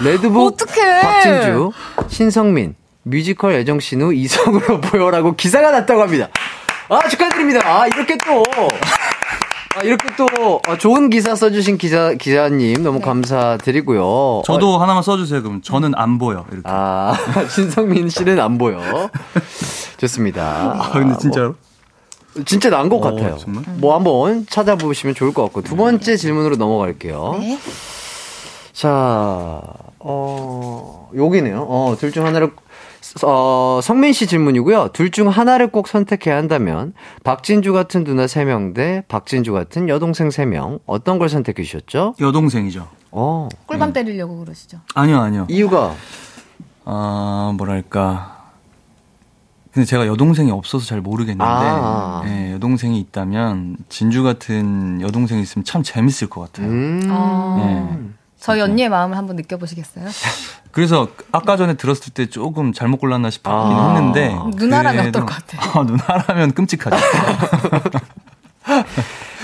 레드북 0.02 0.46
어떡해. 0.54 1.00
박진주, 1.00 1.70
신성민, 2.08 2.74
뮤지컬 3.04 3.52
애정신우 3.54 4.12
이성으로 4.14 4.80
보여라고 4.82 5.34
기사가 5.36 5.70
났다고 5.70 6.02
합니다. 6.02 6.28
아, 6.88 7.08
축하드립니다. 7.08 7.60
아, 7.64 7.86
이렇게 7.86 8.16
또. 8.26 8.42
아, 9.76 9.82
이렇게 9.82 10.08
또 10.16 10.26
어, 10.68 10.76
좋은 10.78 11.10
기사 11.10 11.34
써주신 11.34 11.78
기자 11.78 12.14
기자님 12.14 12.82
너무 12.82 12.98
네. 12.98 13.04
감사드리고요. 13.04 14.42
저도 14.44 14.78
하나만 14.78 15.02
써주세요, 15.02 15.42
그럼. 15.42 15.62
저는 15.62 15.92
안 15.96 16.18
보여, 16.18 16.44
이렇게. 16.48 16.62
아, 16.64 17.14
신성민 17.50 18.08
씨는 18.08 18.38
안 18.38 18.56
보여. 18.58 18.80
좋습니다. 19.96 20.76
아, 20.78 20.90
근데 20.92 21.16
진짜로? 21.18 21.56
진짜 22.46 22.68
난것 22.70 23.00
어, 23.04 23.10
같아요. 23.10 23.36
정말? 23.38 23.64
뭐 23.78 23.94
한번 23.96 24.46
찾아보시면 24.48 25.14
좋을 25.14 25.32
것 25.34 25.42
같고. 25.44 25.62
두 25.62 25.74
번째 25.76 26.16
질문으로 26.16 26.56
넘어갈게요. 26.56 27.36
네. 27.40 27.58
자, 28.72 29.60
어, 29.98 31.10
여기네요. 31.16 31.66
어, 31.68 31.96
둘 31.98 32.12
중 32.12 32.26
하나를, 32.26 32.52
어, 33.22 33.80
성민 33.82 34.12
씨 34.12 34.26
질문이고요. 34.26 34.88
둘 34.92 35.10
중 35.10 35.28
하나를 35.28 35.68
꼭 35.70 35.86
선택해야 35.86 36.36
한다면, 36.36 36.92
박진주 37.22 37.72
같은 37.72 38.02
누나 38.02 38.26
3명 38.26 38.74
대 38.74 39.04
박진주 39.08 39.52
같은 39.52 39.88
여동생 39.88 40.28
3명. 40.28 40.80
어떤 40.86 41.18
걸 41.18 41.28
선택해 41.28 41.62
주셨죠? 41.62 42.14
여동생이죠. 42.20 42.88
어, 43.12 43.48
꿀밤 43.66 43.92
때리려고 43.92 44.38
그러시죠. 44.40 44.78
아니요, 44.94 45.18
아니요. 45.20 45.46
이유가, 45.48 45.94
아, 46.84 47.52
뭐랄까. 47.56 48.32
근데 49.72 49.86
제가 49.86 50.06
여동생이 50.06 50.50
없어서 50.50 50.84
잘 50.86 51.00
모르겠는데, 51.00 51.44
아. 51.44 52.22
예, 52.26 52.52
여동생이 52.52 52.98
있다면, 53.00 53.76
진주 53.88 54.22
같은 54.24 55.00
여동생이 55.00 55.40
있으면 55.42 55.64
참 55.64 55.82
재밌을 55.84 56.28
것 56.28 56.40
같아요. 56.42 56.68
음. 56.68 57.02
아. 57.10 57.56
예. 57.60 57.98
저희 58.44 58.60
언니의 58.60 58.90
마음을 58.90 59.16
한번 59.16 59.36
느껴보시겠어요? 59.36 60.04
그래서 60.70 61.08
아까 61.32 61.56
전에 61.56 61.74
들었을 61.74 62.12
때 62.12 62.26
조금 62.26 62.74
잘못 62.74 62.98
골랐나 62.98 63.30
싶긴 63.30 63.50
아. 63.50 63.94
했는데. 63.94 64.36
누나라면 64.56 65.04
그래도- 65.04 65.20
어떨 65.20 65.26
것 65.26 65.34
같아요? 65.34 65.70
아, 65.72 65.82
누나라면 65.84 66.52
끔찍하죠. 66.52 66.94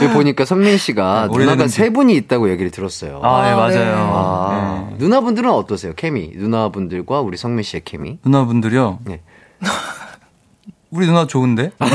여기 0.02 0.12
보니까 0.12 0.44
성민 0.44 0.76
씨가 0.76 1.28
네, 1.32 1.38
누나가 1.38 1.66
세 1.68 1.88
분이 1.90 2.14
있다고 2.14 2.50
얘기를 2.50 2.70
들었어요. 2.70 3.20
아, 3.22 3.46
예, 3.48 3.52
아, 3.52 3.56
맞아요. 3.56 3.72
네. 3.72 3.92
아, 3.96 4.86
네. 4.90 4.96
누나분들은 4.98 5.50
어떠세요? 5.50 5.94
케미. 5.94 6.32
누나분들과 6.34 7.20
우리 7.22 7.38
성민 7.38 7.62
씨의 7.62 7.82
케미. 7.86 8.18
누나분들이요. 8.22 8.98
네. 9.04 9.22
우리 10.90 11.06
누나 11.06 11.26
좋은데? 11.26 11.70
아, 11.78 11.88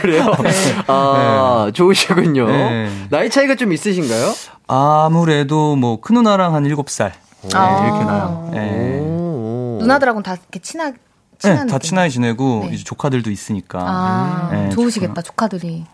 그래요? 0.00 0.26
아, 0.88 1.70
좋으시군요. 1.72 2.46
네. 2.48 2.90
나이 3.10 3.30
차이가 3.30 3.54
좀 3.54 3.72
있으신가요? 3.72 4.32
아무래도 4.70 5.74
뭐 5.76 6.00
큰 6.00 6.14
누나랑 6.14 6.54
한 6.54 6.62
7살. 6.64 7.12
네, 7.42 7.48
아. 7.54 7.84
이렇게 7.86 8.04
나요. 8.04 8.48
네. 8.52 9.00
오. 9.00 9.78
누나들하고는 9.80 10.22
다 10.22 10.34
이렇게 10.34 10.60
친하, 10.60 10.90
네, 10.90 10.96
친한 11.38 11.66
다 11.66 11.78
느낌. 11.78 11.88
친하게 11.88 12.08
지내고 12.10 12.60
네. 12.68 12.74
이제 12.74 12.84
조카들도 12.84 13.30
있으니까. 13.30 13.78
아, 13.82 14.48
네, 14.52 14.68
좋으시겠다, 14.70 15.22
조카들이. 15.22 15.84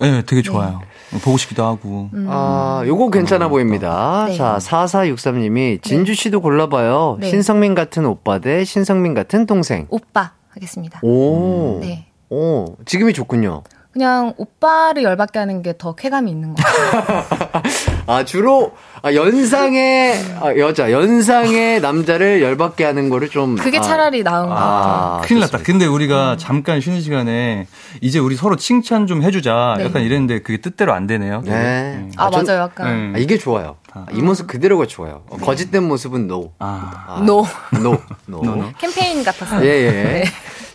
네, 0.00 0.22
되게 0.26 0.42
좋아요. 0.42 0.80
보고 1.22 1.36
싶기도 1.36 1.64
하고. 1.64 2.10
음. 2.14 2.26
아, 2.28 2.82
요거 2.86 3.10
괜찮아 3.10 3.48
보입니다. 3.48 4.26
네. 4.28 4.36
자, 4.36 4.58
4463님이 4.60 5.82
진주 5.82 6.14
씨도 6.14 6.40
골라봐요. 6.40 7.18
네. 7.20 7.30
신성민 7.30 7.74
같은 7.74 8.04
오빠 8.06 8.38
대 8.38 8.64
신성민 8.64 9.14
같은 9.14 9.46
동생. 9.46 9.86
오빠 9.90 10.32
하겠습니다. 10.50 11.00
오. 11.02 11.78
네. 11.80 12.06
오, 12.30 12.76
지금이 12.84 13.12
좋군요. 13.12 13.62
그냥 13.92 14.34
오빠를 14.36 15.04
열받게 15.04 15.38
하는 15.38 15.62
게 15.62 15.72
더 15.78 15.94
쾌감이 15.94 16.28
있는 16.30 16.54
것 16.54 16.62
같아요. 16.64 17.22
아, 18.06 18.24
주로, 18.24 18.72
아, 19.02 19.14
연상의, 19.14 20.14
아, 20.40 20.54
여자, 20.58 20.90
연상의 20.92 21.80
남자를 21.80 22.42
열받게 22.42 22.84
하는 22.84 23.08
거를 23.08 23.30
좀. 23.30 23.56
그게 23.56 23.78
아, 23.78 23.80
차라리 23.80 24.22
나은 24.22 24.48
것 24.48 24.54
같아요. 24.54 24.70
아, 24.74 25.20
큰일 25.24 25.40
났다. 25.40 25.58
근데 25.58 25.86
우리가 25.86 26.36
잠깐 26.38 26.80
쉬는 26.82 27.00
시간에 27.00 27.66
이제 28.02 28.18
우리 28.18 28.36
서로 28.36 28.56
칭찬 28.56 29.06
좀 29.06 29.22
해주자. 29.22 29.76
네. 29.78 29.84
약간 29.86 30.02
이랬는데 30.02 30.40
그게 30.42 30.60
뜻대로 30.60 30.92
안 30.92 31.06
되네요. 31.06 31.42
되게. 31.44 31.56
네. 31.56 32.08
아, 32.16 32.26
아, 32.26 32.30
전- 32.30 32.44
맞아요. 32.44 32.60
약간. 32.62 33.12
네. 33.12 33.18
아, 33.18 33.22
이게 33.22 33.38
좋아요. 33.38 33.76
아, 33.94 34.04
이 34.12 34.20
모습 34.20 34.48
그대로가 34.48 34.86
좋아요. 34.86 35.22
어, 35.30 35.36
거짓된 35.38 35.82
모습은 35.84 36.26
no. 36.26 36.52
아. 36.58 37.04
아, 37.08 37.22
no. 37.24 37.46
no. 37.82 37.96
no. 38.26 38.42
no. 38.42 38.70
캠페인 38.78 39.22
같았어요. 39.24 39.64
예, 39.64 39.68
예. 39.68 40.24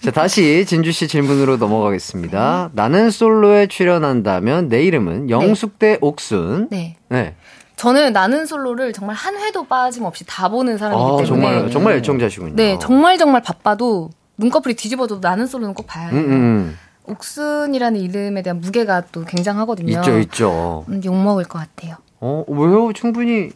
자, 0.01 0.11
다시 0.11 0.65
진주 0.65 0.91
씨 0.91 1.07
질문으로 1.07 1.57
넘어가겠습니다. 1.57 2.69
나는 2.73 3.09
솔로에 3.11 3.67
출연한다면 3.67 4.69
내 4.69 4.83
이름은 4.83 5.29
영숙 5.29 5.77
대 5.77 5.97
옥순. 6.01 6.69
네. 6.71 6.95
네. 7.09 7.35
저는 7.75 8.13
나는 8.13 8.45
솔로를 8.45 8.91
정말 8.93 9.15
한 9.15 9.37
회도 9.37 9.65
빠짐없이 9.65 10.25
다 10.25 10.49
보는 10.49 10.77
사람이기 10.77 11.01
아, 11.01 11.07
때문에. 11.17 11.25
정말, 11.25 11.71
정말 11.71 11.93
애청자시군요. 11.95 12.55
네, 12.55 12.77
정말 12.79 13.17
정말 13.17 13.41
바빠도 13.41 14.09
눈꺼풀이 14.37 14.75
뒤집어도 14.75 15.19
나는 15.19 15.47
솔로는 15.47 15.73
꼭 15.73 15.87
봐야 15.87 16.09
음, 16.09 16.15
해요. 16.15 16.25
음. 16.27 16.77
옥순이라는 17.05 17.99
이름에 17.99 18.41
대한 18.41 18.59
무게가 18.61 19.01
또 19.11 19.23
굉장하거든요. 19.25 19.97
있죠, 19.99 20.19
있죠. 20.19 20.85
음, 20.89 21.01
욕 21.05 21.15
먹을 21.15 21.43
것 21.45 21.59
같아요. 21.59 21.95
어, 22.19 22.43
왜요? 22.47 22.91
충분히, 22.93 23.51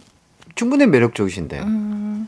충분히 0.56 0.86
매력적이신데. 0.88 1.60
음. 1.60 2.28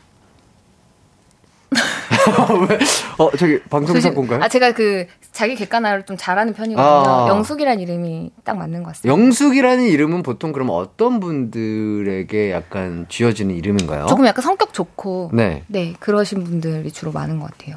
왜? 2.68 2.78
어, 3.18 3.30
저기, 3.36 3.60
방송사 3.62 4.12
건가요? 4.12 4.40
아, 4.42 4.48
제가 4.48 4.72
그 4.72 5.06
자기 5.32 5.54
객관화를 5.54 6.04
좀 6.06 6.16
잘하는 6.16 6.54
편이거든요. 6.54 6.86
아. 6.86 7.28
영숙이라는 7.28 7.80
이름이 7.80 8.30
딱 8.44 8.56
맞는 8.56 8.82
것 8.82 8.90
같습니다. 8.90 9.08
영숙이라는 9.08 9.84
이름은 9.86 10.22
보통 10.22 10.52
그럼 10.52 10.70
어떤 10.70 11.20
분들에게 11.20 12.50
약간 12.52 13.06
쥐어지는 13.08 13.54
이름인가요? 13.54 14.06
조금 14.06 14.26
약간 14.26 14.42
성격 14.42 14.72
좋고 14.72 15.30
네. 15.32 15.64
네, 15.66 15.94
그러신 16.00 16.44
분들이 16.44 16.90
주로 16.90 17.12
많은 17.12 17.38
것 17.38 17.50
같아요. 17.50 17.76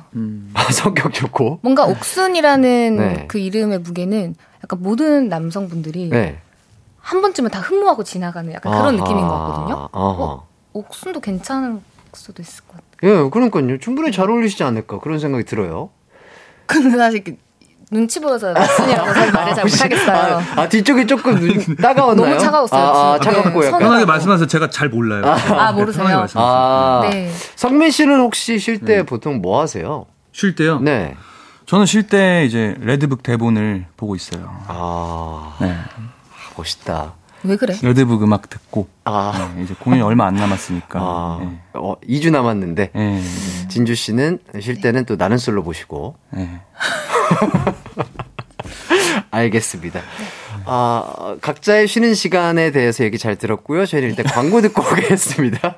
아, 0.53 0.71
성격 0.71 1.13
좋고. 1.13 1.59
뭔가 1.61 1.85
옥순이라는 1.85 2.95
네. 2.97 3.25
그 3.27 3.37
이름의 3.39 3.79
무게는 3.79 4.35
약간 4.63 4.81
모든 4.81 5.29
남성분들이 5.29 6.09
네. 6.09 6.39
한 6.99 7.21
번쯤은 7.21 7.49
다 7.49 7.59
흠모하고 7.59 8.03
지나가는 8.03 8.51
약간 8.53 8.71
그런 8.71 8.85
아하, 8.85 8.91
느낌인 8.91 9.27
것 9.27 9.33
같거든요. 9.33 9.89
아하. 9.91 10.15
어, 10.23 10.47
옥순도 10.73 11.21
괜찮을 11.21 11.79
수도 12.13 12.41
있을 12.41 12.63
것 12.65 12.73
같아요. 12.73 12.88
예, 13.03 13.29
그러니까요. 13.31 13.77
충분히 13.79 14.11
잘 14.11 14.29
어울리시지 14.29 14.63
않을까 14.63 14.99
그런 14.99 15.19
생각이 15.19 15.43
들어요. 15.45 15.89
근데 16.65 16.97
사실 16.97 17.23
그 17.23 17.35
눈치 17.91 18.19
보여서 18.19 18.51
옥순이라고 18.51 19.13
사실 19.13 19.31
말을 19.31 19.55
잘 19.55 19.65
못하겠어요. 19.65 20.37
아, 20.55 20.61
아, 20.61 20.69
뒤쪽이 20.69 21.07
조금 21.07 21.35
눈, 21.39 21.75
따가웠나요? 21.77 22.27
너무 22.27 22.39
차가웠어요, 22.39 22.79
아, 22.81 23.13
아. 23.15 23.19
차갑고 23.19 23.61
네, 23.61 23.67
약간. 23.67 23.79
편하게 23.79 24.05
말씀하세요. 24.05 24.47
제가 24.47 24.69
잘 24.69 24.89
몰라요. 24.89 25.23
아, 25.25 25.71
모르세요? 25.71 26.03
편하게 26.03 26.15
말씀하세요. 26.19 26.53
아, 26.53 27.01
네. 27.09 27.31
성민 27.55 27.89
씨는 27.89 28.19
혹시 28.19 28.59
쉴때 28.59 29.03
보통 29.03 29.41
뭐 29.41 29.59
하세요? 29.59 30.05
쉴 30.31 30.53
때요? 30.55 30.79
네. 30.79 31.15
저는 31.65 31.85
쉴 31.87 32.03
때 32.07 32.45
이제 32.45 32.75
레드북 32.79 33.23
대본을 33.23 33.85
보고 33.97 34.15
있어요. 34.15 34.55
아, 34.67 35.55
네. 35.61 35.75
멋있다. 36.57 37.13
왜 37.43 37.55
그래? 37.55 37.75
레드북 37.81 38.21
음악 38.23 38.49
듣고 38.49 38.87
아, 39.05 39.51
네, 39.55 39.63
이제 39.63 39.73
공연이 39.79 40.01
얼마 40.01 40.25
안 40.27 40.35
남았으니까. 40.35 40.99
아, 40.99 41.37
네. 41.41 41.59
어, 41.73 41.95
2주 42.07 42.31
남았는데. 42.31 42.91
네. 42.93 43.21
진주 43.69 43.95
씨는 43.95 44.39
쉴 44.59 44.81
때는 44.81 45.05
또 45.05 45.15
나는 45.15 45.37
솔로 45.37 45.63
보시고. 45.63 46.15
네. 46.31 46.59
알겠습니다. 49.31 50.01
아, 50.65 51.35
각자의 51.41 51.87
쉬는 51.87 52.13
시간에 52.13 52.71
대해서 52.71 53.03
얘기 53.03 53.17
잘 53.17 53.35
들었고요. 53.35 53.85
저희는 53.85 54.09
일단 54.09 54.25
광고 54.25 54.61
듣고 54.61 54.81
오겠습니다. 54.83 55.77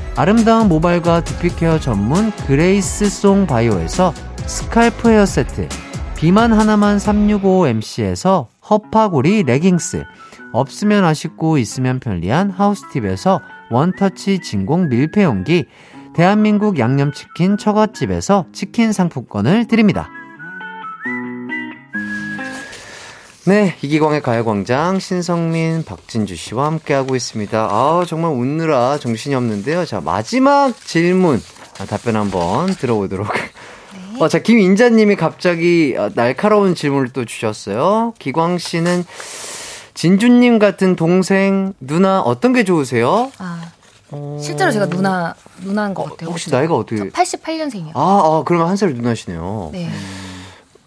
아름다운 0.17 0.67
모발과 0.67 1.23
두피care 1.23 1.79
전문 1.79 2.31
그레이스송 2.45 3.47
바이오에서 3.47 4.13
scalp 4.45 5.09
hair 5.09 5.25
세트, 5.25 5.69
비만 6.15 6.51
하나만 6.51 6.97
365MC에서 6.97 8.47
허파고리 8.69 9.43
레깅스, 9.43 10.03
없으면 10.51 11.05
아쉽고 11.05 11.57
있으면 11.57 11.99
편리한 11.99 12.49
하우스팁에서 12.49 13.39
원터치 13.69 14.39
진공 14.39 14.89
밀폐용기, 14.89 15.65
대한민국 16.13 16.77
양념치킨 16.77 17.57
처갓집에서 17.57 18.47
치킨 18.51 18.91
상품권을 18.91 19.67
드립니다. 19.67 20.09
네, 23.45 23.75
이기광의 23.81 24.21
가요광장 24.21 24.99
신성민, 24.99 25.83
박진주 25.83 26.35
씨와 26.35 26.67
함께하고 26.67 27.15
있습니다. 27.15 27.59
아 27.71 28.05
정말 28.07 28.31
웃느라 28.31 28.99
정신이 28.99 29.33
없는데요. 29.33 29.85
자, 29.85 29.99
마지막 29.99 30.79
질문 30.85 31.41
아, 31.79 31.85
답변 31.85 32.15
한번 32.15 32.67
들어보도록. 32.75 33.27
어, 34.19 34.27
자, 34.27 34.37
김인자님이 34.39 35.15
갑자기 35.15 35.95
어, 35.97 36.11
날카로운 36.13 36.75
질문을 36.75 37.09
또 37.09 37.25
주셨어요. 37.25 38.13
기광 38.19 38.59
씨는 38.59 39.03
진주님 39.95 40.59
같은 40.59 40.95
동생, 40.95 41.73
누나 41.79 42.21
어떤 42.21 42.53
게 42.53 42.63
좋으세요? 42.63 43.31
아, 43.39 43.71
실제로 44.39 44.71
제가 44.71 44.85
누나, 44.87 45.33
누나인 45.61 45.95
것 45.95 46.03
같아요. 46.11 46.29
혹시 46.29 46.51
나이가 46.51 46.75
어떻게? 46.75 47.09
88년생이요. 47.09 47.91
아, 47.95 48.21
아 48.23 48.43
그러면 48.45 48.67
한 48.67 48.77
살 48.77 48.93
누나시네요. 48.93 49.69
네. 49.73 49.89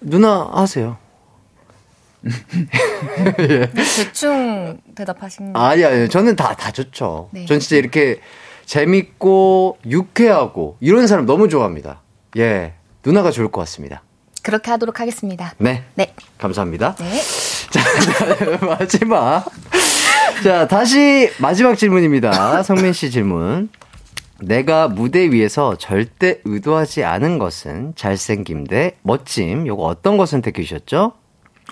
누나 0.01 0.48
하세요. 0.52 0.97
대충 3.75 4.81
대답하신 4.95 5.53
거. 5.53 5.61
아니, 5.61 5.85
아니, 5.85 6.09
저는 6.09 6.37
다, 6.37 6.55
다 6.55 6.71
좋죠. 6.71 7.29
네. 7.33 7.47
전 7.47 7.61
진짜 7.61 7.77
이렇게 7.77 8.21
재밌고, 8.67 9.79
유쾌하고, 9.87 10.77
이런 10.81 11.07
사람 11.07 11.27
너무 11.27 11.49
좋아합니다. 11.49 12.01
예. 12.37 12.75
누나가 13.05 13.31
좋을 13.31 13.51
것 13.51 13.61
같습니다. 13.63 14.03
그렇게 14.43 14.71
하도록 14.71 14.99
하겠습니다. 14.99 15.55
네. 15.59 15.85
네. 15.95 16.15
감사합니다. 16.39 16.97
네. 16.97 17.21
자, 17.71 17.81
마지막. 18.67 19.45
자, 20.43 20.69
다시 20.69 21.31
마지막 21.39 21.77
질문입니다. 21.77 22.63
성민 22.63 22.93
씨 22.93 23.11
질문. 23.11 23.71
내가 24.41 24.89
무대 24.89 25.31
위에서 25.31 25.77
절대 25.79 26.41
의도하지 26.45 27.05
않은 27.05 27.39
것은 27.39 27.95
잘생김 27.97 28.65
대 28.67 28.97
멋짐. 29.03 29.67
요거 29.67 29.83
어떤 29.85 30.17
거 30.17 30.27
선택해 30.27 30.63
주셨죠? 30.63 31.13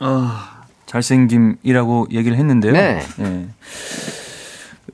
아, 0.00 0.62
잘생김이라고 0.86 2.08
얘기를 2.10 2.36
했는데요. 2.36 2.72
네. 2.72 3.00
예. 3.20 3.46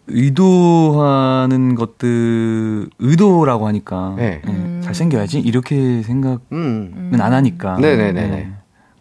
의도하는 0.06 1.74
것들, 1.74 2.88
의도라고 2.98 3.66
하니까. 3.66 4.14
네. 4.16 4.40
예, 4.46 4.80
잘생겨야지? 4.82 5.40
이렇게 5.40 6.02
생각은 6.02 6.38
음. 6.52 7.18
안 7.20 7.32
하니까. 7.32 7.78
네네네네. 7.78 8.36
예. 8.38 8.50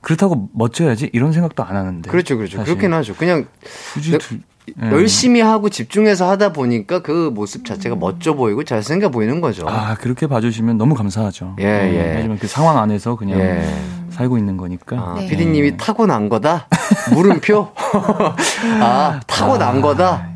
그렇다고 0.02 0.49
멋져야지? 0.53 1.10
이런 1.14 1.32
생각도 1.34 1.64
안 1.64 1.76
하는데. 1.76 2.10
그렇죠, 2.10 2.38
그렇죠. 2.38 2.57
사실. 2.57 2.74
그렇긴 2.74 2.94
하죠. 2.94 3.15
그냥 3.15 3.45
굳이 3.94 4.11
내- 4.11 4.18
두- 4.18 4.38
예. 4.81 4.91
열심히 4.91 5.39
하고 5.41 5.69
집중해서 5.69 6.30
하다 6.30 6.53
보니까 6.53 6.99
그 6.99 7.31
모습 7.34 7.65
자체가 7.65 7.95
멋져 7.95 8.34
보이고 8.35 8.64
잘생겨 8.64 9.10
보이는 9.10 9.41
거죠. 9.41 9.65
아, 9.68 9.95
그렇게 9.95 10.27
봐주시면 10.27 10.77
너무 10.77 10.94
감사하죠. 10.95 11.56
예, 11.60 11.64
예. 11.65 12.14
하지만 12.18 12.38
그 12.38 12.48
상황 12.48 12.77
안에서 12.77 13.15
그냥 13.15 13.39
예. 13.39 13.64
살고 14.11 14.38
있는 14.38 14.57
거니까. 14.57 14.98
아, 14.98 15.15
네. 15.19 15.27
피디님이 15.27 15.77
타고난 15.77 16.30
거다? 16.30 16.68
물음표? 17.14 17.69
아, 18.81 19.19
타고난 19.26 19.81
거다? 19.81 20.27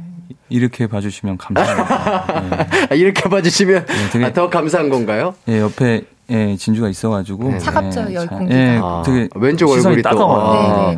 이렇게 0.50 0.88
봐주시면 0.88 1.38
감사합니다. 1.38 2.26
예. 2.44 2.88
아, 2.92 2.96
이렇게 2.96 3.30
봐주시면 3.30 3.86
네, 3.86 4.10
되게- 4.12 4.26
아, 4.26 4.34
더 4.34 4.50
감사한 4.50 4.90
건가요? 4.90 5.34
예, 5.48 5.60
옆에 5.62 6.04
예, 6.30 6.56
진주가 6.56 6.88
있어가지고. 6.90 7.52
네. 7.52 7.58
차갑죠, 7.60 8.06
예, 8.10 8.14
열 8.16 8.28
자- 8.28 8.36
공기가. 8.36 8.60
예, 8.60 8.80
아, 8.82 9.04
되게 9.06 9.28
왼쪽 9.36 9.70
얼굴이 9.72 9.98
또. 9.98 10.10
따가워요. 10.10 10.98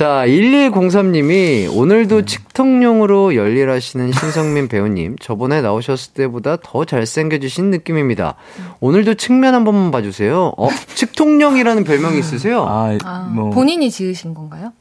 아. 0.00 0.24
네, 0.24 0.32
네, 0.32 0.38
네. 0.38 0.70
자, 0.72 0.72
1103님이 0.72 1.76
오늘도 1.76 2.24
측통용으로 2.24 3.34
열일하시는 3.34 4.12
신성민 4.12 4.68
배우님, 4.68 5.16
저번에 5.20 5.60
나오셨을 5.60 6.14
때보다 6.14 6.56
더 6.62 6.84
잘생겨지신 6.84 7.70
느낌입니다. 7.70 8.34
오늘도 8.80 9.14
측면 9.14 9.54
한 9.54 9.64
번만 9.64 9.90
봐주세요. 9.90 10.54
어, 10.56 10.68
측통용이라는 10.94 11.84
별명이 11.84 12.18
있으세요? 12.18 12.64
아, 12.64 12.96
아, 13.04 13.30
뭐 13.32 13.50
본인이 13.50 13.90
지으신 13.90 14.34
건가요? 14.34 14.72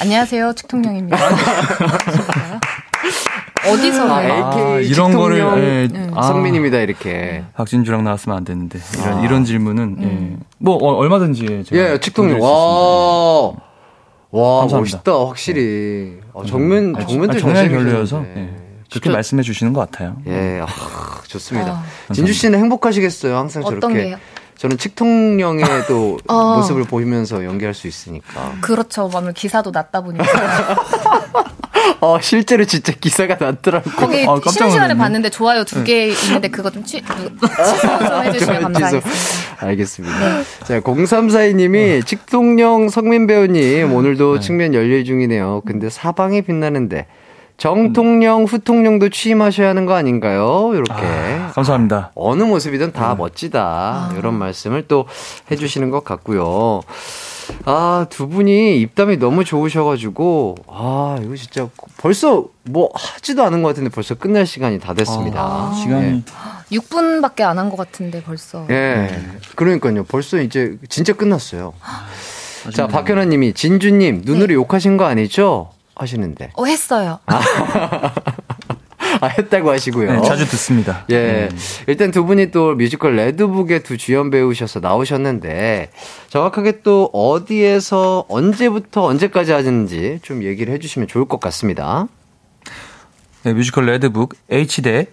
안녕하세요, 0.00 0.54
측통령입니다. 0.54 1.16
그런가요? 1.16 2.60
어디서 3.68 4.08
아, 4.08 4.22
네. 4.22 4.42
AKA 4.42 4.88
이런 4.88 5.12
거를 5.14 5.38
예, 5.38 5.96
음. 5.96 6.10
아, 6.14 6.22
성민입니다, 6.22 6.78
이렇게. 6.78 7.44
박진주랑 7.54 8.02
나왔으면 8.02 8.36
안 8.38 8.44
되는데 8.44 8.80
이런 8.98 9.18
아. 9.18 9.24
이런 9.24 9.44
질문은 9.44 9.96
예. 10.00 10.36
뭐 10.58 10.76
어, 10.76 10.96
얼마든지 10.96 11.64
제가 11.66 11.90
예, 11.90 11.94
있습니다. 11.94 12.44
와. 12.44 13.52
와, 14.32 14.60
감사합니다. 14.60 14.96
멋있다, 14.98 15.12
확실히. 15.28 16.18
어, 16.32 16.44
정면, 16.44 16.96
아, 16.96 17.06
정면도 17.06 17.36
아, 17.36 17.40
잘생기셨는데. 17.40 17.84
별로여서 17.84 18.24
예. 18.34 18.34
그렇게 18.90 19.04
진짜- 19.04 19.10
말씀해 19.12 19.42
주시는 19.42 19.72
것 19.72 19.80
같아요. 19.90 20.16
예, 20.26 20.60
아, 20.62 20.66
좋습니다. 21.28 21.82
아. 22.08 22.12
진주 22.12 22.32
씨는 22.32 22.58
행복하시겠어요, 22.58 23.36
항상 23.36 23.62
어떤 23.64 23.80
저렇게. 23.80 24.04
게요? 24.04 24.16
저는 24.56 24.78
측통령의 24.78 25.64
또 25.88 26.18
어. 26.28 26.56
모습을 26.56 26.84
보이면서 26.84 27.44
연기할 27.44 27.74
수 27.74 27.88
있으니까. 27.88 28.54
그렇죠. 28.60 29.10
오늘 29.14 29.32
기사도 29.32 29.70
났다 29.72 30.00
보니까. 30.02 30.24
어, 32.00 32.18
실제로 32.20 32.64
진짜 32.64 32.92
기사가 32.92 33.36
났더라고. 33.44 33.90
거기 33.90 34.22
아, 34.24 34.34
깜짝 34.34 34.52
쉬는 34.52 34.70
시간에. 34.70 34.94
봤는데 34.96 35.30
좋아요 35.30 35.64
두 35.64 35.82
개 35.84 36.08
있는데 36.08 36.48
그거 36.48 36.70
좀 36.70 36.84
취, 36.84 37.00
취소 37.02 37.98
좀 37.98 38.22
해주시면 38.24 38.62
감사하겠습니다. 38.62 39.10
알겠습니다. 39.58 40.42
자, 40.64 40.80
0342님이 40.80 42.04
측통령 42.06 42.88
성민 42.88 43.26
배우님, 43.26 43.92
오늘도 43.92 44.40
측면 44.40 44.74
열일 44.74 45.04
중이네요. 45.04 45.62
근데 45.66 45.88
사방이 45.90 46.42
빛나는데, 46.42 47.06
정통령, 47.62 48.42
후통령도 48.42 49.10
취임하셔야 49.10 49.68
하는 49.68 49.86
거 49.86 49.94
아닌가요? 49.94 50.72
이렇게. 50.74 50.92
아, 50.92 51.52
감사합니다. 51.54 52.10
어느 52.16 52.42
모습이든 52.42 52.90
다 52.92 53.14
멋지다. 53.14 54.14
이런 54.18 54.34
말씀을 54.34 54.88
또 54.88 55.06
해주시는 55.48 55.90
것 55.90 56.02
같고요. 56.02 56.80
아, 57.64 58.06
두 58.10 58.26
분이 58.28 58.80
입담이 58.80 59.18
너무 59.18 59.44
좋으셔가지고, 59.44 60.56
아, 60.66 61.20
이거 61.22 61.36
진짜 61.36 61.68
벌써 61.98 62.46
뭐 62.64 62.90
하지도 62.94 63.44
않은 63.44 63.62
것 63.62 63.68
같은데 63.68 63.90
벌써 63.90 64.16
끝날 64.16 64.44
시간이 64.44 64.80
다 64.80 64.92
됐습니다. 64.92 65.40
아, 65.40 65.72
시간이 65.80 66.24
6분밖에 66.72 67.42
안 67.42 67.58
한 67.58 67.70
것 67.70 67.76
같은데 67.76 68.24
벌써. 68.24 68.66
예. 68.70 68.74
예. 68.74 69.20
그러니까요. 69.54 70.02
벌써 70.02 70.40
이제 70.40 70.78
진짜 70.88 71.12
끝났어요. 71.12 71.74
자, 72.74 72.88
박현아 72.88 73.26
님이, 73.26 73.52
진주님, 73.52 74.22
눈으로 74.24 74.52
욕하신 74.54 74.96
거 74.96 75.04
아니죠? 75.04 75.70
하시는데. 75.94 76.50
어, 76.54 76.64
했어요. 76.64 77.18
아, 79.20 79.26
했다고 79.26 79.70
하시고요. 79.70 80.12
네, 80.12 80.22
자주 80.22 80.46
듣습니다. 80.48 81.04
예. 81.10 81.48
일단 81.86 82.10
두 82.10 82.24
분이 82.24 82.50
또 82.50 82.74
뮤지컬 82.74 83.14
레드북의 83.16 83.82
두 83.82 83.98
주연 83.98 84.30
배우셔서 84.30 84.80
나오셨는데, 84.80 85.90
정확하게 86.28 86.80
또 86.82 87.10
어디에서 87.12 88.24
언제부터 88.28 89.04
언제까지 89.04 89.52
하는지 89.52 90.18
좀 90.22 90.42
얘기를 90.42 90.72
해주시면 90.74 91.08
좋을 91.08 91.26
것 91.26 91.40
같습니다. 91.40 92.08
네, 93.44 93.52
뮤지컬 93.52 93.86
레드북 93.86 94.34
홍대 94.50 95.06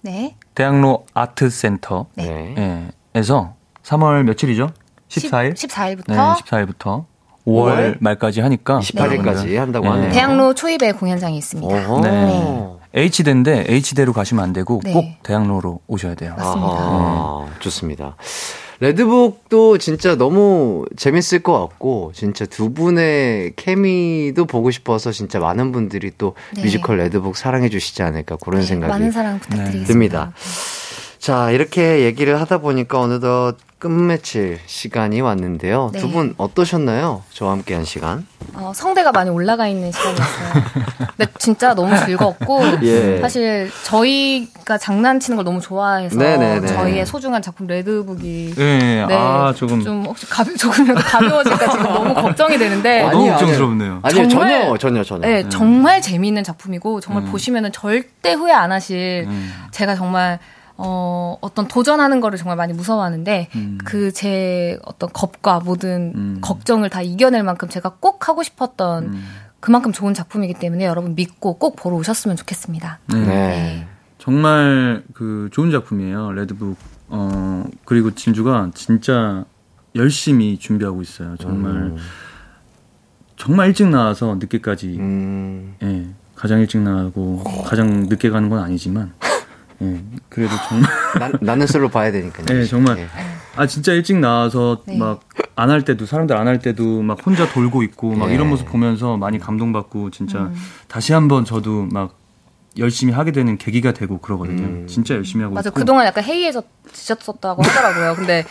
네. 0.00 0.36
대학로 0.54 1.06
아트센터 1.14 2.06
네. 2.14 2.54
예, 2.56 2.88
에서 3.14 3.54
3월 3.82 4.22
며칠이죠? 4.24 4.70
14일? 5.08 5.54
14일부터 5.54 6.08
네, 6.08 6.16
14일부터 6.16 7.04
5월 7.46 7.96
말까지 8.00 8.40
하니까 8.40 8.80
28일까지 8.80 9.56
한다고 9.56 9.88
하네요. 9.88 10.12
대학로 10.12 10.54
초입에 10.54 10.92
공연장이 10.92 11.36
있습니다. 11.36 11.74
어허. 11.90 12.00
네. 12.00 12.66
홍대인데 12.94 13.66
홍대로 13.68 14.12
가시면 14.12 14.42
안 14.42 14.52
되고 14.52 14.80
네. 14.84 14.92
꼭 14.92 15.04
대학로로 15.22 15.80
오셔야 15.86 16.14
돼요. 16.14 16.34
맞습니다. 16.36 16.72
아하, 16.72 17.46
좋습니다. 17.58 18.16
레드북도 18.80 19.78
진짜 19.78 20.16
너무 20.16 20.84
재밌을 20.96 21.42
것 21.42 21.58
같고, 21.58 22.10
진짜 22.14 22.44
두 22.44 22.72
분의 22.72 23.54
케미도 23.56 24.46
보고 24.46 24.70
싶어서 24.70 25.12
진짜 25.12 25.38
많은 25.38 25.70
분들이 25.72 26.10
또 26.18 26.34
네. 26.54 26.62
뮤지컬 26.62 26.98
레드북 26.98 27.36
사랑해 27.36 27.68
주시지 27.68 28.02
않을까 28.02 28.36
그런 28.36 28.60
네, 28.60 28.66
생각이 28.66 28.90
많은 28.92 29.10
사랑 29.12 29.38
부탁드리겠습니다. 29.38 29.86
듭니다. 29.86 30.32
자, 31.18 31.50
이렇게 31.50 32.04
얘기를 32.04 32.40
하다 32.40 32.58
보니까 32.58 33.00
어느덧 33.00 33.56
끝마칠 33.88 34.60
시간이 34.64 35.20
왔는데요. 35.20 35.90
네. 35.92 35.98
두분 36.00 36.34
어떠셨나요? 36.38 37.22
저와 37.34 37.52
함께 37.52 37.74
한 37.74 37.84
시간. 37.84 38.26
어, 38.54 38.72
성대가 38.74 39.12
많이 39.12 39.28
올라가 39.28 39.68
있는 39.68 39.92
시간이었어요. 39.92 40.62
근데 41.18 41.32
진짜 41.38 41.74
너무 41.74 41.94
즐겁고 42.06 42.62
예. 42.82 43.20
사실 43.20 43.70
저희가 43.82 44.78
장난치는 44.78 45.36
걸 45.36 45.44
너무 45.44 45.60
좋아해서 45.60 46.16
네네네. 46.16 46.66
저희의 46.66 47.04
소중한 47.04 47.42
작품 47.42 47.66
레드북이 47.66 48.54
네, 48.56 49.04
네, 49.06 49.14
아, 49.14 49.52
조금 49.54 49.82
좀 49.84 50.06
혹시 50.06 50.26
가벼, 50.30 50.54
조금이라도 50.56 51.00
가벼워질까 51.04 51.70
지금 51.70 51.82
너무 51.84 52.14
걱정이 52.14 52.56
되는데 52.56 53.02
어, 53.02 53.10
너무 53.10 53.28
걱정스럽네요. 53.32 54.00
아니요, 54.02 54.28
정말- 54.28 54.48
전혀, 54.62 54.78
전혀, 54.78 55.04
전혀. 55.04 55.26
네, 55.28 55.48
정말 55.50 56.00
재미있는 56.00 56.42
작품이고 56.42 57.00
정말 57.02 57.24
음. 57.24 57.30
보시면은 57.30 57.70
절대 57.70 58.32
후회 58.32 58.52
안 58.52 58.72
하실 58.72 59.26
음. 59.28 59.52
제가 59.72 59.94
정말 59.94 60.38
어, 60.76 61.38
어떤 61.40 61.68
도전하는 61.68 62.20
거를 62.20 62.38
정말 62.38 62.56
많이 62.56 62.72
무서워하는데 62.72 63.48
음. 63.54 63.78
그제 63.84 64.78
어떤 64.84 65.10
겁과 65.12 65.60
모든 65.60 66.12
음. 66.14 66.38
걱정을 66.40 66.90
다 66.90 67.02
이겨낼 67.02 67.42
만큼 67.42 67.68
제가 67.68 67.96
꼭 68.00 68.28
하고 68.28 68.42
싶었던 68.42 69.04
음. 69.04 69.24
그만큼 69.60 69.92
좋은 69.92 70.14
작품이기 70.14 70.54
때문에 70.54 70.84
여러분 70.84 71.14
믿고 71.14 71.58
꼭 71.58 71.76
보러 71.76 71.96
오셨으면 71.96 72.36
좋겠습니다. 72.36 72.98
네. 73.06 73.26
네. 73.26 73.88
정말 74.18 75.02
그 75.14 75.48
좋은 75.52 75.70
작품이에요. 75.70 76.32
레드북. 76.32 76.76
어, 77.08 77.64
그리고 77.84 78.14
진주가 78.14 78.70
진짜 78.74 79.44
열심히 79.94 80.58
준비하고 80.58 81.02
있어요. 81.02 81.36
정말 81.38 81.72
음. 81.72 81.96
정말 83.36 83.68
일찍 83.68 83.88
나와서 83.88 84.36
늦게까지 84.40 84.96
음, 84.98 85.74
예, 85.82 86.06
가장 86.34 86.60
일찍 86.60 86.80
나가고 86.80 87.44
가장 87.64 88.06
늦게 88.08 88.30
가는 88.30 88.48
건 88.48 88.60
아니지만 88.60 89.12
예, 89.84 90.00
그래도 90.28 90.54
정말 90.68 90.90
나, 91.18 91.30
나는 91.40 91.66
솔로 91.66 91.88
봐야 91.88 92.10
되니까요. 92.12 92.46
네, 92.46 92.64
정말. 92.64 92.98
예. 92.98 93.06
아 93.56 93.66
진짜 93.66 93.92
일찍 93.92 94.16
나와서 94.18 94.82
네. 94.86 94.98
막안 94.98 95.70
할 95.70 95.82
때도 95.84 96.06
사람들 96.06 96.36
안 96.36 96.46
할 96.48 96.58
때도 96.58 97.02
막 97.02 97.24
혼자 97.24 97.48
돌고 97.52 97.82
있고 97.84 98.14
막 98.14 98.28
네. 98.28 98.34
이런 98.34 98.48
모습 98.48 98.66
보면서 98.66 99.16
많이 99.16 99.38
감동받고 99.38 100.10
진짜 100.10 100.38
음. 100.40 100.54
다시 100.88 101.12
한번 101.12 101.44
저도 101.44 101.86
막 101.90 102.18
열심히 102.76 103.12
하게 103.12 103.30
되는 103.30 103.56
계기가 103.56 103.92
되고 103.92 104.18
그러거든요. 104.18 104.64
음. 104.64 104.86
진짜 104.88 105.14
열심히 105.14 105.44
하고 105.44 105.54
맞아 105.54 105.68
있고. 105.70 105.78
그동안 105.78 106.06
약간 106.06 106.24
해이해졌었다고 106.24 107.62
하더라고요. 107.62 108.14
근데 108.16 108.44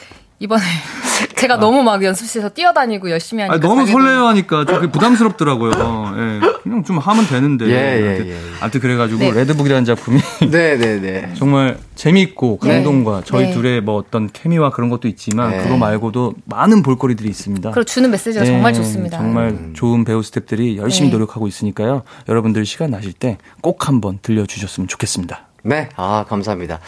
이번에 0.44 0.62
제가 1.38 1.56
너무 1.58 1.84
막 1.84 2.04
연습실에서 2.04 2.50
뛰어다니고 2.50 3.10
열심히 3.10 3.44
하니까 3.44 3.56
아, 3.56 3.60
너무 3.70 3.84
자기도- 3.86 3.92
설레어하니까 3.94 4.66
좀 4.66 4.92
부담스럽더라고요. 4.92 5.72
예, 6.18 6.40
그냥 6.64 6.84
좀 6.84 6.98
하면 6.98 7.28
되는데. 7.28 7.66
예, 7.68 7.72
예, 7.72 8.08
아무튼, 8.10 8.28
예, 8.28 8.32
예. 8.32 8.38
아무튼 8.60 8.82
그래가지고 8.82 9.20
네. 9.20 9.32
레드북이라는 9.32 9.86
작품이 9.86 10.20
네, 10.52 10.78
네, 10.78 11.00
네. 11.00 11.34
정말 11.36 11.78
재미있고 11.96 12.60
네. 12.62 12.74
감동과 12.74 13.22
저희 13.26 13.48
네. 13.48 13.54
둘의 13.54 13.82
뭐 13.82 13.96
어떤 13.96 14.30
케미와 14.32 14.72
그런 14.72 14.90
것도 14.90 15.08
있지만 15.08 15.52
네. 15.52 15.64
그거 15.64 15.78
말고도 15.78 16.34
많은 16.46 16.84
볼거리들이 16.84 17.30
있습니다. 17.30 17.72
그리고 17.72 17.86
주는 17.86 18.12
메시지가 18.12 18.44
네, 18.44 18.52
정말 18.52 18.74
좋습니다. 18.74 19.18
정말 19.18 19.72
좋은 19.74 20.04
배우 20.04 20.20
스탭들이 20.20 20.76
열심히 20.78 21.10
네. 21.10 21.14
노력하고 21.14 21.48
있으니까요. 21.48 22.04
여러분들 22.28 22.66
시간 22.66 22.92
나실 22.92 23.14
때 23.14 23.38
꼭 23.62 23.88
한번 23.88 24.20
들려주셨으면 24.22 24.88
좋겠습니다. 24.90 25.48
네, 25.64 25.88
아, 25.96 26.26
감사합니다. 26.28 26.80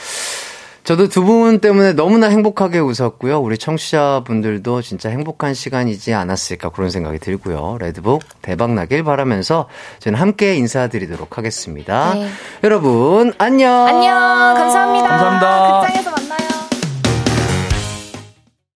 저도 0.86 1.10
두 1.10 1.24
분 1.26 1.60
때문에 1.60 1.94
너무나 1.94 2.28
행복하게 2.28 2.78
웃었고요. 2.78 3.40
우리 3.40 3.58
청취자분들도 3.58 4.84
진짜 4.84 5.10
행복한 5.10 5.56
시간이지 5.56 6.14
않았을까 6.14 6.70
그런 6.70 6.92
생각이 6.92 7.18
들고요. 7.18 7.78
레드북 7.80 8.22
대박 8.44 8.72
나길 8.74 9.04
바라면서 9.04 9.68
저는 10.00 10.20
함께 10.20 10.56
인사드리도록 10.56 11.40
하겠습니다. 11.40 12.14
네. 12.14 12.30
여러분, 12.64 13.34
안녕! 13.40 13.88
안녕 13.88 14.14
감사합니다. 14.56 15.08
감사합니다. 15.08 15.82
극장에서 15.82 16.12
만나요. 16.12 16.25